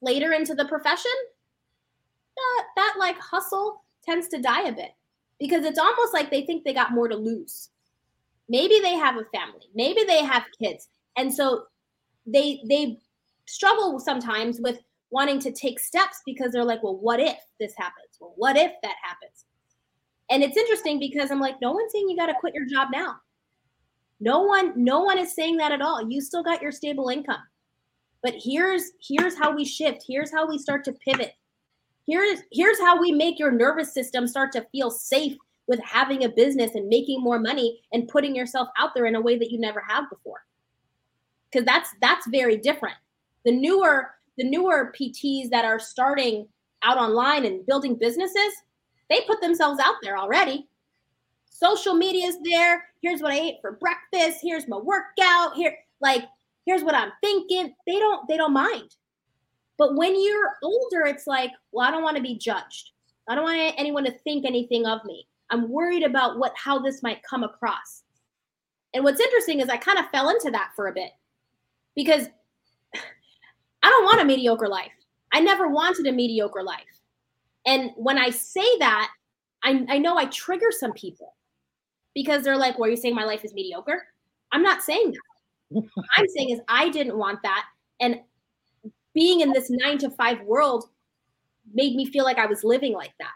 later 0.00 0.32
into 0.32 0.54
the 0.54 0.64
profession, 0.64 1.12
that, 2.36 2.64
that 2.76 2.94
like 2.98 3.18
hustle 3.18 3.82
tends 4.04 4.28
to 4.28 4.40
die 4.40 4.62
a 4.62 4.72
bit 4.72 4.92
because 5.38 5.64
it's 5.64 5.78
almost 5.78 6.14
like 6.14 6.30
they 6.30 6.42
think 6.42 6.64
they 6.64 6.72
got 6.72 6.92
more 6.92 7.08
to 7.08 7.16
lose. 7.16 7.70
Maybe 8.48 8.80
they 8.80 8.94
have 8.94 9.16
a 9.16 9.24
family, 9.36 9.68
maybe 9.74 10.02
they 10.04 10.24
have 10.24 10.44
kids. 10.60 10.88
And 11.16 11.32
so 11.32 11.64
they 12.26 12.60
they 12.68 12.98
struggle 13.46 13.98
sometimes 13.98 14.60
with 14.60 14.78
wanting 15.10 15.40
to 15.40 15.52
take 15.52 15.80
steps 15.80 16.22
because 16.24 16.52
they're 16.52 16.64
like, 16.64 16.82
well, 16.82 16.96
what 16.96 17.20
if 17.20 17.36
this 17.58 17.74
happens? 17.76 18.16
Well, 18.20 18.32
what 18.36 18.56
if 18.56 18.72
that 18.82 18.94
happens? 19.02 19.44
And 20.30 20.42
it's 20.44 20.56
interesting 20.56 21.00
because 21.00 21.30
I'm 21.30 21.40
like, 21.40 21.60
no 21.60 21.72
one's 21.72 21.92
saying 21.92 22.08
you 22.08 22.16
got 22.16 22.26
to 22.26 22.34
quit 22.38 22.54
your 22.54 22.66
job 22.66 22.88
now. 22.92 23.16
No 24.20 24.42
one, 24.42 24.72
no 24.76 25.00
one 25.00 25.18
is 25.18 25.34
saying 25.34 25.56
that 25.58 25.72
at 25.72 25.82
all. 25.82 26.08
You 26.08 26.20
still 26.20 26.42
got 26.42 26.62
your 26.62 26.72
stable 26.72 27.08
income. 27.08 27.42
But 28.22 28.34
here's 28.36 28.92
here's 29.00 29.36
how 29.38 29.54
we 29.54 29.64
shift. 29.64 30.04
Here's 30.06 30.30
how 30.30 30.46
we 30.46 30.58
start 30.58 30.84
to 30.84 30.92
pivot 30.92 31.34
here's 32.10 32.40
here's 32.50 32.80
how 32.80 33.00
we 33.00 33.12
make 33.12 33.38
your 33.38 33.52
nervous 33.52 33.94
system 33.94 34.26
start 34.26 34.52
to 34.52 34.66
feel 34.72 34.90
safe 34.90 35.36
with 35.66 35.80
having 35.80 36.24
a 36.24 36.28
business 36.28 36.74
and 36.74 36.88
making 36.88 37.22
more 37.22 37.38
money 37.38 37.80
and 37.92 38.08
putting 38.08 38.34
yourself 38.34 38.68
out 38.76 38.90
there 38.94 39.06
in 39.06 39.14
a 39.14 39.20
way 39.20 39.38
that 39.38 39.50
you 39.50 39.58
never 39.58 39.82
have 39.86 40.10
before 40.10 40.44
because 41.50 41.64
that's 41.64 41.90
that's 42.00 42.26
very 42.28 42.56
different 42.56 42.96
the 43.44 43.52
newer 43.52 44.10
the 44.38 44.44
newer 44.44 44.92
pts 44.98 45.48
that 45.50 45.64
are 45.64 45.78
starting 45.78 46.46
out 46.82 46.98
online 46.98 47.44
and 47.44 47.64
building 47.66 47.94
businesses 47.94 48.52
they 49.08 49.20
put 49.22 49.40
themselves 49.40 49.78
out 49.80 49.96
there 50.02 50.18
already 50.18 50.66
social 51.50 51.94
media 51.94 52.26
is 52.26 52.38
there 52.42 52.84
here's 53.02 53.20
what 53.20 53.32
i 53.32 53.38
ate 53.38 53.56
for 53.60 53.72
breakfast 53.72 54.38
here's 54.42 54.66
my 54.66 54.78
workout 54.78 55.54
here 55.54 55.76
like 56.00 56.24
here's 56.64 56.82
what 56.82 56.94
i'm 56.94 57.12
thinking 57.22 57.74
they 57.86 57.98
don't 57.98 58.26
they 58.28 58.36
don't 58.36 58.52
mind 58.52 58.90
but 59.80 59.96
when 59.96 60.22
you're 60.22 60.58
older, 60.62 61.06
it's 61.06 61.26
like, 61.26 61.52
well, 61.72 61.88
I 61.88 61.90
don't 61.90 62.02
want 62.02 62.18
to 62.18 62.22
be 62.22 62.36
judged. 62.36 62.90
I 63.26 63.34
don't 63.34 63.44
want 63.44 63.74
anyone 63.78 64.04
to 64.04 64.10
think 64.10 64.44
anything 64.44 64.84
of 64.84 65.02
me. 65.06 65.26
I'm 65.48 65.70
worried 65.70 66.02
about 66.02 66.38
what 66.38 66.52
how 66.54 66.78
this 66.78 67.02
might 67.02 67.22
come 67.22 67.44
across. 67.44 68.02
And 68.92 69.02
what's 69.04 69.22
interesting 69.22 69.60
is 69.60 69.70
I 69.70 69.78
kind 69.78 69.98
of 69.98 70.10
fell 70.10 70.28
into 70.28 70.50
that 70.50 70.72
for 70.76 70.88
a 70.88 70.92
bit 70.92 71.12
because 71.96 72.26
I 73.82 73.88
don't 73.88 74.04
want 74.04 74.20
a 74.20 74.26
mediocre 74.26 74.68
life. 74.68 74.92
I 75.32 75.40
never 75.40 75.66
wanted 75.68 76.06
a 76.06 76.12
mediocre 76.12 76.62
life. 76.62 76.84
And 77.64 77.92
when 77.96 78.18
I 78.18 78.28
say 78.28 78.66
that, 78.80 79.10
I, 79.64 79.86
I 79.88 79.96
know 79.96 80.18
I 80.18 80.26
trigger 80.26 80.72
some 80.72 80.92
people 80.92 81.36
because 82.14 82.42
they're 82.42 82.56
like, 82.56 82.78
well, 82.78 82.88
you're 82.88 82.96
you 82.96 83.02
saying 83.02 83.14
my 83.14 83.24
life 83.24 83.44
is 83.44 83.54
mediocre? 83.54 84.02
I'm 84.52 84.62
not 84.62 84.82
saying 84.82 85.12
that. 85.12 85.82
I'm 86.16 86.28
saying 86.28 86.50
is 86.50 86.60
I 86.68 86.88
didn't 86.88 87.16
want 87.16 87.40
that. 87.42 87.66
And 88.00 88.20
being 89.14 89.40
in 89.40 89.52
this 89.52 89.68
nine 89.70 89.98
to 89.98 90.10
five 90.10 90.40
world 90.42 90.88
made 91.72 91.94
me 91.94 92.06
feel 92.06 92.24
like 92.24 92.38
I 92.38 92.46
was 92.46 92.64
living 92.64 92.92
like 92.92 93.12
that. 93.18 93.32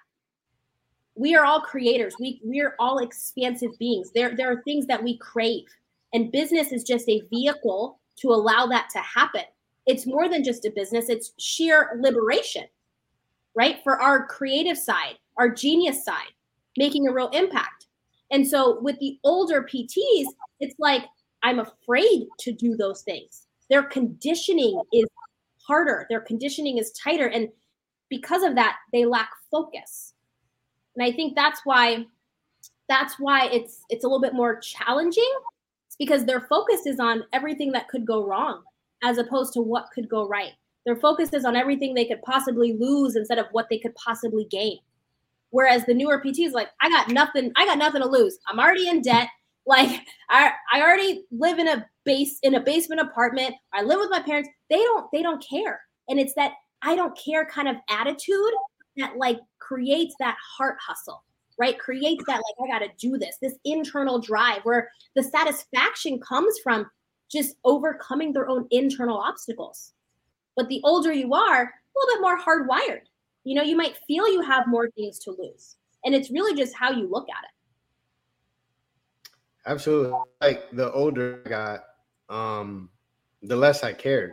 We 1.14 1.37
are 1.37 1.45
all 1.45 1.61
creators. 1.61 2.14
We 2.18 2.41
we 2.45 2.61
are 2.61 2.75
all 2.81 2.99
expansive 2.99 3.70
beings. 3.79 4.11
There 4.12 4.37
there 4.37 4.51
are 4.51 4.62
things 4.62 4.87
that 4.87 5.03
we 5.03 5.16
crave, 5.18 5.64
and 6.12 6.33
business 6.33 6.72
is 6.72 6.83
just 6.83 7.09
a 7.09 7.22
vehicle 7.31 8.01
to 8.16 8.29
allow 8.29 8.66
that 8.66 8.89
to 8.93 8.99
happen. 8.99 9.43
It's 9.87 10.07
more 10.07 10.29
than 10.29 10.43
just 10.43 10.64
a 10.64 10.72
business. 10.75 11.09
It's 11.09 11.33
sheer 11.39 11.99
liberation, 12.01 12.64
right? 13.55 13.79
For 13.85 14.01
our 14.01 14.27
creative 14.27 14.79
side, 14.79 15.18
our 15.37 15.49
genius 15.49 16.05
side, 16.05 16.33
making 16.77 17.07
a 17.07 17.12
real 17.12 17.29
impact. 17.29 17.84
And 18.31 18.47
so 18.47 18.81
with 18.81 18.99
the 18.99 19.18
older 19.25 19.62
PTs, 19.62 20.25
it's 20.61 20.75
like 20.79 21.05
I'm 21.43 21.59
afraid 21.59 22.27
to 22.41 22.53
do 22.53 22.77
those 22.77 23.03
things. 23.03 23.47
Their 23.70 23.83
conditioning 23.83 24.81
is 24.93 25.07
harder, 25.66 26.07
their 26.09 26.20
conditioning 26.20 26.79
is 26.79 26.93
tighter. 26.93 27.27
And 27.27 27.49
because 28.09 28.43
of 28.43 28.55
that, 28.55 28.77
they 28.93 29.05
lack 29.05 29.31
focus. 29.51 30.14
And 30.97 31.05
I 31.05 31.12
think 31.12 31.35
that's 31.35 31.61
why 31.64 32.07
that's 32.89 33.14
why 33.18 33.47
it's 33.47 33.83
it's 33.89 34.05
a 34.05 34.07
little 34.07 34.20
bit 34.20 34.35
more 34.35 34.59
challenging. 34.61 35.33
It's 35.87 35.97
because 35.97 36.25
their 36.25 36.43
focus 36.43 36.87
is 36.87 37.01
on 37.01 37.25
everything 37.33 37.72
that 37.72 37.89
could 37.89 38.07
go 38.07 38.27
wrong 38.27 38.62
as 39.03 39.18
opposed 39.18 39.53
to 39.55 39.61
what 39.61 39.87
could 39.95 40.09
go 40.09 40.27
right. 40.27 40.53
Their 40.87 40.97
focus 40.97 41.33
is 41.33 41.45
on 41.45 41.57
everything 41.57 41.95
they 41.95 42.05
could 42.05 42.22
possibly 42.22 42.77
lose 42.79 43.16
instead 43.16 43.39
of 43.39 43.47
what 43.53 43.68
they 43.70 43.79
could 43.79 43.95
possibly 43.95 44.45
gain. 44.51 44.79
Whereas 45.55 45.84
the 45.84 45.94
newer 45.94 46.18
PT 46.18 46.40
is 46.40 46.52
like, 46.52 46.70
I 46.80 46.88
got 46.88 47.11
nothing, 47.11 47.52
I 47.55 47.64
got 47.64 47.78
nothing 47.78 48.02
to 48.02 48.09
lose. 48.09 48.36
I'm 48.48 48.59
already 48.59 48.88
in 48.88 49.00
debt. 49.00 49.28
Like 49.66 50.02
I 50.28 50.50
I 50.74 50.82
already 50.82 51.24
live 51.30 51.59
in 51.59 51.66
a 51.68 51.86
base 52.05 52.38
in 52.42 52.57
a 52.57 52.61
basement 52.61 53.00
apartment. 53.00 53.55
I 53.72 53.80
live 53.80 53.98
with 53.98 54.11
my 54.11 54.20
parents. 54.20 54.50
They 54.68 54.76
don't 54.76 55.11
they 55.11 55.22
don't 55.22 55.42
care. 55.42 55.80
And 56.11 56.20
it's 56.20 56.34
that 56.34 56.52
I 56.82 56.94
don't 56.94 57.16
care 57.16 57.46
kind 57.46 57.68
of 57.68 57.76
attitude 57.88 58.52
that 58.98 59.16
like 59.16 59.40
creates 59.61 60.14
that 60.18 60.36
heart 60.59 60.76
hustle, 60.86 61.24
right? 61.59 61.78
Creates 61.78 62.22
that 62.26 62.42
like 62.42 62.68
I 62.68 62.78
got 62.78 62.84
to 62.84 62.92
do 62.98 63.16
this. 63.16 63.38
This 63.40 63.55
internal 63.64 64.18
drive 64.18 64.61
where 64.64 64.90
the 65.16 65.22
satisfaction 65.22 66.20
comes 66.20 66.59
from 66.62 66.84
just 67.32 67.57
overcoming 67.64 68.34
their 68.34 68.50
own 68.50 68.66
internal 68.70 69.16
obstacles. 69.16 69.94
But 70.57 70.68
the 70.68 70.82
older 70.84 71.11
you 71.11 71.32
are, 71.32 71.62
a 71.62 71.94
little 71.96 72.14
bit 72.16 72.20
more 72.20 72.38
hardwired. 72.38 73.07
You 73.45 73.55
know, 73.55 73.62
you 73.62 73.76
might 73.76 73.97
feel 74.07 74.26
you 74.32 74.40
have 74.42 74.66
more 74.66 74.90
things 74.90 75.18
to 75.20 75.30
lose. 75.30 75.76
And 76.05 76.14
it's 76.14 76.30
really 76.30 76.55
just 76.57 76.74
how 76.74 76.90
you 76.90 77.09
look 77.09 77.26
at 77.30 77.45
it. 77.45 77.51
Absolutely. 79.66 80.18
Like 80.40 80.70
the 80.72 80.92
older 80.92 81.40
I 81.47 81.49
got, 81.49 81.84
um, 82.28 82.90
the 83.42 83.57
less 83.57 83.82
I 83.82 83.92
cared, 83.92 84.32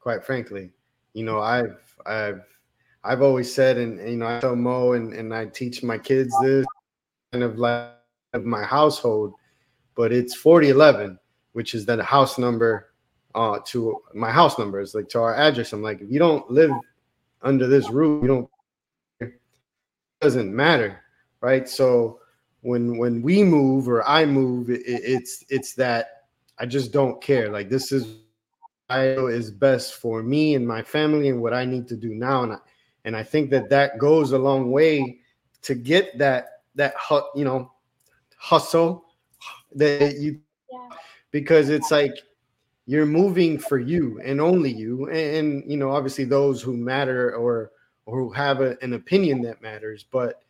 quite 0.00 0.24
frankly. 0.24 0.70
You 1.14 1.24
know, 1.24 1.40
I've 1.40 1.78
I've 2.06 2.44
I've 3.04 3.22
always 3.22 3.52
said, 3.52 3.78
and, 3.78 3.98
and 3.98 4.10
you 4.10 4.16
know, 4.16 4.26
I 4.26 4.40
tell 4.40 4.56
Mo 4.56 4.92
and, 4.92 5.14
and 5.14 5.34
I 5.34 5.46
teach 5.46 5.82
my 5.82 5.96
kids 5.96 6.34
this 6.42 6.66
kind 7.32 7.44
of 7.44 7.58
like 7.58 7.92
of 8.34 8.44
my 8.44 8.62
household, 8.62 9.34
but 9.94 10.12
it's 10.12 10.34
4011, 10.34 11.18
which 11.52 11.74
is 11.74 11.86
the 11.86 12.02
house 12.02 12.38
number 12.38 12.92
uh 13.34 13.58
to 13.62 14.00
my 14.14 14.30
house 14.30 14.58
number 14.58 14.80
is 14.80 14.94
like 14.94 15.08
to 15.10 15.20
our 15.20 15.34
address. 15.34 15.72
I'm 15.72 15.82
like, 15.82 16.00
if 16.00 16.10
you 16.10 16.18
don't 16.18 16.50
live 16.50 16.70
under 17.42 17.66
this 17.66 17.90
roof, 17.90 18.22
you 18.22 18.28
don't 18.28 18.50
it 19.20 19.40
doesn't 20.20 20.54
matter, 20.54 21.00
right? 21.40 21.68
So 21.68 22.20
when 22.62 22.98
when 22.98 23.22
we 23.22 23.42
move 23.42 23.88
or 23.88 24.06
I 24.06 24.24
move, 24.26 24.70
it, 24.70 24.82
it's 24.84 25.44
it's 25.48 25.74
that 25.74 26.24
I 26.58 26.66
just 26.66 26.92
don't 26.92 27.22
care. 27.22 27.50
Like 27.50 27.68
this 27.68 27.92
is 27.92 28.16
I 28.88 29.08
is 29.10 29.50
best 29.50 29.94
for 29.94 30.22
me 30.22 30.54
and 30.54 30.66
my 30.66 30.82
family 30.82 31.28
and 31.28 31.42
what 31.42 31.52
I 31.54 31.64
need 31.64 31.88
to 31.88 31.96
do 31.96 32.14
now, 32.14 32.42
and 32.42 32.52
I, 32.54 32.58
and 33.04 33.16
I 33.16 33.22
think 33.22 33.50
that 33.50 33.68
that 33.70 33.98
goes 33.98 34.32
a 34.32 34.38
long 34.38 34.70
way 34.70 35.20
to 35.62 35.74
get 35.74 36.16
that 36.18 36.62
that 36.74 36.94
you 37.34 37.44
know 37.44 37.72
hustle 38.36 39.04
that 39.74 40.16
you 40.16 40.40
yeah. 40.72 40.88
because 41.30 41.68
it's 41.68 41.90
like 41.90 42.16
you're 42.88 43.04
moving 43.04 43.58
for 43.58 43.78
you 43.78 44.18
and 44.24 44.40
only 44.40 44.72
you. 44.72 45.10
And, 45.10 45.36
and, 45.36 45.70
you 45.70 45.76
know 45.76 45.90
obviously 45.90 46.24
those 46.24 46.62
who 46.62 46.74
matter 46.74 47.36
or 47.36 47.70
or 48.06 48.18
who 48.18 48.30
have 48.30 48.62
a, 48.62 48.78
an 48.80 48.94
opinion 48.94 49.42
that 49.42 49.60
matters. 49.60 50.04
But 50.10 50.42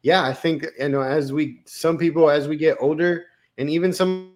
yeah 0.00 0.24
i 0.24 0.32
think 0.32 0.66
you 0.80 0.88
know 0.88 1.02
as 1.02 1.32
we 1.32 1.60
some 1.64 1.96
people 1.96 2.28
as 2.28 2.48
we 2.48 2.56
get 2.56 2.76
older 2.80 3.26
and 3.58 3.70
even 3.70 3.92
some 3.92 4.32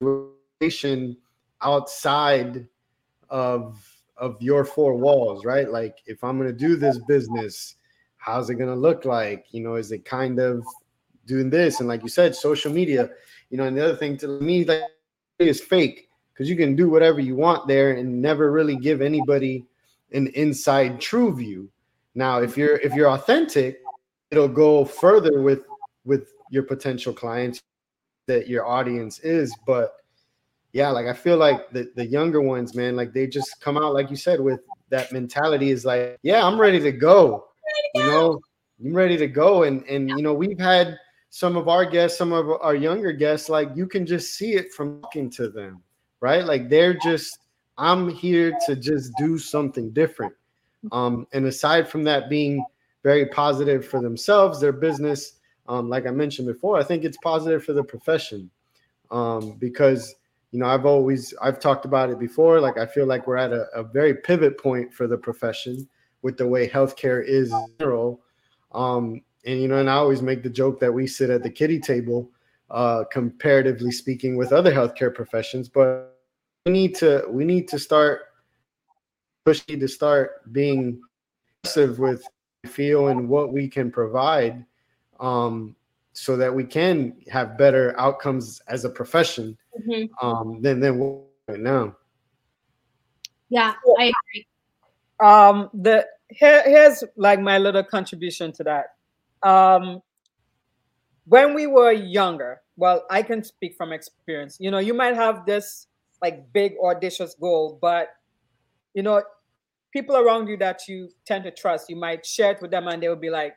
relation 0.00 1.14
outside 1.60 2.66
of 3.28 3.84
of 4.16 4.40
your 4.40 4.64
four 4.64 4.94
walls 4.94 5.44
right? 5.44 5.70
Like 5.70 5.98
if 6.06 6.22
i'm 6.24 6.38
going 6.38 6.48
to 6.48 6.56
do 6.56 6.76
this 6.76 6.98
business 6.98 7.74
how's 8.16 8.50
it 8.50 8.54
going 8.54 8.70
to 8.70 8.80
look 8.80 9.04
like? 9.04 9.46
You 9.50 9.62
know 9.62 9.74
is 9.74 9.90
it 9.92 10.04
kind 10.04 10.38
of 10.38 10.64
doing 11.26 11.50
this? 11.50 11.80
And 11.80 11.88
like 11.88 12.02
you 12.02 12.08
said 12.08 12.36
social 12.36 12.72
media 12.72 13.10
you 13.50 13.58
know 13.58 13.64
and 13.64 13.76
the 13.76 13.84
other 13.84 13.96
thing 13.96 14.16
to 14.18 14.40
me 14.40 14.64
like 14.64 14.82
is 15.40 15.60
fake 15.60 16.07
because 16.38 16.48
you 16.48 16.56
can 16.56 16.76
do 16.76 16.88
whatever 16.88 17.18
you 17.18 17.34
want 17.34 17.66
there 17.66 17.96
and 17.96 18.22
never 18.22 18.52
really 18.52 18.76
give 18.76 19.02
anybody 19.02 19.64
an 20.12 20.28
inside 20.28 21.00
true 21.00 21.34
view. 21.34 21.68
Now 22.14 22.40
if 22.40 22.56
you're 22.56 22.76
if 22.76 22.94
you're 22.94 23.10
authentic 23.10 23.80
it'll 24.30 24.46
go 24.46 24.84
further 24.84 25.42
with 25.42 25.64
with 26.04 26.32
your 26.50 26.62
potential 26.62 27.12
clients 27.12 27.60
that 28.26 28.46
your 28.46 28.64
audience 28.66 29.18
is. 29.20 29.54
But 29.66 29.94
yeah 30.72 30.90
like 30.90 31.06
i 31.06 31.14
feel 31.14 31.38
like 31.38 31.70
the, 31.70 31.90
the 31.96 32.04
younger 32.04 32.42
ones 32.42 32.74
man 32.74 32.94
like 32.94 33.14
they 33.14 33.26
just 33.26 33.58
come 33.58 33.78
out 33.78 33.94
like 33.94 34.10
you 34.10 34.16
said 34.16 34.38
with 34.38 34.60
that 34.90 35.10
mentality 35.10 35.70
is 35.70 35.86
like 35.86 36.18
yeah 36.22 36.46
i'm 36.46 36.60
ready 36.60 36.78
to 36.78 36.92
go. 36.92 37.46
You 37.94 38.02
know? 38.02 38.40
I'm 38.84 38.92
ready 38.92 39.16
to 39.16 39.26
go. 39.26 39.64
And 39.64 39.82
and 39.84 40.08
you 40.10 40.22
know 40.22 40.34
we've 40.34 40.58
had 40.58 40.96
some 41.30 41.56
of 41.56 41.68
our 41.68 41.84
guests 41.84 42.16
some 42.16 42.32
of 42.32 42.48
our 42.48 42.76
younger 42.76 43.12
guests 43.12 43.48
like 43.48 43.70
you 43.74 43.86
can 43.86 44.06
just 44.06 44.34
see 44.34 44.52
it 44.52 44.72
from 44.72 45.02
talking 45.02 45.28
to 45.30 45.48
them 45.48 45.82
right? 46.20 46.44
Like 46.44 46.68
they're 46.68 46.94
just 46.94 47.38
i'm 47.78 48.08
here 48.08 48.52
to 48.66 48.74
just 48.74 49.12
do 49.18 49.38
something 49.38 49.90
different. 49.90 50.34
Um 50.92 51.26
and 51.32 51.46
aside 51.46 51.88
from 51.88 52.04
that 52.04 52.28
being 52.28 52.64
very 53.04 53.26
positive 53.26 53.86
for 53.86 54.02
themselves 54.02 54.60
their 54.60 54.72
business 54.72 55.38
um 55.68 55.88
like 55.88 56.06
i 56.06 56.10
mentioned 56.10 56.48
before 56.48 56.76
i 56.76 56.82
think 56.82 57.04
it's 57.04 57.18
positive 57.18 57.64
for 57.64 57.72
the 57.72 57.84
profession. 57.84 58.50
Um 59.10 59.56
because 59.58 60.14
you 60.50 60.58
know 60.58 60.66
i've 60.66 60.86
always 60.86 61.34
i've 61.40 61.60
talked 61.60 61.84
about 61.84 62.10
it 62.10 62.18
before 62.18 62.60
like 62.60 62.78
i 62.78 62.86
feel 62.86 63.06
like 63.06 63.26
we're 63.26 63.36
at 63.36 63.52
a, 63.52 63.66
a 63.74 63.82
very 63.82 64.14
pivot 64.14 64.58
point 64.58 64.92
for 64.92 65.06
the 65.06 65.16
profession 65.16 65.88
with 66.22 66.36
the 66.36 66.46
way 66.46 66.68
healthcare 66.68 67.24
is 67.24 67.52
in 67.52 67.66
general. 67.78 68.20
Um 68.72 69.22
and 69.46 69.62
you 69.62 69.68
know, 69.68 69.78
and 69.78 69.88
I 69.88 69.94
always 69.94 70.20
make 70.20 70.42
the 70.42 70.50
joke 70.50 70.80
that 70.80 70.92
we 70.92 71.06
sit 71.06 71.30
at 71.30 71.42
the 71.42 71.50
kitty 71.50 71.80
table, 71.80 72.30
uh, 72.70 73.04
comparatively 73.10 73.90
speaking, 73.90 74.36
with 74.36 74.52
other 74.52 74.72
healthcare 74.72 75.14
professions. 75.14 75.68
But 75.68 76.18
we 76.66 76.72
need 76.72 76.94
to 76.96 77.24
we 77.28 77.44
need 77.44 77.68
to 77.68 77.78
start 77.78 78.22
pushing 79.44 79.80
to 79.80 79.88
start 79.88 80.52
being 80.52 81.00
aggressive 81.64 81.98
with 81.98 82.22
feel 82.66 83.08
and 83.08 83.28
what 83.28 83.52
we 83.52 83.68
can 83.68 83.90
provide, 83.90 84.64
um, 85.20 85.74
so 86.12 86.36
that 86.36 86.54
we 86.54 86.64
can 86.64 87.16
have 87.30 87.56
better 87.56 87.98
outcomes 87.98 88.60
as 88.68 88.84
a 88.84 88.90
profession 88.90 89.56
mm-hmm. 89.80 90.26
um, 90.26 90.60
than 90.60 90.80
than 90.80 91.24
right 91.48 91.60
now. 91.60 91.96
Yeah, 93.48 93.74
I 93.98 94.12
agree. 94.12 94.46
Um, 95.24 95.70
the 95.72 96.06
here, 96.30 96.62
here's 96.66 97.02
like 97.16 97.40
my 97.40 97.58
little 97.58 97.82
contribution 97.82 98.52
to 98.52 98.64
that 98.64 98.86
um, 99.42 100.02
when 101.28 101.54
we 101.54 101.66
were 101.66 101.92
younger, 101.92 102.60
well, 102.76 103.04
I 103.10 103.22
can 103.22 103.44
speak 103.44 103.76
from 103.76 103.92
experience. 103.92 104.56
You 104.58 104.70
know, 104.70 104.78
you 104.78 104.94
might 104.94 105.14
have 105.14 105.44
this 105.44 105.86
like 106.22 106.52
big 106.52 106.74
audacious 106.82 107.34
goal, 107.34 107.78
but 107.80 108.08
you 108.94 109.02
know, 109.02 109.22
people 109.92 110.16
around 110.16 110.48
you 110.48 110.56
that 110.56 110.88
you 110.88 111.10
tend 111.26 111.44
to 111.44 111.50
trust, 111.50 111.90
you 111.90 111.96
might 111.96 112.24
share 112.24 112.52
it 112.52 112.62
with 112.62 112.70
them, 112.70 112.88
and 112.88 113.02
they 113.02 113.08
will 113.08 113.16
be 113.16 113.30
like, 113.30 113.56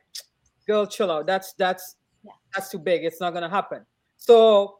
"Girl, 0.66 0.86
chill 0.86 1.10
out. 1.10 1.26
That's 1.26 1.54
that's 1.54 1.96
yeah. 2.24 2.32
that's 2.54 2.68
too 2.68 2.78
big. 2.78 3.04
It's 3.04 3.20
not 3.20 3.32
gonna 3.32 3.50
happen." 3.50 3.86
So, 4.16 4.78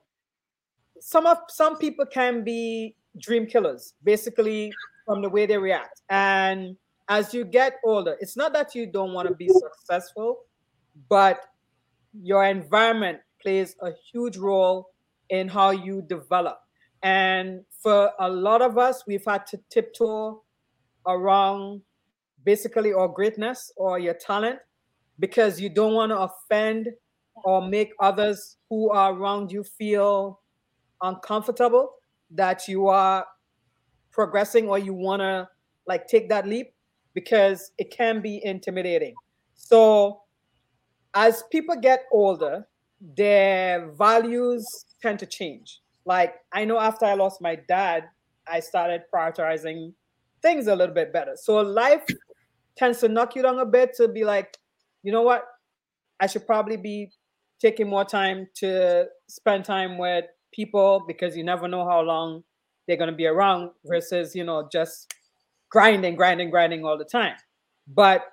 some 1.01 1.27
of 1.27 1.39
some 1.49 1.79
people 1.79 2.07
can 2.07 2.45
be 2.45 2.95
dream 3.19 3.47
killers, 3.47 3.95
basically 4.05 4.73
from 5.07 5.23
the 5.23 5.29
way 5.29 5.47
they 5.47 5.59
react. 5.59 6.03
And 6.11 6.77
as 7.09 7.35
you 7.35 7.45
get 7.45 7.79
older, 7.85 8.17
it's 8.21 8.37
not 8.37 8.53
that 8.53 8.75
you 8.75 8.87
don't 8.87 9.13
want 9.13 9.29
to 9.29 9.35
be 9.35 9.49
successful 9.49 10.45
but 11.09 11.47
your 12.21 12.45
environment 12.45 13.19
plays 13.41 13.77
a 13.83 13.91
huge 14.13 14.37
role 14.37 14.89
in 15.31 15.49
how 15.49 15.71
you 15.71 16.03
develop. 16.03 16.59
And 17.03 17.63
for 17.83 18.13
a 18.21 18.29
lot 18.29 18.63
of 18.63 18.79
us, 18.79 19.05
we've 19.07 19.25
had 19.25 19.47
to 19.49 19.59
tiptoe 19.71 20.43
around 21.07 21.83
basically 22.45 22.93
our 22.93 23.09
greatness 23.09 23.73
or 23.77 23.99
your 23.99 24.15
talent 24.15 24.59
because 25.19 25.61
you 25.61 25.69
don't 25.69 25.95
want 25.95 26.11
to 26.11 26.19
offend 26.19 26.89
or 27.45 27.67
make 27.67 27.93
others 28.01 28.57
who 28.69 28.91
are 28.91 29.13
around 29.13 29.51
you 29.51 29.65
feel 29.65 30.41
uncomfortable 31.03 31.91
that 32.31 32.69
you 32.69 32.87
are 32.87 33.27
progressing 34.11 34.69
or 34.69 34.79
you 34.79 34.93
want 34.93 35.21
to 35.21 35.49
like 35.87 36.07
take 36.07 36.29
that 36.29 36.47
leap 36.47 36.73
because 37.15 37.73
it 37.79 37.91
can 37.91 38.21
be 38.21 38.41
intimidating. 38.45 39.15
So 39.55 40.23
as 41.15 41.45
people 41.51 41.77
get 41.77 42.05
older, 42.13 42.67
their 43.17 43.91
values 43.93 44.67
tend 45.01 45.19
to 45.19 45.27
change. 45.27 45.81
Like 46.05 46.35
I 46.53 46.65
know 46.65 46.79
after 46.79 47.05
I 47.05 47.15
lost 47.15 47.41
my 47.41 47.57
dad, 47.57 48.05
I 48.47 48.61
started 48.61 49.03
prioritizing 49.13 49.93
things 50.41 50.67
a 50.67 50.75
little 50.75 50.95
bit 50.95 51.13
better. 51.13 51.33
So 51.37 51.61
life 51.61 52.05
tends 52.77 52.99
to 53.01 53.09
knock 53.09 53.37
you 53.37 53.43
down 53.43 53.59
a 53.59 53.67
bit 53.67 53.95
to 53.97 54.09
be 54.09 54.25
like, 54.25 54.57
you 55.03 55.13
know 55.13 55.23
what? 55.23 55.45
I 56.21 56.27
should 56.27 56.47
probably 56.47 56.77
be 56.77 57.11
taking 57.61 57.89
more 57.89 58.05
time 58.05 58.49
to 58.55 59.07
spend 59.29 59.65
time 59.65 59.99
with 59.99 60.25
people 60.53 61.05
because 61.07 61.37
you 61.37 61.45
never 61.45 61.69
know 61.69 61.85
how 61.85 62.01
long 62.01 62.43
they're 62.87 62.97
going 62.97 63.11
to 63.11 63.17
be 63.17 63.27
around 63.27 63.71
versus, 63.85 64.35
you 64.35 64.45
know, 64.45 64.69
just 64.73 65.13
grinding, 65.71 66.17
grinding, 66.17 66.51
grinding 66.51 66.85
all 66.85 66.99
the 66.99 67.05
time. 67.05 67.35
But 67.87 68.25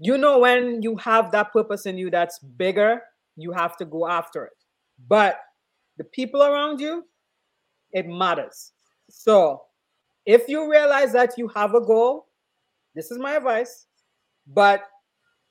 you 0.00 0.16
know 0.16 0.38
when 0.38 0.82
you 0.82 0.96
have 0.96 1.30
that 1.30 1.52
purpose 1.52 1.84
in 1.84 1.98
you 1.98 2.10
that's 2.10 2.38
bigger 2.38 3.02
you 3.36 3.52
have 3.52 3.76
to 3.76 3.84
go 3.84 4.08
after 4.08 4.44
it. 4.44 4.64
But 5.08 5.40
the 5.98 6.04
people 6.04 6.42
around 6.42 6.80
you 6.80 7.04
it 7.92 8.06
matters. 8.06 8.72
So 9.10 9.62
if 10.24 10.48
you 10.48 10.70
realize 10.70 11.12
that 11.12 11.36
you 11.36 11.48
have 11.48 11.74
a 11.74 11.80
goal 11.80 12.26
this 12.94 13.10
is 13.10 13.18
my 13.18 13.36
advice 13.36 13.86
but 14.46 14.82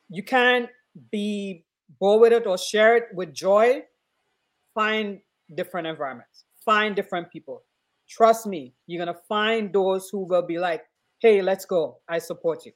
you 0.10 0.24
can't 0.24 0.70
be 1.12 1.64
bored 2.00 2.22
with 2.22 2.34
it 2.34 2.48
or 2.48 2.58
share 2.58 2.98
it 2.98 3.08
with 3.14 3.34
joy 3.34 3.82
find 4.74 5.20
different 5.56 5.88
environments 5.88 6.46
find 6.64 6.96
different 6.96 7.32
people. 7.32 7.64
Trust 8.08 8.48
me 8.48 8.74
you're 8.88 9.06
to 9.06 9.14
find 9.28 9.72
those 9.72 10.10
who 10.10 10.26
will 10.26 10.42
be 10.42 10.58
like 10.58 10.84
hey 11.20 11.42
let's 11.42 11.66
go. 11.66 12.00
I 12.08 12.20
support 12.20 12.66
you 12.66 12.72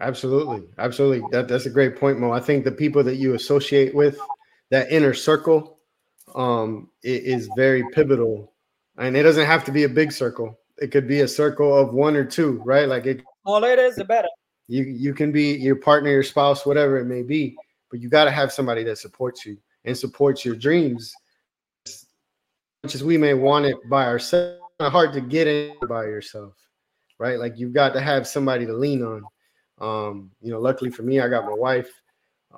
Absolutely, 0.00 0.62
absolutely. 0.78 1.28
That 1.30 1.46
that's 1.46 1.66
a 1.66 1.70
great 1.70 1.96
point, 1.96 2.18
Mo. 2.18 2.32
I 2.32 2.40
think 2.40 2.64
the 2.64 2.72
people 2.72 3.04
that 3.04 3.16
you 3.16 3.34
associate 3.34 3.94
with, 3.94 4.18
that 4.70 4.90
inner 4.90 5.12
circle, 5.12 5.78
um, 6.34 6.88
is 7.02 7.50
very 7.56 7.84
pivotal, 7.92 8.52
and 8.96 9.16
it 9.16 9.22
doesn't 9.22 9.46
have 9.46 9.64
to 9.64 9.72
be 9.72 9.84
a 9.84 9.88
big 9.88 10.12
circle. 10.12 10.58
It 10.78 10.90
could 10.90 11.06
be 11.06 11.20
a 11.20 11.28
circle 11.28 11.76
of 11.76 11.92
one 11.92 12.16
or 12.16 12.24
two, 12.24 12.62
right? 12.64 12.88
Like 12.88 13.04
it. 13.04 13.22
All 13.44 13.62
it 13.64 13.78
is, 13.78 13.96
the 13.96 14.04
better. 14.04 14.28
You 14.68 14.84
you 14.84 15.12
can 15.12 15.32
be 15.32 15.52
your 15.56 15.76
partner, 15.76 16.10
your 16.10 16.22
spouse, 16.22 16.64
whatever 16.64 16.98
it 16.98 17.04
may 17.04 17.22
be, 17.22 17.56
but 17.90 18.00
you 18.00 18.08
got 18.08 18.24
to 18.24 18.30
have 18.30 18.52
somebody 18.52 18.84
that 18.84 18.96
supports 18.96 19.44
you 19.44 19.58
and 19.84 19.96
supports 19.96 20.44
your 20.44 20.54
dreams. 20.54 21.12
As 21.86 22.06
much 22.84 22.94
as 22.94 23.04
we 23.04 23.18
may 23.18 23.34
want 23.34 23.66
it 23.66 23.76
by 23.90 24.06
ourselves, 24.06 24.60
it's 24.78 24.90
hard 24.90 25.12
to 25.12 25.20
get 25.20 25.46
in 25.46 25.74
by 25.88 26.04
yourself, 26.04 26.54
right? 27.18 27.38
Like 27.38 27.58
you've 27.58 27.74
got 27.74 27.92
to 27.92 28.00
have 28.00 28.26
somebody 28.26 28.64
to 28.64 28.72
lean 28.72 29.02
on. 29.02 29.24
Um, 29.80 30.30
you 30.40 30.50
know, 30.50 30.60
luckily 30.60 30.90
for 30.90 31.02
me, 31.02 31.20
I 31.20 31.28
got 31.28 31.46
my 31.46 31.54
wife, 31.54 31.90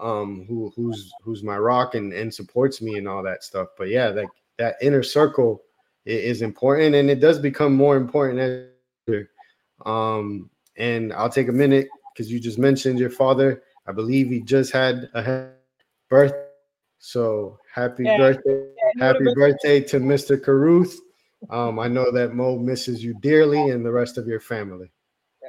um, 0.00 0.44
who 0.48 0.72
who's 0.74 1.12
who's 1.22 1.42
my 1.42 1.56
rock 1.56 1.94
and 1.94 2.12
and 2.12 2.32
supports 2.32 2.82
me 2.82 2.98
and 2.98 3.06
all 3.08 3.22
that 3.22 3.44
stuff. 3.44 3.68
But 3.78 3.88
yeah, 3.88 4.08
like 4.08 4.28
that 4.58 4.76
inner 4.82 5.02
circle 5.02 5.62
is, 6.04 6.36
is 6.36 6.42
important, 6.42 6.94
and 6.94 7.10
it 7.10 7.20
does 7.20 7.38
become 7.38 7.74
more 7.74 7.96
important 7.96 8.40
as 8.40 9.26
um, 9.84 10.50
and 10.76 11.12
I'll 11.12 11.30
take 11.30 11.48
a 11.48 11.52
minute 11.52 11.88
because 12.12 12.30
you 12.30 12.40
just 12.40 12.58
mentioned 12.58 12.98
your 12.98 13.10
father. 13.10 13.62
I 13.86 13.92
believe 13.92 14.28
he 14.28 14.40
just 14.40 14.72
had 14.72 15.08
a 15.14 15.50
birth. 16.08 16.32
So 16.98 17.58
happy 17.72 18.04
yeah. 18.04 18.16
birthday. 18.16 18.68
Yeah, 18.96 19.06
happy 19.06 19.26
birthday 19.34 19.80
to 19.80 19.98
Mr. 19.98 20.40
Caruth. 20.40 20.98
Um, 21.50 21.78
I 21.78 21.88
know 21.88 22.12
that 22.12 22.34
Mo 22.34 22.58
misses 22.58 23.02
you 23.02 23.14
dearly 23.20 23.70
and 23.70 23.84
the 23.84 23.90
rest 23.90 24.18
of 24.18 24.28
your 24.28 24.38
family. 24.38 24.92
Yeah. 25.42 25.48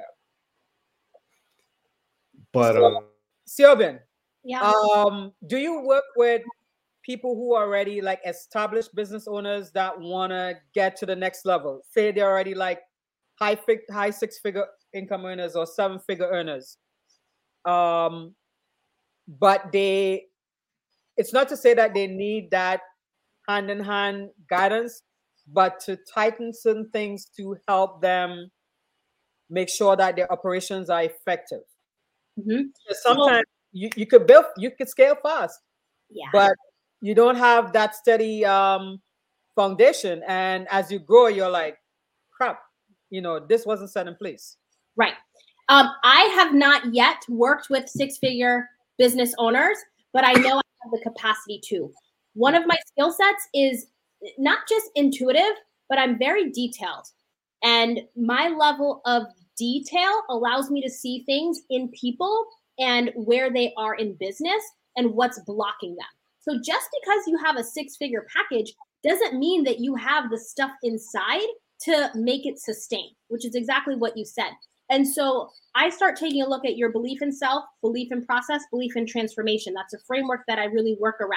But 2.53 2.75
so, 2.75 2.85
um 2.85 3.05
Siobhan, 3.47 3.99
yeah. 4.43 4.61
Um, 4.61 5.33
do 5.47 5.57
you 5.57 5.81
work 5.81 6.03
with 6.15 6.41
people 7.03 7.35
who 7.35 7.53
are 7.53 7.65
already 7.65 8.01
like 8.01 8.21
established 8.25 8.95
business 8.95 9.27
owners 9.27 9.71
that 9.71 9.99
want 9.99 10.31
to 10.31 10.55
get 10.73 10.95
to 10.97 11.05
the 11.05 11.15
next 11.15 11.45
level? 11.45 11.81
Say 11.89 12.11
they're 12.11 12.29
already 12.29 12.53
like 12.53 12.79
high 13.39 13.55
fig- 13.55 13.89
high 13.91 14.09
six 14.09 14.39
figure 14.39 14.65
income 14.93 15.25
earners 15.25 15.55
or 15.55 15.65
seven 15.65 15.99
figure 15.99 16.29
earners. 16.29 16.77
Um, 17.65 18.35
but 19.27 19.71
they, 19.71 20.25
it's 21.15 21.33
not 21.33 21.47
to 21.49 21.57
say 21.57 21.73
that 21.73 21.93
they 21.93 22.07
need 22.07 22.51
that 22.51 22.81
hand 23.47 23.69
in 23.69 23.79
hand 23.79 24.29
guidance, 24.49 25.01
but 25.47 25.79
to 25.81 25.97
tighten 26.13 26.53
certain 26.53 26.89
things 26.91 27.25
to 27.37 27.57
help 27.67 28.01
them 28.01 28.49
make 29.49 29.69
sure 29.69 29.95
that 29.95 30.15
their 30.15 30.31
operations 30.31 30.89
are 30.89 31.03
effective. 31.03 31.61
Mm-hmm. 32.39 32.61
Sometimes 32.91 33.45
you, 33.71 33.89
you 33.95 34.05
could 34.05 34.27
build, 34.27 34.45
you 34.57 34.71
could 34.71 34.89
scale 34.89 35.15
fast, 35.21 35.59
yeah. 36.09 36.25
but 36.31 36.53
you 37.01 37.13
don't 37.13 37.35
have 37.35 37.73
that 37.73 37.95
steady 37.95 38.45
um, 38.45 39.01
foundation. 39.55 40.23
And 40.27 40.67
as 40.71 40.91
you 40.91 40.99
grow, 40.99 41.27
you're 41.27 41.49
like, 41.49 41.77
crap, 42.31 42.59
you 43.09 43.21
know, 43.21 43.39
this 43.39 43.65
wasn't 43.65 43.91
set 43.91 44.07
in 44.07 44.15
place. 44.15 44.57
Right. 44.95 45.13
Um, 45.69 45.89
I 46.03 46.21
have 46.35 46.53
not 46.53 46.93
yet 46.93 47.17
worked 47.29 47.69
with 47.69 47.87
six 47.87 48.17
figure 48.17 48.69
business 48.97 49.33
owners, 49.37 49.77
but 50.11 50.25
I 50.25 50.33
know 50.33 50.57
I 50.57 50.61
have 50.83 50.91
the 50.91 51.01
capacity 51.01 51.61
to. 51.69 51.91
One 52.33 52.55
of 52.55 52.65
my 52.65 52.77
skill 52.87 53.11
sets 53.11 53.47
is 53.53 53.87
not 54.37 54.59
just 54.67 54.89
intuitive, 54.95 55.55
but 55.89 55.99
I'm 55.99 56.17
very 56.17 56.51
detailed. 56.51 57.05
And 57.63 58.01
my 58.15 58.49
level 58.49 59.01
of 59.05 59.23
detail 59.57 60.21
allows 60.29 60.69
me 60.69 60.81
to 60.81 60.89
see 60.89 61.23
things 61.25 61.61
in 61.69 61.89
people 61.89 62.45
and 62.79 63.11
where 63.15 63.51
they 63.51 63.73
are 63.77 63.95
in 63.95 64.15
business 64.15 64.63
and 64.95 65.11
what's 65.11 65.39
blocking 65.41 65.95
them. 65.95 66.05
So 66.39 66.59
just 66.63 66.87
because 67.01 67.27
you 67.27 67.37
have 67.43 67.57
a 67.57 67.63
six 67.63 67.95
figure 67.95 68.27
package 68.35 68.73
doesn't 69.03 69.39
mean 69.39 69.63
that 69.63 69.79
you 69.79 69.95
have 69.95 70.29
the 70.29 70.37
stuff 70.37 70.71
inside 70.83 71.47
to 71.81 72.09
make 72.15 72.45
it 72.45 72.59
sustain, 72.59 73.09
which 73.27 73.45
is 73.45 73.55
exactly 73.55 73.95
what 73.95 74.17
you 74.17 74.25
said. 74.25 74.51
And 74.89 75.07
so 75.07 75.49
I 75.75 75.89
start 75.89 76.17
taking 76.17 76.41
a 76.41 76.47
look 76.47 76.65
at 76.65 76.77
your 76.77 76.91
belief 76.91 77.21
in 77.21 77.31
self, 77.31 77.63
belief 77.81 78.11
in 78.11 78.25
process, 78.25 78.63
belief 78.71 78.95
in 78.95 79.05
transformation. 79.05 79.73
That's 79.73 79.93
a 79.93 80.05
framework 80.05 80.41
that 80.47 80.59
I 80.59 80.65
really 80.65 80.97
work 80.99 81.19
around 81.19 81.31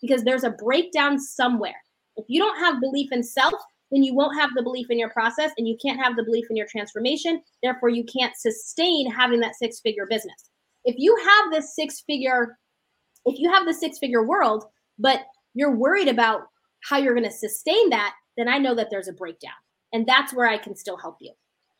because 0.00 0.24
there's 0.24 0.44
a 0.44 0.50
breakdown 0.50 1.18
somewhere. 1.18 1.76
If 2.16 2.24
you 2.28 2.40
don't 2.40 2.58
have 2.58 2.80
belief 2.80 3.12
in 3.12 3.22
self, 3.22 3.54
then 3.90 4.02
you 4.02 4.14
won't 4.14 4.38
have 4.38 4.50
the 4.54 4.62
belief 4.62 4.86
in 4.90 4.98
your 4.98 5.10
process 5.10 5.52
and 5.58 5.68
you 5.68 5.76
can't 5.80 6.02
have 6.02 6.16
the 6.16 6.24
belief 6.24 6.46
in 6.50 6.56
your 6.56 6.66
transformation. 6.66 7.42
Therefore, 7.62 7.88
you 7.88 8.04
can't 8.04 8.36
sustain 8.36 9.10
having 9.10 9.40
that 9.40 9.54
six 9.54 9.80
figure 9.80 10.06
business. 10.08 10.50
If 10.84 10.96
you 10.98 11.16
have 11.16 11.52
this 11.52 11.74
six 11.74 12.02
figure, 12.06 12.58
if 13.24 13.38
you 13.38 13.52
have 13.52 13.66
the 13.66 13.74
six 13.74 13.98
figure 13.98 14.24
world, 14.24 14.64
but 14.98 15.20
you're 15.54 15.74
worried 15.74 16.08
about 16.08 16.42
how 16.88 16.98
you're 16.98 17.14
going 17.14 17.24
to 17.24 17.30
sustain 17.30 17.90
that, 17.90 18.14
then 18.36 18.48
I 18.48 18.58
know 18.58 18.74
that 18.74 18.88
there's 18.90 19.08
a 19.08 19.12
breakdown. 19.12 19.54
And 19.92 20.06
that's 20.06 20.34
where 20.34 20.48
I 20.48 20.58
can 20.58 20.76
still 20.76 20.96
help 20.96 21.16
you 21.20 21.32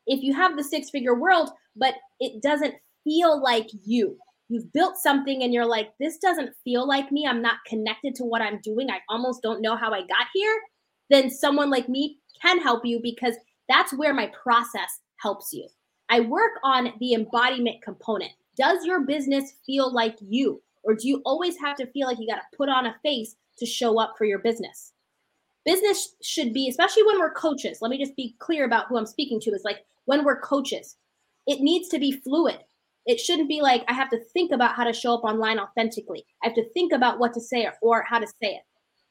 if 0.06 0.22
you 0.22 0.34
have 0.34 0.56
the 0.56 0.64
six 0.64 0.90
figure 0.90 1.14
world, 1.14 1.50
but 1.74 1.94
it 2.20 2.42
doesn't 2.42 2.74
feel 3.04 3.42
like 3.42 3.68
you, 3.84 4.16
you've 4.48 4.72
built 4.72 4.96
something 4.96 5.42
and 5.42 5.52
you're 5.52 5.66
like, 5.66 5.90
this 6.00 6.18
doesn't 6.18 6.54
feel 6.64 6.86
like 6.86 7.12
me. 7.12 7.26
I'm 7.26 7.42
not 7.42 7.56
connected 7.66 8.14
to 8.16 8.24
what 8.24 8.42
I'm 8.42 8.60
doing. 8.62 8.90
I 8.90 9.00
almost 9.08 9.42
don't 9.42 9.62
know 9.62 9.76
how 9.76 9.92
I 9.92 10.00
got 10.00 10.28
here. 10.32 10.56
Then 11.10 11.30
someone 11.30 11.70
like 11.70 11.88
me 11.88 12.18
can 12.40 12.60
help 12.60 12.84
you 12.84 13.00
because 13.02 13.36
that's 13.68 13.94
where 13.94 14.14
my 14.14 14.30
process 14.42 15.00
helps 15.16 15.52
you. 15.52 15.68
I 16.08 16.20
work 16.20 16.52
on 16.62 16.92
the 17.00 17.14
embodiment 17.14 17.82
component. 17.82 18.32
Does 18.56 18.84
your 18.84 19.00
business 19.00 19.54
feel 19.66 19.92
like 19.92 20.16
you? 20.20 20.62
Or 20.84 20.94
do 20.94 21.08
you 21.08 21.20
always 21.24 21.58
have 21.58 21.76
to 21.76 21.86
feel 21.86 22.06
like 22.06 22.18
you 22.20 22.28
got 22.28 22.36
to 22.36 22.56
put 22.56 22.68
on 22.68 22.86
a 22.86 22.96
face 23.02 23.34
to 23.58 23.66
show 23.66 24.00
up 24.00 24.14
for 24.16 24.24
your 24.24 24.38
business? 24.38 24.92
Business 25.64 26.14
should 26.22 26.52
be, 26.52 26.68
especially 26.68 27.02
when 27.02 27.18
we're 27.18 27.32
coaches, 27.32 27.78
let 27.80 27.90
me 27.90 27.98
just 27.98 28.14
be 28.14 28.36
clear 28.38 28.64
about 28.64 28.86
who 28.86 28.96
I'm 28.96 29.06
speaking 29.06 29.40
to, 29.40 29.50
is 29.50 29.64
like 29.64 29.78
when 30.04 30.24
we're 30.24 30.40
coaches. 30.40 30.96
It 31.48 31.60
needs 31.60 31.88
to 31.88 31.98
be 31.98 32.12
fluid. 32.12 32.58
It 33.04 33.20
shouldn't 33.20 33.48
be 33.48 33.60
like 33.60 33.84
I 33.88 33.92
have 33.92 34.10
to 34.10 34.20
think 34.32 34.52
about 34.52 34.76
how 34.76 34.84
to 34.84 34.92
show 34.92 35.14
up 35.14 35.24
online 35.24 35.58
authentically. 35.58 36.24
I 36.42 36.46
have 36.46 36.56
to 36.56 36.68
think 36.70 36.92
about 36.92 37.18
what 37.18 37.32
to 37.34 37.40
say 37.40 37.68
or 37.82 38.04
how 38.08 38.18
to 38.18 38.26
say 38.26 38.54
it 38.54 38.62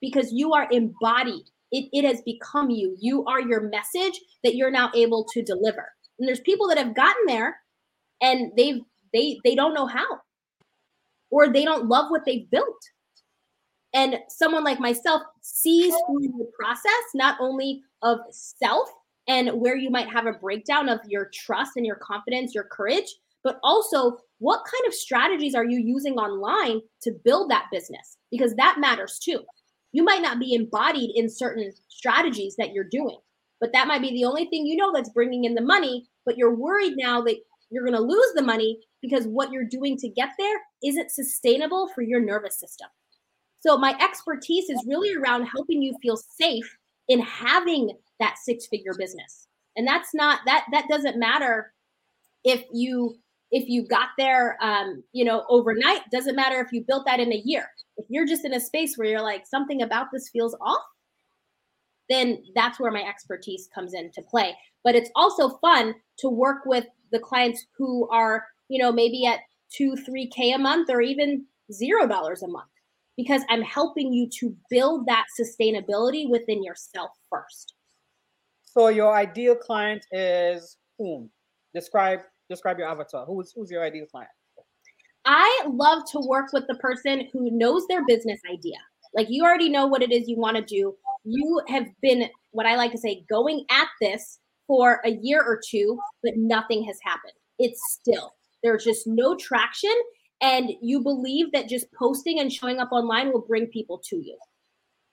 because 0.01 0.31
you 0.31 0.53
are 0.53 0.67
embodied. 0.71 1.49
It, 1.75 1.89
it 1.91 2.05
has 2.05 2.21
become 2.21 2.69
you. 2.69 2.95
You 3.01 3.25
are 3.25 3.41
your 3.41 3.69
message 3.69 4.21
that 4.45 4.55
you're 4.55 4.71
now 4.71 4.91
able 4.95 5.25
to 5.33 5.43
deliver. 5.43 5.91
And 6.17 6.27
there's 6.27 6.39
people 6.39 6.69
that 6.69 6.77
have 6.77 6.95
gotten 6.95 7.25
there 7.27 7.57
and 8.21 8.53
they've 8.55 8.79
they 9.13 9.39
they 9.43 9.55
don't 9.55 9.73
know 9.73 9.85
how 9.85 10.05
or 11.29 11.51
they 11.51 11.65
don't 11.65 11.87
love 11.87 12.09
what 12.09 12.23
they've 12.25 12.49
built. 12.49 12.81
And 13.93 14.19
someone 14.29 14.63
like 14.63 14.79
myself 14.79 15.21
sees 15.41 15.93
through 16.07 16.27
the 16.37 16.49
process 16.57 17.03
not 17.13 17.37
only 17.41 17.81
of 18.01 18.19
self 18.29 18.89
and 19.27 19.49
where 19.59 19.75
you 19.75 19.89
might 19.89 20.09
have 20.09 20.27
a 20.27 20.33
breakdown 20.33 20.87
of 20.87 20.99
your 21.07 21.29
trust 21.33 21.71
and 21.75 21.85
your 21.85 21.97
confidence, 21.97 22.55
your 22.55 22.65
courage, 22.65 23.15
but 23.43 23.59
also 23.63 24.17
what 24.39 24.63
kind 24.65 24.87
of 24.87 24.93
strategies 24.93 25.55
are 25.55 25.65
you 25.65 25.79
using 25.79 26.15
online 26.15 26.81
to 27.01 27.11
build 27.23 27.51
that 27.51 27.67
business? 27.71 28.17
Because 28.31 28.53
that 28.55 28.77
matters 28.79 29.19
too. 29.19 29.39
You 29.95 30.03
might 30.03 30.21
not 30.21 30.39
be 30.39 30.53
embodied 30.53 31.11
in 31.15 31.29
certain 31.29 31.71
strategies 31.87 32.55
that 32.57 32.73
you're 32.73 32.89
doing, 32.89 33.17
but 33.59 33.71
that 33.73 33.87
might 33.87 34.01
be 34.01 34.11
the 34.11 34.25
only 34.25 34.45
thing 34.45 34.65
you 34.65 34.75
know 34.75 34.91
that's 34.93 35.09
bringing 35.09 35.45
in 35.45 35.55
the 35.55 35.61
money, 35.61 36.07
but 36.25 36.37
you're 36.37 36.55
worried 36.55 36.93
now 36.97 37.21
that 37.21 37.37
you're 37.69 37.85
going 37.85 37.95
to 37.95 38.01
lose 38.01 38.33
the 38.35 38.43
money 38.43 38.79
because 39.01 39.25
what 39.25 39.51
you're 39.51 39.63
doing 39.63 39.97
to 39.97 40.09
get 40.09 40.29
there 40.37 40.57
isn't 40.83 41.11
sustainable 41.11 41.89
for 41.95 42.01
your 42.01 42.19
nervous 42.19 42.59
system. 42.59 42.87
So, 43.59 43.77
my 43.77 43.95
expertise 44.01 44.69
is 44.69 44.83
really 44.87 45.15
around 45.15 45.45
helping 45.45 45.81
you 45.81 45.95
feel 46.01 46.17
safe 46.17 46.77
in 47.07 47.21
having 47.21 47.91
that 48.19 48.35
six 48.43 48.67
figure 48.67 48.93
business 48.97 49.47
and 49.75 49.87
that's 49.87 50.13
not 50.13 50.39
that 50.45 50.65
that 50.71 50.87
doesn't 50.89 51.17
matter 51.19 51.73
if 52.43 52.63
you 52.71 53.15
if 53.51 53.67
you 53.67 53.87
got 53.87 54.09
there 54.17 54.57
um 54.61 55.03
you 55.11 55.25
know 55.25 55.45
overnight 55.49 56.01
doesn't 56.11 56.35
matter 56.35 56.59
if 56.61 56.71
you 56.71 56.83
built 56.87 57.05
that 57.05 57.19
in 57.19 57.31
a 57.31 57.41
year 57.45 57.67
if 57.97 58.05
you're 58.09 58.25
just 58.25 58.45
in 58.45 58.53
a 58.53 58.59
space 58.59 58.97
where 58.97 59.07
you're 59.07 59.21
like 59.21 59.45
something 59.45 59.81
about 59.81 60.07
this 60.11 60.29
feels 60.29 60.55
off 60.61 60.83
then 62.09 62.43
that's 62.53 62.79
where 62.79 62.91
my 62.91 63.01
expertise 63.01 63.69
comes 63.73 63.93
into 63.93 64.21
play 64.29 64.55
but 64.83 64.95
it's 64.95 65.09
also 65.15 65.57
fun 65.57 65.93
to 66.17 66.29
work 66.29 66.65
with 66.65 66.85
the 67.11 67.19
clients 67.19 67.65
who 67.77 68.07
are 68.09 68.45
you 68.69 68.81
know 68.81 68.91
maybe 68.91 69.25
at 69.25 69.39
two 69.71 69.95
three 69.95 70.27
k 70.27 70.51
a 70.51 70.57
month 70.57 70.89
or 70.89 71.01
even 71.01 71.45
zero 71.71 72.07
dollars 72.07 72.43
a 72.43 72.47
month 72.47 72.69
because 73.17 73.41
i'm 73.49 73.63
helping 73.63 74.13
you 74.13 74.29
to 74.29 74.55
build 74.69 75.05
that 75.07 75.25
sustainability 75.39 76.29
within 76.29 76.63
yourself 76.63 77.11
first 77.29 77.73
so 78.77 78.89
your 78.89 79.15
ideal 79.15 79.55
client 79.55 80.05
is 80.11 80.77
whom? 80.97 81.29
Describe 81.73 82.19
describe 82.49 82.77
your 82.77 82.89
avatar. 82.89 83.25
Who's 83.25 83.53
who's 83.55 83.71
your 83.71 83.83
ideal 83.83 84.05
client? 84.05 84.29
I 85.25 85.67
love 85.67 86.03
to 86.11 86.19
work 86.19 86.53
with 86.53 86.65
the 86.67 86.75
person 86.75 87.27
who 87.33 87.49
knows 87.51 87.87
their 87.87 88.05
business 88.05 88.39
idea. 88.51 88.77
Like 89.13 89.27
you 89.29 89.43
already 89.43 89.69
know 89.69 89.87
what 89.87 90.01
it 90.01 90.11
is 90.11 90.27
you 90.27 90.37
want 90.37 90.57
to 90.57 90.63
do. 90.63 90.95
You 91.23 91.61
have 91.67 91.85
been 92.01 92.29
what 92.51 92.65
I 92.65 92.75
like 92.75 92.91
to 92.91 92.97
say 92.97 93.25
going 93.29 93.65
at 93.69 93.87
this 94.01 94.39
for 94.67 95.01
a 95.05 95.11
year 95.21 95.41
or 95.41 95.59
two, 95.67 95.99
but 96.23 96.33
nothing 96.35 96.83
has 96.83 96.97
happened. 97.03 97.33
It's 97.59 97.81
still 97.93 98.33
there's 98.63 98.83
just 98.83 99.05
no 99.05 99.35
traction 99.35 99.93
and 100.41 100.71
you 100.81 101.01
believe 101.01 101.51
that 101.53 101.69
just 101.69 101.85
posting 101.93 102.39
and 102.39 102.51
showing 102.51 102.79
up 102.79 102.91
online 102.91 103.31
will 103.31 103.45
bring 103.47 103.67
people 103.67 104.01
to 104.09 104.17
you 104.17 104.37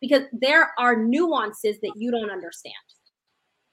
because 0.00 0.22
there 0.32 0.72
are 0.78 0.96
nuances 0.96 1.78
that 1.82 1.92
you 1.96 2.10
don't 2.10 2.30
understand 2.30 2.74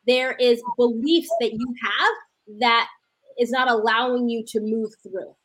there 0.10 0.34
is 0.34 0.62
beliefs 0.78 1.30
that 1.40 1.54
you 1.54 1.76
have 1.84 2.60
that 2.60 2.88
is 3.40 3.52
not 3.52 3.70
allowing 3.70 4.28
you 4.28 4.44
to 4.48 4.60
move 4.60 4.92
through. 5.04 5.36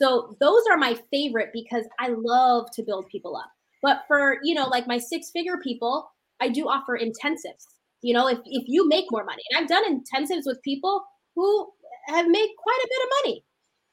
So 0.00 0.36
those 0.40 0.62
are 0.70 0.78
my 0.78 0.96
favorite 1.10 1.50
because 1.52 1.84
I 1.98 2.08
love 2.08 2.70
to 2.72 2.82
build 2.82 3.08
people 3.08 3.36
up. 3.36 3.50
But 3.82 4.02
for, 4.08 4.38
you 4.42 4.54
know, 4.54 4.66
like 4.66 4.86
my 4.86 4.98
six 4.98 5.30
figure 5.30 5.58
people, 5.58 6.10
I 6.40 6.48
do 6.48 6.68
offer 6.68 6.98
intensives. 6.98 7.66
You 8.02 8.14
know, 8.14 8.28
if, 8.28 8.38
if 8.46 8.64
you 8.66 8.88
make 8.88 9.06
more 9.10 9.24
money, 9.24 9.42
and 9.50 9.62
I've 9.62 9.68
done 9.68 9.84
intensives 9.84 10.46
with 10.46 10.62
people 10.62 11.02
who 11.34 11.70
have 12.08 12.26
made 12.28 12.48
quite 12.58 12.80
a 12.84 12.88
bit 12.88 13.02
of 13.02 13.08
money. 13.24 13.44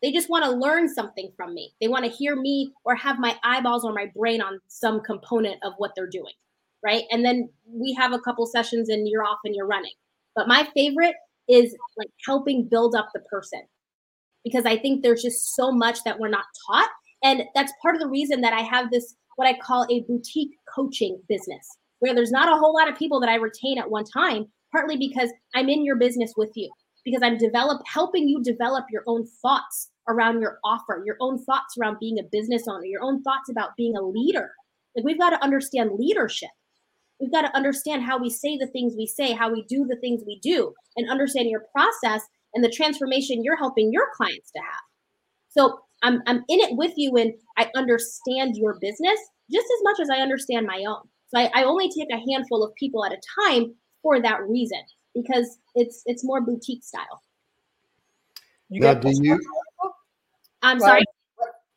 They 0.01 0.11
just 0.11 0.29
want 0.29 0.45
to 0.45 0.51
learn 0.51 0.87
something 0.87 1.31
from 1.35 1.53
me. 1.53 1.73
They 1.81 1.87
want 1.87 2.05
to 2.05 2.11
hear 2.11 2.35
me 2.35 2.71
or 2.85 2.95
have 2.95 3.19
my 3.19 3.35
eyeballs 3.43 3.83
or 3.83 3.93
my 3.93 4.11
brain 4.15 4.41
on 4.41 4.59
some 4.67 5.01
component 5.01 5.57
of 5.63 5.73
what 5.77 5.91
they're 5.95 6.07
doing. 6.07 6.33
Right. 6.83 7.03
And 7.09 7.25
then 7.25 7.49
we 7.67 7.93
have 7.93 8.13
a 8.13 8.19
couple 8.19 8.45
sessions 8.45 8.89
and 8.89 9.07
you're 9.09 9.23
off 9.23 9.39
and 9.43 9.55
you're 9.55 9.65
running. 9.65 9.93
But 10.35 10.47
my 10.47 10.67
favorite 10.75 11.15
is 11.49 11.75
like 11.97 12.09
helping 12.25 12.67
build 12.69 12.95
up 12.95 13.09
the 13.13 13.21
person 13.21 13.63
because 14.47 14.65
I 14.65 14.77
think 14.77 15.03
there's 15.03 15.21
just 15.21 15.55
so 15.55 15.73
much 15.73 16.03
that 16.05 16.19
we're 16.19 16.29
not 16.29 16.45
taught. 16.65 16.89
And 17.21 17.43
that's 17.53 17.73
part 17.81 17.95
of 17.95 18.01
the 18.01 18.07
reason 18.07 18.39
that 18.41 18.53
I 18.53 18.61
have 18.61 18.89
this, 18.91 19.13
what 19.35 19.47
I 19.47 19.57
call 19.59 19.85
a 19.91 20.05
boutique 20.07 20.55
coaching 20.73 21.19
business, 21.27 21.67
where 21.99 22.15
there's 22.15 22.31
not 22.31 22.47
a 22.47 22.57
whole 22.57 22.73
lot 22.73 22.89
of 22.89 22.97
people 22.97 23.19
that 23.19 23.29
I 23.29 23.35
retain 23.35 23.77
at 23.77 23.91
one 23.91 24.05
time, 24.05 24.45
partly 24.71 24.95
because 24.95 25.29
I'm 25.53 25.67
in 25.67 25.83
your 25.83 25.97
business 25.97 26.31
with 26.37 26.51
you, 26.55 26.71
because 27.03 27.21
I'm 27.21 27.37
develop 27.37 27.81
helping 27.91 28.29
you 28.29 28.41
develop 28.41 28.85
your 28.89 29.03
own 29.05 29.27
thoughts 29.41 29.89
around 30.07 30.39
your 30.39 30.59
offer, 30.63 31.03
your 31.05 31.17
own 31.19 31.43
thoughts 31.43 31.75
around 31.77 31.97
being 31.99 32.19
a 32.19 32.29
business 32.31 32.69
owner, 32.69 32.85
your 32.85 33.03
own 33.03 33.21
thoughts 33.23 33.49
about 33.49 33.75
being 33.75 33.97
a 33.97 34.01
leader. 34.01 34.51
Like 34.95 35.03
we've 35.03 35.19
got 35.19 35.31
to 35.31 35.43
understand 35.43 35.91
leadership. 35.97 36.51
We've 37.19 37.31
got 37.31 37.41
to 37.41 37.57
understand 37.57 38.03
how 38.03 38.17
we 38.17 38.29
say 38.29 38.57
the 38.57 38.67
things 38.67 38.93
we 38.95 39.07
say, 39.07 39.33
how 39.33 39.51
we 39.51 39.65
do 39.67 39.85
the 39.89 39.97
things 39.97 40.23
we 40.25 40.39
do, 40.39 40.73
and 40.95 41.09
understand 41.09 41.49
your 41.49 41.65
process 41.75 42.21
and 42.57 42.63
the 42.63 42.71
transformation 42.71 43.43
you're 43.43 43.55
helping 43.55 43.93
your 43.93 44.07
clients 44.15 44.49
to 44.49 44.59
have. 44.59 44.81
So 45.47 45.79
I'm, 46.01 46.23
I'm 46.25 46.37
in 46.49 46.59
it 46.59 46.75
with 46.75 46.93
you 46.97 47.15
and 47.17 47.31
I 47.55 47.69
understand 47.75 48.57
your 48.57 48.79
business 48.81 49.19
just 49.51 49.65
as 49.65 49.83
much 49.83 49.99
as 50.01 50.09
I 50.09 50.21
understand 50.21 50.65
my 50.65 50.83
own. 50.87 51.03
So 51.27 51.39
I, 51.39 51.51
I 51.53 51.63
only 51.65 51.87
take 51.87 52.07
a 52.11 52.31
handful 52.31 52.63
of 52.63 52.73
people 52.73 53.05
at 53.05 53.11
a 53.11 53.19
time 53.45 53.75
for 54.01 54.19
that 54.23 54.41
reason 54.47 54.81
because 55.13 55.59
it's 55.75 56.01
it's 56.07 56.23
more 56.23 56.41
boutique 56.41 56.83
style. 56.83 57.21
You 58.69 58.81
now, 58.81 58.95
do 58.95 59.11
you? 59.11 59.39
I'm 60.63 60.79
sorry. 60.79 61.03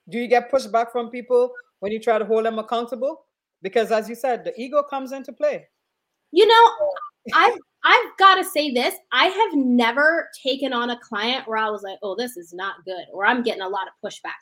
Do 0.09 0.19
you 0.19 0.29
get 0.29 0.51
pushback 0.51 0.93
from 0.93 1.11
people 1.11 1.53
when 1.81 1.93
you 1.93 2.01
try 2.01 2.19
to 2.19 2.25
hold 2.25 2.47
them 2.47 2.59
accountable? 2.59 3.27
Because 3.61 3.93
as 3.93 4.09
you 4.09 4.15
said, 4.15 4.45
the 4.45 4.59
ego 4.59 4.83
comes 4.83 5.13
into 5.13 5.33
play. 5.33 5.69
You 6.33 6.47
know, 6.47 6.71
I've 7.35 7.59
I've 7.85 8.17
got 8.19 8.35
to 8.37 8.45
say 8.45 8.71
this. 8.73 8.95
I 9.13 9.27
have 9.27 9.55
never 9.55 10.29
taken 10.47 10.73
on 10.73 10.91
a 10.91 10.99
client 11.01 11.49
where 11.49 11.59
I 11.59 11.71
was 11.71 11.83
like, 11.83 11.99
"Oh, 12.03 12.15
this 12.17 12.37
is 12.37 12.53
not 12.53 12.85
good," 12.85 13.05
or 13.13 13.27
I'm 13.27 13.43
getting 13.43 13.63
a 13.63 13.69
lot 13.69 13.89
of 13.89 13.95
pushback. 14.11 14.39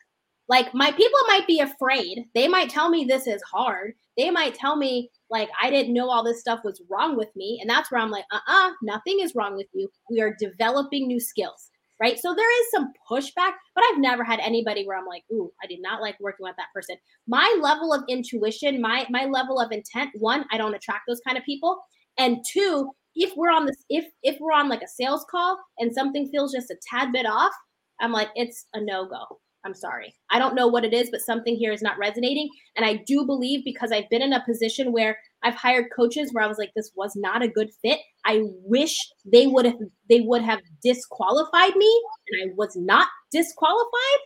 Like 0.48 0.72
my 0.74 0.90
people 0.92 1.20
might 1.28 1.46
be 1.46 1.60
afraid. 1.60 2.24
They 2.34 2.48
might 2.48 2.70
tell 2.70 2.88
me 2.88 3.04
this 3.04 3.26
is 3.26 3.42
hard. 3.42 3.94
They 4.16 4.30
might 4.30 4.54
tell 4.54 4.76
me 4.76 5.10
like 5.30 5.50
I 5.60 5.70
didn't 5.70 5.92
know 5.94 6.10
all 6.10 6.24
this 6.24 6.40
stuff 6.40 6.60
was 6.64 6.82
wrong 6.90 7.16
with 7.16 7.28
me, 7.36 7.58
and 7.60 7.68
that's 7.70 7.90
where 7.90 8.00
I'm 8.00 8.10
like, 8.10 8.24
"Uh-uh, 8.32 8.72
nothing 8.82 9.20
is 9.20 9.34
wrong 9.34 9.56
with 9.56 9.68
you. 9.74 9.88
We 10.10 10.20
are 10.20 10.34
developing 10.40 11.06
new 11.06 11.20
skills." 11.20 11.70
Right? 12.00 12.18
So 12.18 12.32
there 12.32 12.60
is 12.62 12.70
some 12.70 12.92
pushback, 13.10 13.54
but 13.74 13.82
I've 13.90 13.98
never 13.98 14.22
had 14.22 14.38
anybody 14.40 14.86
where 14.86 14.96
I'm 14.96 15.06
like, 15.06 15.24
"Ooh, 15.32 15.52
I 15.62 15.66
did 15.66 15.82
not 15.82 16.00
like 16.00 16.18
working 16.20 16.44
with 16.44 16.56
that 16.56 16.72
person." 16.74 16.96
My 17.26 17.56
level 17.60 17.92
of 17.92 18.04
intuition, 18.08 18.80
my 18.80 19.06
my 19.10 19.26
level 19.26 19.60
of 19.60 19.72
intent, 19.72 20.10
one, 20.18 20.46
I 20.52 20.58
don't 20.58 20.74
attract 20.74 21.04
those 21.08 21.20
kind 21.20 21.36
of 21.36 21.44
people. 21.44 21.78
And 22.18 22.44
two, 22.50 22.90
if 23.14 23.32
we're 23.36 23.50
on 23.50 23.66
this, 23.66 23.84
if 23.88 24.06
if 24.22 24.38
we're 24.40 24.52
on 24.52 24.68
like 24.68 24.82
a 24.82 24.88
sales 24.88 25.24
call 25.30 25.58
and 25.78 25.92
something 25.92 26.28
feels 26.28 26.52
just 26.52 26.70
a 26.70 26.76
tad 26.88 27.12
bit 27.12 27.26
off, 27.26 27.52
I'm 28.00 28.12
like, 28.12 28.28
it's 28.34 28.66
a 28.74 28.80
no-go. 28.80 29.40
I'm 29.64 29.74
sorry. 29.74 30.14
I 30.30 30.38
don't 30.38 30.54
know 30.54 30.68
what 30.68 30.84
it 30.84 30.94
is, 30.94 31.10
but 31.10 31.20
something 31.20 31.56
here 31.56 31.72
is 31.72 31.82
not 31.82 31.98
resonating. 31.98 32.48
And 32.76 32.86
I 32.86 33.02
do 33.06 33.26
believe 33.26 33.64
because 33.64 33.90
I've 33.90 34.08
been 34.08 34.22
in 34.22 34.32
a 34.32 34.44
position 34.44 34.92
where 34.92 35.18
I've 35.42 35.54
hired 35.54 35.86
coaches 35.94 36.32
where 36.32 36.44
I 36.44 36.46
was 36.46 36.58
like, 36.58 36.70
this 36.74 36.92
was 36.94 37.16
not 37.16 37.42
a 37.42 37.48
good 37.48 37.70
fit. 37.82 37.98
I 38.24 38.42
wish 38.62 38.96
they 39.30 39.46
would 39.46 39.64
have 39.64 39.78
they 40.08 40.20
would 40.20 40.42
have 40.42 40.60
disqualified 40.82 41.76
me, 41.76 42.02
and 42.30 42.50
I 42.50 42.54
was 42.56 42.76
not 42.76 43.08
disqualified. 43.32 44.20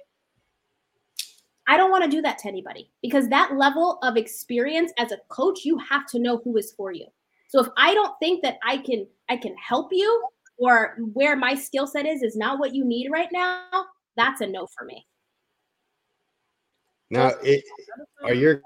I 1.66 1.76
don't 1.76 1.90
want 1.90 2.04
to 2.04 2.10
do 2.10 2.22
that 2.22 2.38
to 2.38 2.48
anybody 2.48 2.90
because 3.02 3.28
that 3.28 3.56
level 3.56 3.98
of 4.02 4.16
experience 4.16 4.92
as 4.98 5.12
a 5.12 5.18
coach, 5.28 5.64
you 5.64 5.78
have 5.78 6.06
to 6.08 6.18
know 6.18 6.40
who 6.44 6.56
is 6.56 6.72
for 6.76 6.92
you. 6.92 7.06
So 7.52 7.60
if 7.60 7.68
I 7.76 7.92
don't 7.92 8.14
think 8.18 8.42
that 8.44 8.56
I 8.64 8.78
can 8.78 9.06
I 9.28 9.36
can 9.36 9.54
help 9.56 9.90
you 9.92 10.26
or 10.56 10.96
where 11.12 11.36
my 11.36 11.54
skill 11.54 11.86
set 11.86 12.06
is 12.06 12.22
is 12.22 12.34
not 12.34 12.58
what 12.58 12.74
you 12.74 12.82
need 12.82 13.10
right 13.10 13.28
now, 13.30 13.68
that's 14.16 14.40
a 14.40 14.46
no 14.46 14.66
for 14.66 14.86
me. 14.86 15.06
Now, 17.10 17.32
it, 17.42 17.62
are 18.24 18.32
your 18.32 18.62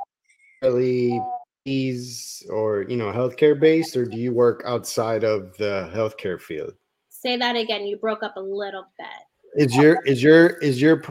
really 0.62 1.20
fees 1.64 2.45
or 2.49 2.82
you 2.89 2.97
know 2.97 3.11
healthcare 3.11 3.59
based, 3.59 3.97
or 3.97 4.05
do 4.05 4.18
you 4.18 4.32
work 4.32 4.62
outside 4.64 5.24
of 5.24 5.57
the 5.57 5.91
healthcare 5.93 6.41
field? 6.41 6.72
Say 7.09 7.37
that 7.39 7.57
again. 7.57 7.87
You 7.87 7.97
broke 7.97 8.22
up 8.22 8.37
a 8.37 8.41
little 8.41 8.87
bit. 8.97 9.64
Is 9.64 9.74
your 9.74 10.01
is 10.05 10.22
your 10.22 10.59
is 10.59 10.80
your 10.80 11.03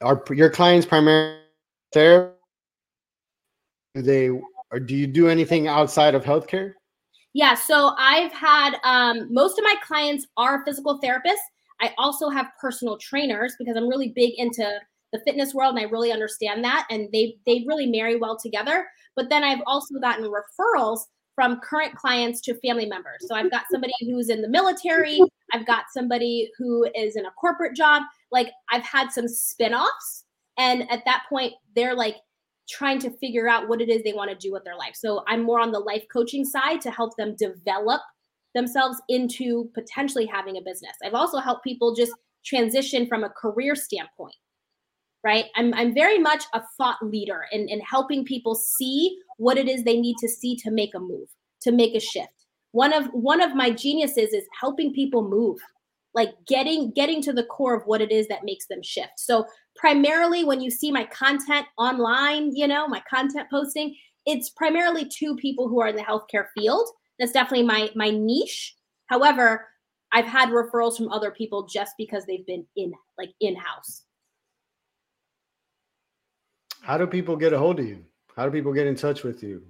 are 0.00 0.20
your 0.30 0.50
clients 0.50 0.84
primarily 0.84 1.38
therapy? 1.92 2.34
Do 3.94 4.02
they 4.02 4.30
or 4.72 4.80
do 4.80 4.96
you 4.96 5.06
do 5.06 5.28
anything 5.28 5.68
outside 5.68 6.16
of 6.16 6.24
healthcare? 6.24 6.74
Yeah, 7.32 7.54
so 7.54 7.94
I've 7.96 8.32
had 8.32 8.76
um, 8.84 9.32
most 9.32 9.58
of 9.58 9.64
my 9.64 9.74
clients 9.86 10.26
are 10.36 10.64
physical 10.64 11.00
therapists. 11.00 11.46
I 11.80 11.94
also 11.96 12.28
have 12.28 12.46
personal 12.60 12.98
trainers 12.98 13.54
because 13.58 13.76
I'm 13.76 13.88
really 13.88 14.12
big 14.14 14.32
into 14.36 14.68
the 15.12 15.20
fitness 15.20 15.54
world 15.54 15.76
and 15.76 15.84
I 15.84 15.88
really 15.90 16.12
understand 16.12 16.62
that 16.64 16.86
and 16.90 17.08
they 17.12 17.36
they 17.46 17.64
really 17.66 17.86
marry 17.86 18.16
well 18.16 18.38
together. 18.38 18.86
But 19.16 19.28
then 19.28 19.42
I've 19.42 19.62
also 19.66 19.98
gotten 20.00 20.24
referrals 20.30 21.00
from 21.34 21.60
current 21.60 21.94
clients 21.96 22.40
to 22.42 22.54
family 22.60 22.86
members. 22.86 23.24
So 23.26 23.34
I've 23.34 23.50
got 23.50 23.64
somebody 23.70 23.92
who's 24.00 24.28
in 24.28 24.42
the 24.42 24.48
military, 24.48 25.20
I've 25.52 25.66
got 25.66 25.84
somebody 25.92 26.50
who 26.58 26.86
is 26.94 27.16
in 27.16 27.24
a 27.26 27.30
corporate 27.32 27.74
job. 27.74 28.02
Like 28.30 28.50
I've 28.70 28.84
had 28.84 29.10
some 29.10 29.26
spin-offs 29.26 30.24
and 30.58 30.90
at 30.90 31.04
that 31.06 31.24
point 31.28 31.54
they're 31.74 31.94
like 31.94 32.16
trying 32.70 32.98
to 33.00 33.10
figure 33.18 33.48
out 33.48 33.68
what 33.68 33.80
it 33.80 33.88
is 33.88 34.02
they 34.02 34.12
want 34.12 34.30
to 34.30 34.36
do 34.36 34.52
with 34.52 34.64
their 34.64 34.76
life. 34.76 34.94
So 34.94 35.24
I'm 35.26 35.42
more 35.42 35.60
on 35.60 35.72
the 35.72 35.78
life 35.78 36.04
coaching 36.12 36.44
side 36.44 36.80
to 36.82 36.90
help 36.90 37.16
them 37.16 37.34
develop 37.36 38.00
themselves 38.54 39.00
into 39.08 39.70
potentially 39.74 40.26
having 40.26 40.56
a 40.56 40.62
business. 40.62 40.96
I've 41.04 41.14
also 41.14 41.38
helped 41.38 41.64
people 41.64 41.94
just 41.94 42.12
transition 42.44 43.06
from 43.06 43.24
a 43.24 43.30
career 43.30 43.74
standpoint. 43.74 44.34
Right. 45.22 45.46
I'm, 45.54 45.74
I'm 45.74 45.92
very 45.92 46.18
much 46.18 46.44
a 46.54 46.62
thought 46.78 46.96
leader 47.02 47.44
in, 47.52 47.68
in 47.68 47.80
helping 47.80 48.24
people 48.24 48.54
see 48.54 49.18
what 49.36 49.58
it 49.58 49.68
is 49.68 49.84
they 49.84 50.00
need 50.00 50.16
to 50.18 50.28
see 50.28 50.56
to 50.56 50.70
make 50.70 50.94
a 50.94 50.98
move, 50.98 51.28
to 51.62 51.72
make 51.72 51.94
a 51.94 52.00
shift. 52.00 52.46
One 52.72 52.94
of 52.94 53.08
one 53.08 53.42
of 53.42 53.54
my 53.54 53.70
geniuses 53.70 54.32
is 54.32 54.46
helping 54.58 54.94
people 54.94 55.28
move 55.28 55.58
like 56.14 56.30
getting 56.46 56.90
getting 56.92 57.22
to 57.22 57.32
the 57.32 57.44
core 57.44 57.74
of 57.74 57.82
what 57.86 58.00
it 58.00 58.10
is 58.10 58.26
that 58.28 58.44
makes 58.44 58.66
them 58.66 58.82
shift 58.82 59.12
so 59.16 59.44
primarily 59.80 60.44
when 60.44 60.60
you 60.60 60.70
see 60.70 60.92
my 60.92 61.04
content 61.04 61.66
online 61.78 62.54
you 62.54 62.66
know 62.66 62.86
my 62.86 63.02
content 63.08 63.48
posting 63.50 63.94
it's 64.26 64.50
primarily 64.50 65.08
to 65.08 65.34
people 65.36 65.68
who 65.68 65.80
are 65.80 65.88
in 65.88 65.96
the 65.96 66.02
healthcare 66.02 66.46
field. 66.54 66.86
That's 67.18 67.32
definitely 67.32 67.66
my 67.66 67.90
my 67.94 68.10
niche. 68.10 68.74
However 69.06 69.66
i've 70.12 70.26
had 70.26 70.48
referrals 70.48 70.96
from 70.96 71.08
other 71.10 71.30
people 71.30 71.68
just 71.68 71.92
because 71.96 72.26
they've 72.26 72.46
been 72.46 72.66
in 72.74 72.92
like 73.16 73.30
in 73.40 73.54
house 73.54 74.02
how 76.82 76.96
do 76.98 77.06
people 77.06 77.36
get 77.36 77.52
a 77.52 77.58
hold 77.58 77.78
of 77.78 77.86
you? 77.86 78.04
How 78.36 78.46
do 78.46 78.50
people 78.50 78.72
get 78.72 78.86
in 78.86 78.94
touch 78.94 79.22
with 79.22 79.42
you? 79.42 79.62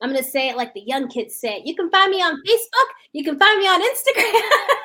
I'm 0.00 0.10
going 0.10 0.22
to 0.22 0.28
say 0.28 0.48
it 0.48 0.56
like 0.56 0.74
the 0.74 0.82
young 0.84 1.08
kids 1.08 1.38
say 1.38 1.62
you 1.64 1.76
can 1.76 1.90
find 1.90 2.10
me 2.10 2.20
on 2.20 2.34
facebook. 2.34 2.88
You 3.12 3.22
can 3.24 3.38
find 3.38 3.58
me 3.60 3.66
on 3.66 3.80
instagram 3.80 4.40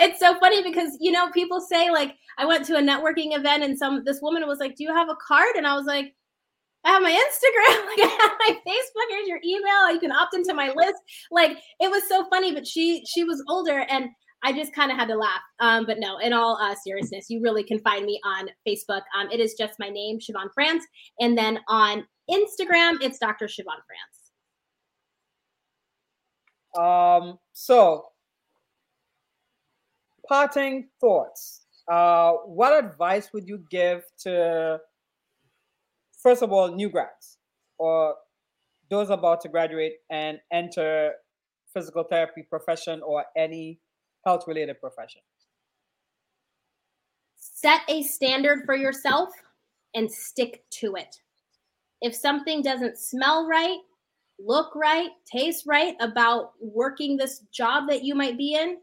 it's 0.00 0.18
so 0.18 0.38
funny 0.38 0.62
because 0.62 0.96
you 1.00 1.12
know 1.12 1.30
people 1.30 1.60
say 1.60 1.90
like 1.90 2.16
I 2.38 2.46
went 2.46 2.64
to 2.66 2.76
a 2.76 2.80
networking 2.80 3.36
event 3.36 3.62
and 3.62 3.78
some 3.78 4.02
this 4.04 4.20
woman 4.22 4.46
was 4.46 4.58
like, 4.58 4.76
"Do 4.76 4.84
you 4.84 4.94
have 4.94 5.08
a 5.08 5.16
card?" 5.26 5.56
And 5.56 5.66
I 5.66 5.74
was 5.74 5.86
like, 5.86 6.14
"I 6.84 6.90
have 6.90 7.02
my 7.02 7.10
Instagram, 7.10 7.86
like 7.86 8.06
I 8.06 8.18
have 8.20 8.32
my 8.38 8.60
Facebook. 8.66 9.10
Here's 9.10 9.28
your 9.28 9.40
email. 9.44 9.92
You 9.92 10.00
can 10.00 10.12
opt 10.12 10.34
into 10.34 10.54
my 10.54 10.72
list." 10.74 11.02
Like 11.30 11.58
it 11.78 11.90
was 11.90 12.08
so 12.08 12.26
funny, 12.30 12.52
but 12.54 12.66
she 12.66 13.04
she 13.06 13.24
was 13.24 13.42
older 13.48 13.84
and 13.88 14.08
I 14.42 14.52
just 14.52 14.74
kind 14.74 14.90
of 14.90 14.96
had 14.96 15.08
to 15.08 15.16
laugh. 15.16 15.42
Um, 15.60 15.84
but 15.86 15.98
no, 15.98 16.18
in 16.18 16.32
all 16.32 16.56
uh, 16.56 16.74
seriousness, 16.74 17.26
you 17.28 17.42
really 17.42 17.62
can 17.62 17.78
find 17.80 18.06
me 18.06 18.18
on 18.24 18.48
Facebook. 18.66 19.02
Um, 19.18 19.30
it 19.30 19.38
is 19.38 19.54
just 19.58 19.74
my 19.78 19.90
name, 19.90 20.18
Siobhan 20.18 20.48
France, 20.54 20.84
and 21.18 21.36
then 21.36 21.58
on 21.68 22.06
Instagram, 22.30 22.96
it's 23.02 23.18
Dr. 23.18 23.46
Siobhan 23.46 23.80
France. 23.86 24.20
Um, 26.78 27.38
so 27.52 28.09
parting 30.30 30.86
thoughts. 31.00 31.66
Uh, 31.90 32.32
what 32.46 32.72
advice 32.72 33.30
would 33.34 33.48
you 33.48 33.64
give 33.68 34.04
to, 34.20 34.78
first 36.22 36.42
of 36.42 36.52
all, 36.52 36.68
new 36.72 36.88
grads 36.88 37.38
or 37.78 38.14
those 38.90 39.10
about 39.10 39.40
to 39.40 39.48
graduate 39.48 39.94
and 40.08 40.38
enter 40.52 41.12
physical 41.74 42.04
therapy 42.04 42.42
profession 42.48 43.02
or 43.04 43.24
any 43.36 43.80
health 44.24 44.44
related 44.46 44.80
profession? 44.80 45.20
Set 47.36 47.80
a 47.88 48.02
standard 48.02 48.60
for 48.64 48.76
yourself 48.76 49.30
and 49.94 50.10
stick 50.10 50.62
to 50.70 50.94
it. 50.94 51.16
If 52.00 52.14
something 52.14 52.62
doesn't 52.62 52.98
smell 52.98 53.48
right, 53.48 53.78
look 54.38 54.74
right, 54.76 55.10
taste 55.30 55.64
right 55.66 55.94
about 56.00 56.52
working 56.60 57.16
this 57.16 57.40
job 57.52 57.88
that 57.88 58.04
you 58.04 58.14
might 58.14 58.38
be 58.38 58.54
in, 58.54 58.76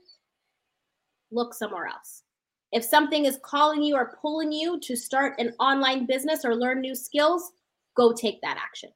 look 1.31 1.53
somewhere 1.53 1.87
else. 1.87 2.23
If 2.71 2.83
something 2.83 3.25
is 3.25 3.39
calling 3.43 3.81
you 3.81 3.95
or 3.95 4.17
pulling 4.21 4.51
you 4.51 4.79
to 4.81 4.95
start 4.95 5.39
an 5.39 5.53
online 5.59 6.05
business 6.05 6.43
or 6.43 6.55
learn 6.55 6.81
new 6.81 6.95
skills, 6.95 7.51
go 7.95 8.13
take 8.13 8.41
that 8.41 8.57
action. 8.57 8.89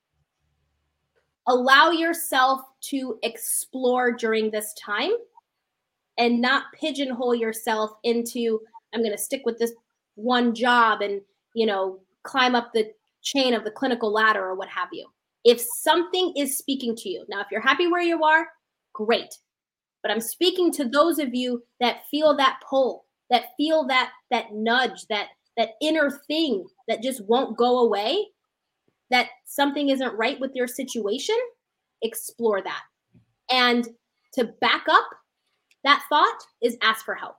Allow 1.47 1.91
yourself 1.91 2.61
to 2.81 3.17
explore 3.23 4.11
during 4.11 4.51
this 4.51 4.73
time 4.73 5.11
and 6.17 6.41
not 6.41 6.65
pigeonhole 6.79 7.33
yourself 7.33 7.91
into 8.03 8.59
I'm 8.93 9.01
going 9.01 9.11
to 9.11 9.17
stick 9.17 9.43
with 9.45 9.57
this 9.57 9.71
one 10.15 10.53
job 10.53 11.01
and, 11.01 11.21
you 11.55 11.65
know, 11.65 11.99
climb 12.23 12.55
up 12.55 12.73
the 12.73 12.91
chain 13.21 13.53
of 13.53 13.63
the 13.63 13.71
clinical 13.71 14.11
ladder 14.11 14.43
or 14.43 14.55
what 14.55 14.67
have 14.69 14.89
you. 14.91 15.07
If 15.43 15.61
something 15.61 16.33
is 16.35 16.57
speaking 16.57 16.95
to 16.97 17.09
you, 17.09 17.25
now 17.29 17.41
if 17.41 17.47
you're 17.51 17.61
happy 17.61 17.87
where 17.87 18.01
you 18.01 18.23
are, 18.23 18.47
great. 18.93 19.37
But 20.03 20.11
I'm 20.11 20.21
speaking 20.21 20.71
to 20.73 20.85
those 20.85 21.19
of 21.19 21.33
you 21.33 21.63
that 21.79 22.07
feel 22.09 22.35
that 22.37 22.59
pull, 22.67 23.05
that 23.29 23.45
feel 23.57 23.85
that 23.87 24.11
that 24.31 24.53
nudge, 24.53 25.05
that 25.09 25.27
that 25.57 25.71
inner 25.81 26.21
thing 26.27 26.65
that 26.87 27.03
just 27.03 27.25
won't 27.25 27.57
go 27.57 27.79
away, 27.79 28.25
that 29.09 29.27
something 29.45 29.89
isn't 29.89 30.17
right 30.17 30.39
with 30.39 30.51
your 30.55 30.67
situation, 30.67 31.37
explore 32.01 32.61
that. 32.61 32.81
And 33.51 33.87
to 34.33 34.45
back 34.61 34.85
up 34.89 35.07
that 35.83 36.03
thought 36.09 36.39
is 36.61 36.77
ask 36.81 37.05
for 37.05 37.15
help 37.15 37.37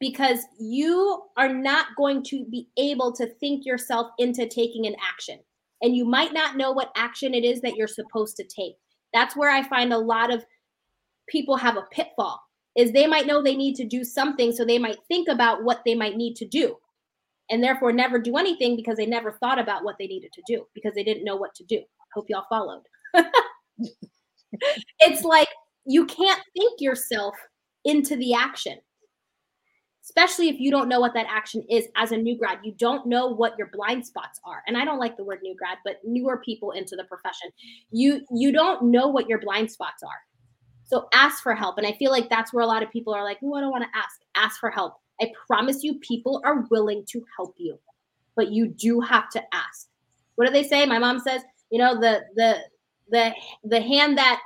because 0.00 0.40
you 0.58 1.22
are 1.36 1.52
not 1.52 1.86
going 1.96 2.22
to 2.24 2.44
be 2.46 2.68
able 2.76 3.12
to 3.12 3.26
think 3.40 3.64
yourself 3.64 4.08
into 4.18 4.46
taking 4.46 4.86
an 4.86 4.96
action. 5.02 5.38
And 5.82 5.94
you 5.94 6.04
might 6.04 6.32
not 6.32 6.56
know 6.56 6.72
what 6.72 6.92
action 6.96 7.34
it 7.34 7.44
is 7.44 7.60
that 7.60 7.76
you're 7.76 7.86
supposed 7.86 8.36
to 8.36 8.44
take. 8.44 8.74
That's 9.12 9.36
where 9.36 9.50
I 9.50 9.62
find 9.62 9.92
a 9.92 9.98
lot 9.98 10.32
of 10.32 10.44
people 11.28 11.56
have 11.56 11.76
a 11.76 11.86
pitfall 11.90 12.40
is 12.76 12.92
they 12.92 13.06
might 13.06 13.26
know 13.26 13.42
they 13.42 13.56
need 13.56 13.74
to 13.76 13.84
do 13.84 14.04
something 14.04 14.52
so 14.52 14.64
they 14.64 14.78
might 14.78 14.98
think 15.08 15.28
about 15.28 15.62
what 15.62 15.82
they 15.84 15.94
might 15.94 16.16
need 16.16 16.34
to 16.34 16.46
do 16.46 16.76
and 17.50 17.62
therefore 17.62 17.92
never 17.92 18.18
do 18.18 18.36
anything 18.36 18.74
because 18.76 18.96
they 18.96 19.06
never 19.06 19.32
thought 19.32 19.58
about 19.58 19.84
what 19.84 19.96
they 19.98 20.06
needed 20.06 20.32
to 20.32 20.42
do 20.46 20.66
because 20.74 20.94
they 20.94 21.04
didn't 21.04 21.24
know 21.24 21.36
what 21.36 21.54
to 21.54 21.64
do. 21.64 21.80
Hope 22.14 22.26
y'all 22.28 22.46
followed. 22.48 22.82
it's 25.00 25.22
like 25.24 25.48
you 25.84 26.06
can't 26.06 26.40
think 26.54 26.80
yourself 26.80 27.34
into 27.84 28.16
the 28.16 28.34
action 28.34 28.78
especially 30.04 30.48
if 30.48 30.60
you 30.60 30.70
don't 30.70 30.88
know 30.88 31.00
what 31.00 31.14
that 31.14 31.26
action 31.28 31.64
is 31.70 31.88
as 31.96 32.12
a 32.12 32.16
new 32.16 32.36
grad. 32.36 32.58
You 32.62 32.72
don't 32.78 33.06
know 33.06 33.28
what 33.28 33.56
your 33.56 33.70
blind 33.72 34.06
spots 34.06 34.38
are. 34.44 34.62
And 34.66 34.76
I 34.76 34.84
don't 34.84 34.98
like 34.98 35.16
the 35.16 35.24
word 35.24 35.40
new 35.42 35.56
grad, 35.56 35.78
but 35.84 35.96
newer 36.04 36.38
people 36.44 36.72
into 36.72 36.94
the 36.94 37.04
profession. 37.04 37.50
You 37.90 38.20
you 38.30 38.52
don't 38.52 38.90
know 38.90 39.08
what 39.08 39.28
your 39.28 39.40
blind 39.40 39.70
spots 39.70 40.02
are. 40.02 40.33
So 40.94 41.08
ask 41.12 41.42
for 41.42 41.56
help. 41.56 41.76
And 41.76 41.84
I 41.84 41.92
feel 41.94 42.12
like 42.12 42.30
that's 42.30 42.52
where 42.52 42.62
a 42.62 42.68
lot 42.68 42.84
of 42.84 42.90
people 42.92 43.12
are 43.12 43.24
like, 43.24 43.38
"Oh, 43.42 43.54
I 43.54 43.60
don't 43.60 43.72
want 43.72 43.82
to 43.82 43.98
ask." 43.98 44.20
Ask 44.36 44.60
for 44.60 44.70
help. 44.70 44.94
I 45.20 45.32
promise 45.48 45.82
you 45.82 45.98
people 45.98 46.40
are 46.44 46.68
willing 46.70 47.04
to 47.08 47.24
help 47.36 47.56
you. 47.58 47.80
But 48.36 48.52
you 48.52 48.68
do 48.68 49.00
have 49.00 49.28
to 49.30 49.42
ask. 49.52 49.88
What 50.36 50.46
do 50.46 50.52
they 50.52 50.62
say? 50.62 50.86
My 50.86 51.00
mom 51.00 51.18
says, 51.18 51.42
you 51.70 51.80
know, 51.80 52.00
the 52.00 52.22
the 52.36 52.58
the 53.08 53.34
the 53.64 53.80
hand 53.80 54.16
that 54.18 54.40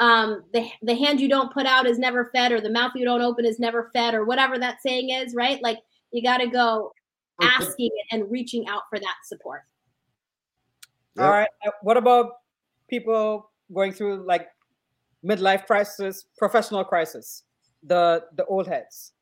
um, 0.00 0.42
the 0.52 0.68
the 0.82 0.96
hand 0.96 1.20
you 1.20 1.28
don't 1.28 1.52
put 1.52 1.64
out 1.64 1.86
is 1.86 1.96
never 1.96 2.24
fed, 2.34 2.50
or 2.50 2.60
the 2.60 2.70
mouth 2.70 2.90
you 2.96 3.04
don't 3.04 3.22
open 3.22 3.44
is 3.44 3.60
never 3.60 3.88
fed, 3.92 4.14
or 4.14 4.24
whatever 4.24 4.58
that 4.58 4.82
saying 4.82 5.10
is, 5.10 5.32
right? 5.32 5.62
Like 5.62 5.78
you 6.10 6.24
got 6.24 6.38
to 6.38 6.48
go 6.48 6.92
asking 7.40 7.90
and 8.10 8.28
reaching 8.32 8.66
out 8.66 8.82
for 8.90 8.98
that 8.98 9.16
support. 9.26 9.62
Yep. 11.14 11.24
All 11.24 11.30
right. 11.30 11.48
Uh, 11.64 11.70
what 11.82 11.96
about 11.96 12.32
people 12.88 13.52
going 13.72 13.92
through 13.92 14.26
like 14.26 14.48
midlife 15.24 15.66
crisis, 15.66 16.26
professional 16.36 16.84
crisis, 16.84 17.44
the 17.82 18.24
the 18.36 18.44
old 18.46 18.66
heads? 18.66 19.12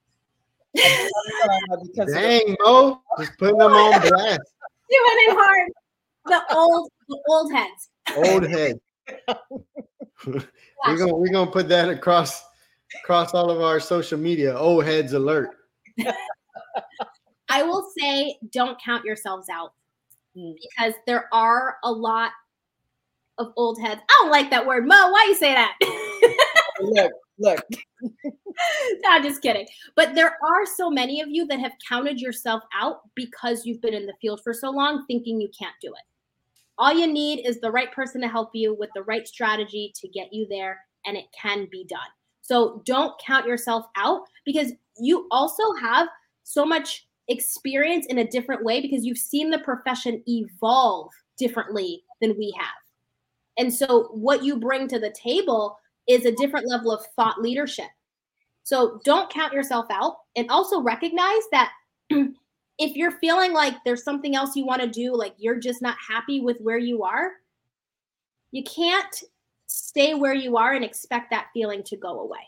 Dang, 0.77 2.57
Mo, 2.61 3.03
just 3.19 3.39
putting 3.39 3.59
them 3.59 3.73
on 3.73 4.01
blast. 4.01 4.41
Doing 4.91 5.19
it 5.19 5.37
hard. 5.37 5.71
The 6.27 6.55
old, 6.55 6.91
the 7.09 7.19
old 7.29 7.53
heads. 7.53 7.91
Old 8.17 8.49
head. 8.49 8.81
we're 10.27 10.97
gonna 10.97 11.15
we're 11.15 11.33
gonna 11.33 11.51
put 11.51 11.69
that 11.69 11.89
across 11.89 12.43
across 13.03 13.35
all 13.35 13.51
of 13.51 13.61
our 13.61 13.81
social 13.81 14.19
media. 14.19 14.57
Old 14.57 14.85
heads 14.85 15.13
alert. 15.13 15.51
I 17.49 17.63
will 17.63 17.87
say, 17.99 18.39
don't 18.51 18.81
count 18.83 19.05
yourselves 19.05 19.49
out 19.51 19.75
hmm. 20.35 20.53
because 20.61 20.95
there 21.07 21.29
are 21.33 21.77
a 21.85 21.93
lot 21.93 22.31
of 23.43 23.53
old 23.57 23.81
heads. 23.81 24.01
I 24.09 24.19
don't 24.21 24.31
like 24.31 24.51
that 24.51 24.67
word, 24.67 24.87
Mo. 24.87 25.11
Why 25.11 25.27
you 25.29 25.35
say 25.35 25.53
that? 25.53 25.77
look, 26.81 27.13
look. 27.39 27.61
no, 28.25 29.09
I'm 29.09 29.23
just 29.23 29.43
kidding. 29.43 29.67
But 29.97 30.15
there 30.15 30.37
are 30.43 30.67
so 30.77 30.91
many 30.91 31.21
of 31.21 31.29
you 31.29 31.47
that 31.47 31.61
have 31.61 31.73
counted 31.87 32.21
yourself 32.21 32.63
out 32.75 33.01
because 33.15 33.67
you've 33.67 33.81
been 33.81 33.95
in 33.95 34.07
the 34.07 34.15
field 34.21 34.41
for 34.43 34.55
so 34.55 34.71
long, 34.71 35.05
thinking 35.07 35.41
you 35.41 35.51
can't 35.59 35.75
do 35.81 35.89
it. 35.89 36.05
All 36.79 36.93
you 36.93 37.07
need 37.07 37.47
is 37.47 37.61
the 37.61 37.71
right 37.71 37.93
person 37.93 38.21
to 38.23 38.29
help 38.29 38.51
you 38.55 38.75
with 38.75 38.91
the 38.95 39.03
right 39.03 39.27
strategy 39.29 39.93
to 39.97 40.09
get 40.09 40.33
you 40.33 40.47
there, 40.49 40.81
and 41.07 41.17
it 41.17 41.27
can 41.39 41.69
be 41.71 41.85
done. 41.85 42.01
So 42.41 42.83
don't 42.85 43.15
count 43.25 43.47
yourself 43.47 43.87
out 43.97 44.23
because 44.45 44.73
you 44.99 45.29
also 45.31 45.63
have 45.81 46.09
so 46.43 46.65
much 46.65 47.07
experience 47.29 48.07
in 48.07 48.19
a 48.19 48.27
different 48.27 48.65
way 48.65 48.81
because 48.81 49.05
you've 49.05 49.19
seen 49.19 49.51
the 49.51 49.61
profession 49.61 50.23
evolve 50.27 51.11
differently 51.39 52.03
than 52.21 52.37
we 52.37 52.55
have. 52.59 52.82
And 53.59 53.73
so 53.73 54.09
what 54.13 54.43
you 54.43 54.57
bring 54.57 54.89
to 54.89 54.99
the 54.99 55.11
table 55.13 55.79
is 56.09 56.25
a 56.25 56.33
different 56.33 56.69
level 56.69 56.91
of 56.91 57.05
thought 57.17 57.41
leadership. 57.41 57.89
So 58.65 59.01
don't 59.05 59.31
count 59.31 59.53
yourself 59.53 59.87
out 59.91 60.17
and 60.37 60.51
also 60.51 60.81
recognize 60.81 61.43
that 61.51 61.73
if 62.11 62.97
you're 62.97 63.13
feeling 63.13 63.53
like 63.53 63.75
there's 63.85 64.05
something 64.05 64.35
else 64.35 64.57
you 64.57 64.65
want 64.65 64.83
to 64.83 64.89
do, 64.89 65.15
like 65.15 65.35
you're 65.39 65.59
just 65.59 65.83
not 65.83 65.97
happy 66.09 66.41
with 66.41 66.59
where 66.61 66.79
you 66.79 67.03
are, 67.03 67.33
you 68.53 68.63
can't 68.65 69.23
stay 69.67 70.15
where 70.15 70.35
you 70.35 70.57
are 70.57 70.73
and 70.73 70.85
expect 70.85 71.31
that 71.31 71.49
feeling 71.53 71.83
to 71.85 71.97
go 71.97 72.21
away. 72.21 72.41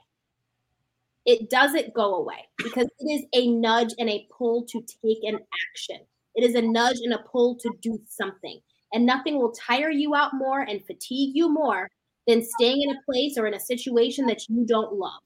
It 1.26 1.48
doesn't 1.48 1.94
go 1.94 2.16
away 2.16 2.46
because 2.59 2.86
it 2.98 3.11
is 3.11 3.24
a 3.34 3.50
nudge 3.50 3.94
and 3.98 4.11
a 4.11 4.28
pull 4.36 4.64
to 4.66 4.80
take 4.80 5.24
an 5.24 5.38
action. 5.70 6.00
It 6.34 6.44
is 6.44 6.55
a 6.55 6.62
nudge 6.62 6.98
and 7.02 7.14
a 7.14 7.24
pull 7.30 7.57
to 7.57 7.70
do 7.80 7.98
something. 8.09 8.61
And 8.95 9.05
nothing 9.05 9.36
will 9.36 9.53
tire 9.53 9.90
you 9.90 10.14
out 10.14 10.32
more 10.34 10.61
and 10.61 10.84
fatigue 10.86 11.32
you 11.34 11.53
more 11.53 11.90
than 12.26 12.42
staying 12.42 12.82
in 12.82 12.90
a 12.90 13.03
place 13.05 13.36
or 13.36 13.47
in 13.47 13.55
a 13.55 13.61
situation 13.61 14.26
that 14.26 14.49
you 14.49 14.64
don't 14.64 14.95
love 14.95 15.20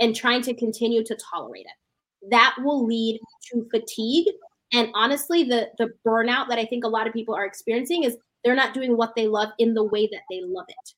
and 0.00 0.14
trying 0.14 0.42
to 0.42 0.54
continue 0.54 1.04
to 1.04 1.16
tolerate 1.16 1.66
it. 1.66 2.30
That 2.30 2.56
will 2.64 2.84
lead 2.86 3.20
to 3.52 3.68
fatigue. 3.70 4.26
And 4.72 4.88
honestly 4.94 5.44
the 5.44 5.70
the 5.78 5.92
burnout 6.04 6.48
that 6.48 6.58
i 6.58 6.64
think 6.64 6.84
a 6.84 6.88
lot 6.88 7.06
of 7.06 7.12
people 7.12 7.34
are 7.34 7.46
experiencing 7.46 8.02
is 8.02 8.16
they're 8.42 8.56
not 8.56 8.74
doing 8.74 8.96
what 8.96 9.14
they 9.14 9.28
love 9.28 9.50
in 9.58 9.74
the 9.74 9.84
way 9.84 10.08
that 10.10 10.22
they 10.28 10.40
love 10.42 10.66
it. 10.68 10.94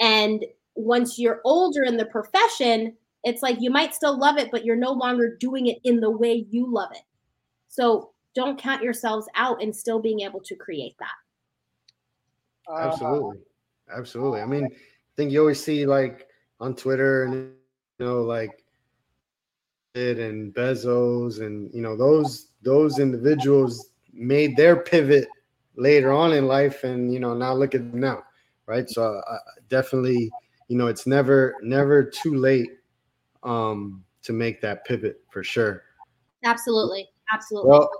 And 0.00 0.44
once 0.76 1.18
you're 1.18 1.40
older 1.44 1.82
in 1.82 1.96
the 1.96 2.06
profession 2.06 2.94
it's 3.24 3.42
like 3.42 3.60
you 3.60 3.70
might 3.70 3.94
still 3.94 4.16
love 4.16 4.38
it 4.38 4.50
but 4.52 4.64
you're 4.64 4.76
no 4.76 4.92
longer 4.92 5.36
doing 5.40 5.66
it 5.66 5.78
in 5.82 5.98
the 5.98 6.10
way 6.10 6.46
you 6.50 6.72
love 6.72 6.90
it. 6.92 7.02
So 7.68 8.12
don't 8.38 8.58
count 8.58 8.82
yourselves 8.82 9.28
out 9.34 9.60
in 9.60 9.72
still 9.72 9.98
being 9.98 10.20
able 10.20 10.40
to 10.40 10.54
create 10.54 10.96
that. 11.00 11.18
Absolutely. 12.80 13.38
Absolutely. 13.90 14.40
I 14.40 14.46
mean 14.46 14.66
i 14.72 15.12
think 15.16 15.32
you 15.32 15.40
always 15.40 15.62
see 15.62 15.84
like 15.84 16.28
on 16.60 16.76
twitter 16.76 17.24
and 17.24 17.34
you 17.98 18.06
know 18.06 18.22
like 18.22 18.62
it 19.94 20.18
and 20.20 20.54
Bezos 20.54 21.40
and 21.44 21.74
you 21.74 21.82
know 21.82 21.96
those 21.96 22.52
those 22.62 23.00
individuals 23.00 23.90
made 24.12 24.56
their 24.56 24.76
pivot 24.76 25.26
later 25.74 26.12
on 26.12 26.32
in 26.32 26.46
life 26.46 26.84
and 26.84 27.12
you 27.12 27.18
know 27.18 27.34
now 27.34 27.52
look 27.52 27.74
at 27.74 27.90
them 27.90 28.00
now 28.00 28.22
right? 28.66 28.88
So 28.88 29.20
uh, 29.28 29.38
definitely 29.68 30.30
you 30.68 30.76
know 30.76 30.86
it's 30.86 31.06
never 31.06 31.56
never 31.62 32.04
too 32.04 32.36
late 32.36 32.70
um 33.42 34.04
to 34.22 34.32
make 34.32 34.60
that 34.60 34.84
pivot 34.84 35.20
for 35.30 35.42
sure. 35.42 35.82
Absolutely. 36.44 37.08
Absolutely. 37.32 37.70
Well 37.70 37.90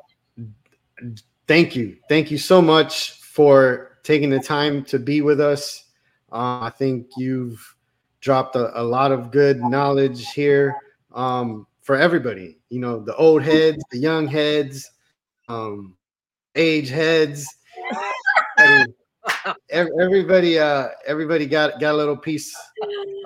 thank 1.46 1.74
you 1.76 1.96
thank 2.09 2.30
you 2.30 2.38
so 2.38 2.61
much 2.61 3.12
for 3.22 3.99
taking 4.03 4.30
the 4.30 4.40
time 4.40 4.84
to 4.84 4.99
be 4.99 5.20
with 5.20 5.40
us 5.40 5.84
uh, 6.32 6.61
i 6.61 6.72
think 6.76 7.07
you've 7.16 7.74
dropped 8.20 8.57
a, 8.57 8.80
a 8.80 8.82
lot 8.82 9.12
of 9.12 9.30
good 9.30 9.61
knowledge 9.61 10.32
here 10.32 10.74
um 11.14 11.66
for 11.88 11.96
everybody. 11.96 12.59
You 12.68 12.80
know, 12.80 13.01
the 13.01 13.16
old 13.16 13.42
heads, 13.42 13.82
the 13.90 13.96
young 13.96 14.26
heads, 14.26 14.90
um, 15.49 15.96
age 16.55 16.90
heads. 16.90 17.49
everybody, 19.70 20.59
uh, 20.59 20.88
everybody 21.07 21.46
got 21.46 21.80
got 21.80 21.94
a 21.94 21.96
little 21.96 22.14
piece 22.14 22.55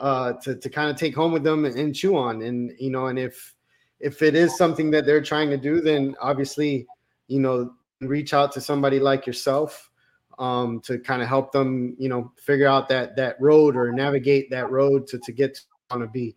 uh, 0.01 0.35
to 0.45 0.55
to 0.55 0.71
kind 0.71 0.93
of 0.93 0.97
take 0.97 1.13
home 1.13 1.33
with 1.33 1.43
them 1.43 1.65
and, 1.65 1.77
and 1.77 1.93
chew 1.93 2.17
on. 2.17 2.43
And 2.43 2.73
you 2.79 2.91
know, 2.91 3.09
and 3.09 3.19
if 3.19 3.53
if 3.99 4.23
it 4.23 4.37
is 4.37 4.57
something 4.57 4.93
that 4.93 5.07
they're 5.07 5.21
trying 5.21 5.51
to 5.51 5.57
do, 5.57 5.81
then 5.81 6.15
obviously, 6.21 6.87
you 7.29 7.41
know, 7.41 7.73
reach 8.01 8.35
out 8.35 8.53
to 8.53 8.61
somebody 8.61 8.99
like 8.99 9.27
yourself 9.27 9.91
um, 10.39 10.81
to 10.81 10.99
kind 10.99 11.23
of 11.23 11.29
help 11.29 11.53
them, 11.53 11.95
you 11.99 12.09
know, 12.09 12.33
figure 12.37 12.67
out 12.67 12.89
that 12.89 13.17
that 13.17 13.41
road 13.41 13.77
or 13.77 13.93
navigate 13.93 14.51
that 14.51 14.71
road 14.71 15.07
to 15.09 15.19
to 15.19 15.33
get 15.33 15.55
to 15.55 15.63
want 15.91 16.03
to 16.03 16.09
be. 16.09 16.37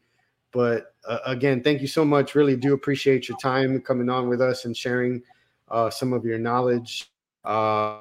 But 0.52 0.94
uh, 1.08 1.20
again, 1.26 1.62
thank 1.62 1.82
you 1.82 1.88
so 1.88 2.06
much. 2.06 2.36
Really 2.36 2.56
do 2.56 2.74
appreciate 2.74 3.28
your 3.28 3.38
time 3.40 3.82
coming 3.82 4.10
on 4.10 4.30
with 4.30 4.42
us 4.42 4.66
and 4.66 4.76
sharing 4.76 5.22
uh, 5.70 5.90
some 5.90 6.14
of 6.14 6.24
your 6.26 6.38
knowledge. 6.38 7.12
Uh, 7.44 8.00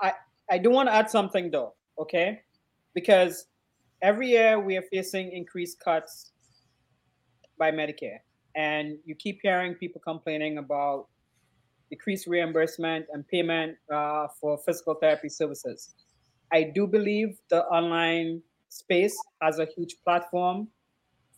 I 0.00 0.12
I 0.50 0.58
do 0.58 0.70
want 0.70 0.88
to 0.88 0.94
add 0.94 1.10
something 1.10 1.50
though, 1.50 1.74
okay? 1.98 2.40
Because 2.94 3.46
every 4.02 4.28
year 4.28 4.60
we 4.60 4.76
are 4.76 4.82
facing 4.82 5.32
increased 5.32 5.80
cuts 5.80 6.32
by 7.58 7.70
Medicare, 7.70 8.18
and 8.56 8.98
you 9.04 9.14
keep 9.14 9.40
hearing 9.42 9.74
people 9.74 10.00
complaining 10.00 10.58
about 10.58 11.08
decreased 11.90 12.26
reimbursement 12.26 13.06
and 13.12 13.26
payment 13.28 13.76
uh, 13.92 14.26
for 14.40 14.58
physical 14.64 14.94
therapy 14.94 15.28
services. 15.28 15.94
I 16.52 16.62
do 16.74 16.86
believe 16.86 17.38
the 17.50 17.64
online 17.64 18.42
space 18.68 19.16
has 19.42 19.58
a 19.58 19.66
huge 19.76 19.96
platform 20.04 20.68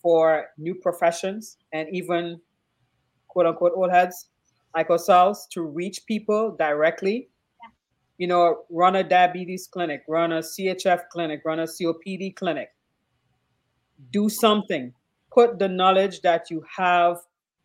for 0.03 0.47
new 0.59 0.75
professions 0.75 1.59
and 1.73 1.89
even 1.93 2.41
quote 3.29 3.47
unquote 3.47 3.73
old 3.75 3.91
heads 3.91 4.29
like 4.75 4.91
ourselves 4.91 5.47
to 5.53 5.63
reach 5.63 6.07
people 6.07 6.55
directly. 6.59 7.29
Yeah. 7.63 7.69
You 8.19 8.27
know, 8.29 8.65
run 8.71 8.97
a 8.97 9.05
diabetes 9.05 9.69
clinic, 9.71 10.05
run 10.09 10.33
a 10.33 10.41
CHF 10.41 11.09
clinic, 11.11 11.43
run 11.45 11.61
a 11.61 11.65
COPD 11.65 12.37
clinic. 12.37 12.71
Do 14.11 14.29
something. 14.29 14.93
Put 15.37 15.59
the 15.59 15.69
knowledge 15.69 16.23
that 16.23 16.51
you 16.51 16.65
have 16.75 17.19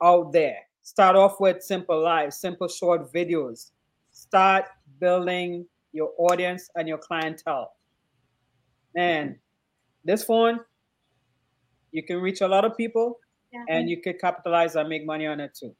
out 0.04 0.34
there. 0.34 0.58
Start 0.82 1.16
off 1.16 1.40
with 1.40 1.64
simple 1.64 2.04
lives, 2.04 2.36
simple 2.36 2.68
short 2.68 3.14
videos. 3.14 3.72
Start 4.12 4.66
building 5.00 5.66
your 5.94 6.12
audience 6.18 6.70
and 6.76 6.86
your 6.86 6.98
clientele. 6.98 7.72
And 8.98 9.38
this 10.04 10.26
phone, 10.26 10.60
you 11.94 12.04
can 12.04 12.18
reach 12.18 12.42
a 12.42 12.48
lot 12.48 12.66
of 12.66 12.76
people 12.76 13.20
yeah. 13.54 13.64
and 13.70 13.90
you 13.90 14.02
could 14.02 14.20
capitalize 14.20 14.76
and 14.76 14.90
make 14.90 15.06
money 15.06 15.26
on 15.26 15.40
it 15.40 15.56
too. 15.58 15.74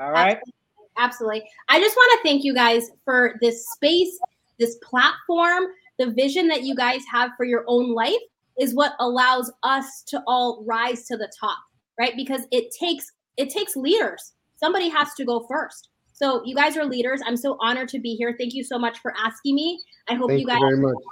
All 0.00 0.12
right. 0.12 0.36
Absolutely. 0.36 0.54
Absolutely. 0.96 1.42
I 1.68 1.80
just 1.80 1.96
want 1.96 2.12
to 2.12 2.28
thank 2.28 2.44
you 2.44 2.54
guys 2.54 2.92
for 3.04 3.34
this 3.40 3.66
space, 3.70 4.16
this 4.60 4.76
platform, 4.76 5.64
the 5.98 6.12
vision 6.12 6.46
that 6.48 6.62
you 6.62 6.76
guys 6.76 7.02
have 7.10 7.30
for 7.36 7.44
your 7.44 7.64
own 7.66 7.92
life 7.92 8.22
is 8.58 8.74
what 8.74 8.92
allows 9.00 9.52
us 9.62 10.02
to 10.08 10.22
all 10.26 10.64
rise 10.66 11.04
to 11.06 11.16
the 11.16 11.30
top, 11.38 11.58
right? 11.98 12.12
Because 12.16 12.42
it 12.50 12.74
takes 12.78 13.10
it 13.36 13.50
takes 13.50 13.76
leaders. 13.76 14.32
Somebody 14.56 14.88
has 14.88 15.14
to 15.14 15.24
go 15.24 15.46
first. 15.48 15.88
So 16.12 16.42
you 16.44 16.54
guys 16.54 16.76
are 16.76 16.84
leaders. 16.84 17.20
I'm 17.26 17.36
so 17.36 17.56
honored 17.60 17.88
to 17.88 17.98
be 17.98 18.14
here. 18.14 18.36
Thank 18.38 18.54
you 18.54 18.62
so 18.62 18.78
much 18.78 18.98
for 18.98 19.12
asking 19.18 19.56
me. 19.56 19.80
I 20.08 20.14
hope 20.14 20.30
thank 20.30 20.40
you 20.40 20.46
guys 20.46 20.60
you 20.60 20.66
very 20.66 20.78
much. 20.78 21.02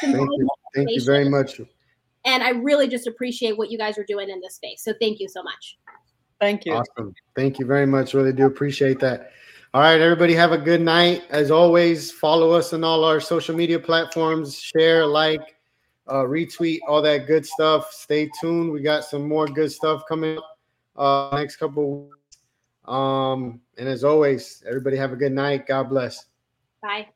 Thank 0.00 0.16
you. 0.16 0.48
Thank 0.74 0.90
you 0.90 1.04
very 1.04 1.28
much. 1.28 1.60
And 2.24 2.42
I 2.42 2.50
really 2.50 2.86
just 2.86 3.06
appreciate 3.06 3.56
what 3.56 3.70
you 3.70 3.78
guys 3.78 3.98
are 3.98 4.04
doing 4.04 4.28
in 4.28 4.40
this 4.40 4.56
space. 4.56 4.84
So 4.84 4.92
thank 5.00 5.20
you 5.20 5.28
so 5.28 5.42
much. 5.42 5.78
Thank 6.40 6.66
you. 6.66 6.74
Awesome. 6.74 7.14
Thank 7.34 7.58
you 7.58 7.66
very 7.66 7.86
much. 7.86 8.14
Really 8.14 8.32
do 8.32 8.46
appreciate 8.46 9.00
that. 9.00 9.32
All 9.74 9.80
right, 9.80 10.00
everybody, 10.00 10.34
have 10.34 10.52
a 10.52 10.58
good 10.58 10.82
night. 10.82 11.22
As 11.30 11.50
always, 11.50 12.12
follow 12.12 12.50
us 12.50 12.74
on 12.74 12.84
all 12.84 13.04
our 13.04 13.20
social 13.20 13.56
media 13.56 13.78
platforms, 13.78 14.60
share, 14.60 15.06
like, 15.06 15.56
uh, 16.08 16.22
retweet, 16.22 16.80
all 16.86 17.02
that 17.02 17.26
good 17.26 17.46
stuff. 17.46 17.92
Stay 17.92 18.30
tuned. 18.40 18.72
We 18.72 18.80
got 18.82 19.04
some 19.04 19.28
more 19.28 19.46
good 19.46 19.70
stuff 19.70 20.02
coming 20.08 20.38
up 20.38 20.58
uh, 20.96 21.36
next 21.36 21.56
couple. 21.56 22.04
weeks. 22.04 22.38
Um, 22.84 23.60
and 23.78 23.88
as 23.88 24.04
always, 24.04 24.62
everybody 24.66 24.96
have 24.96 25.12
a 25.12 25.16
good 25.16 25.32
night. 25.32 25.66
God 25.66 25.88
bless. 25.88 26.26
Bye. 26.82 27.08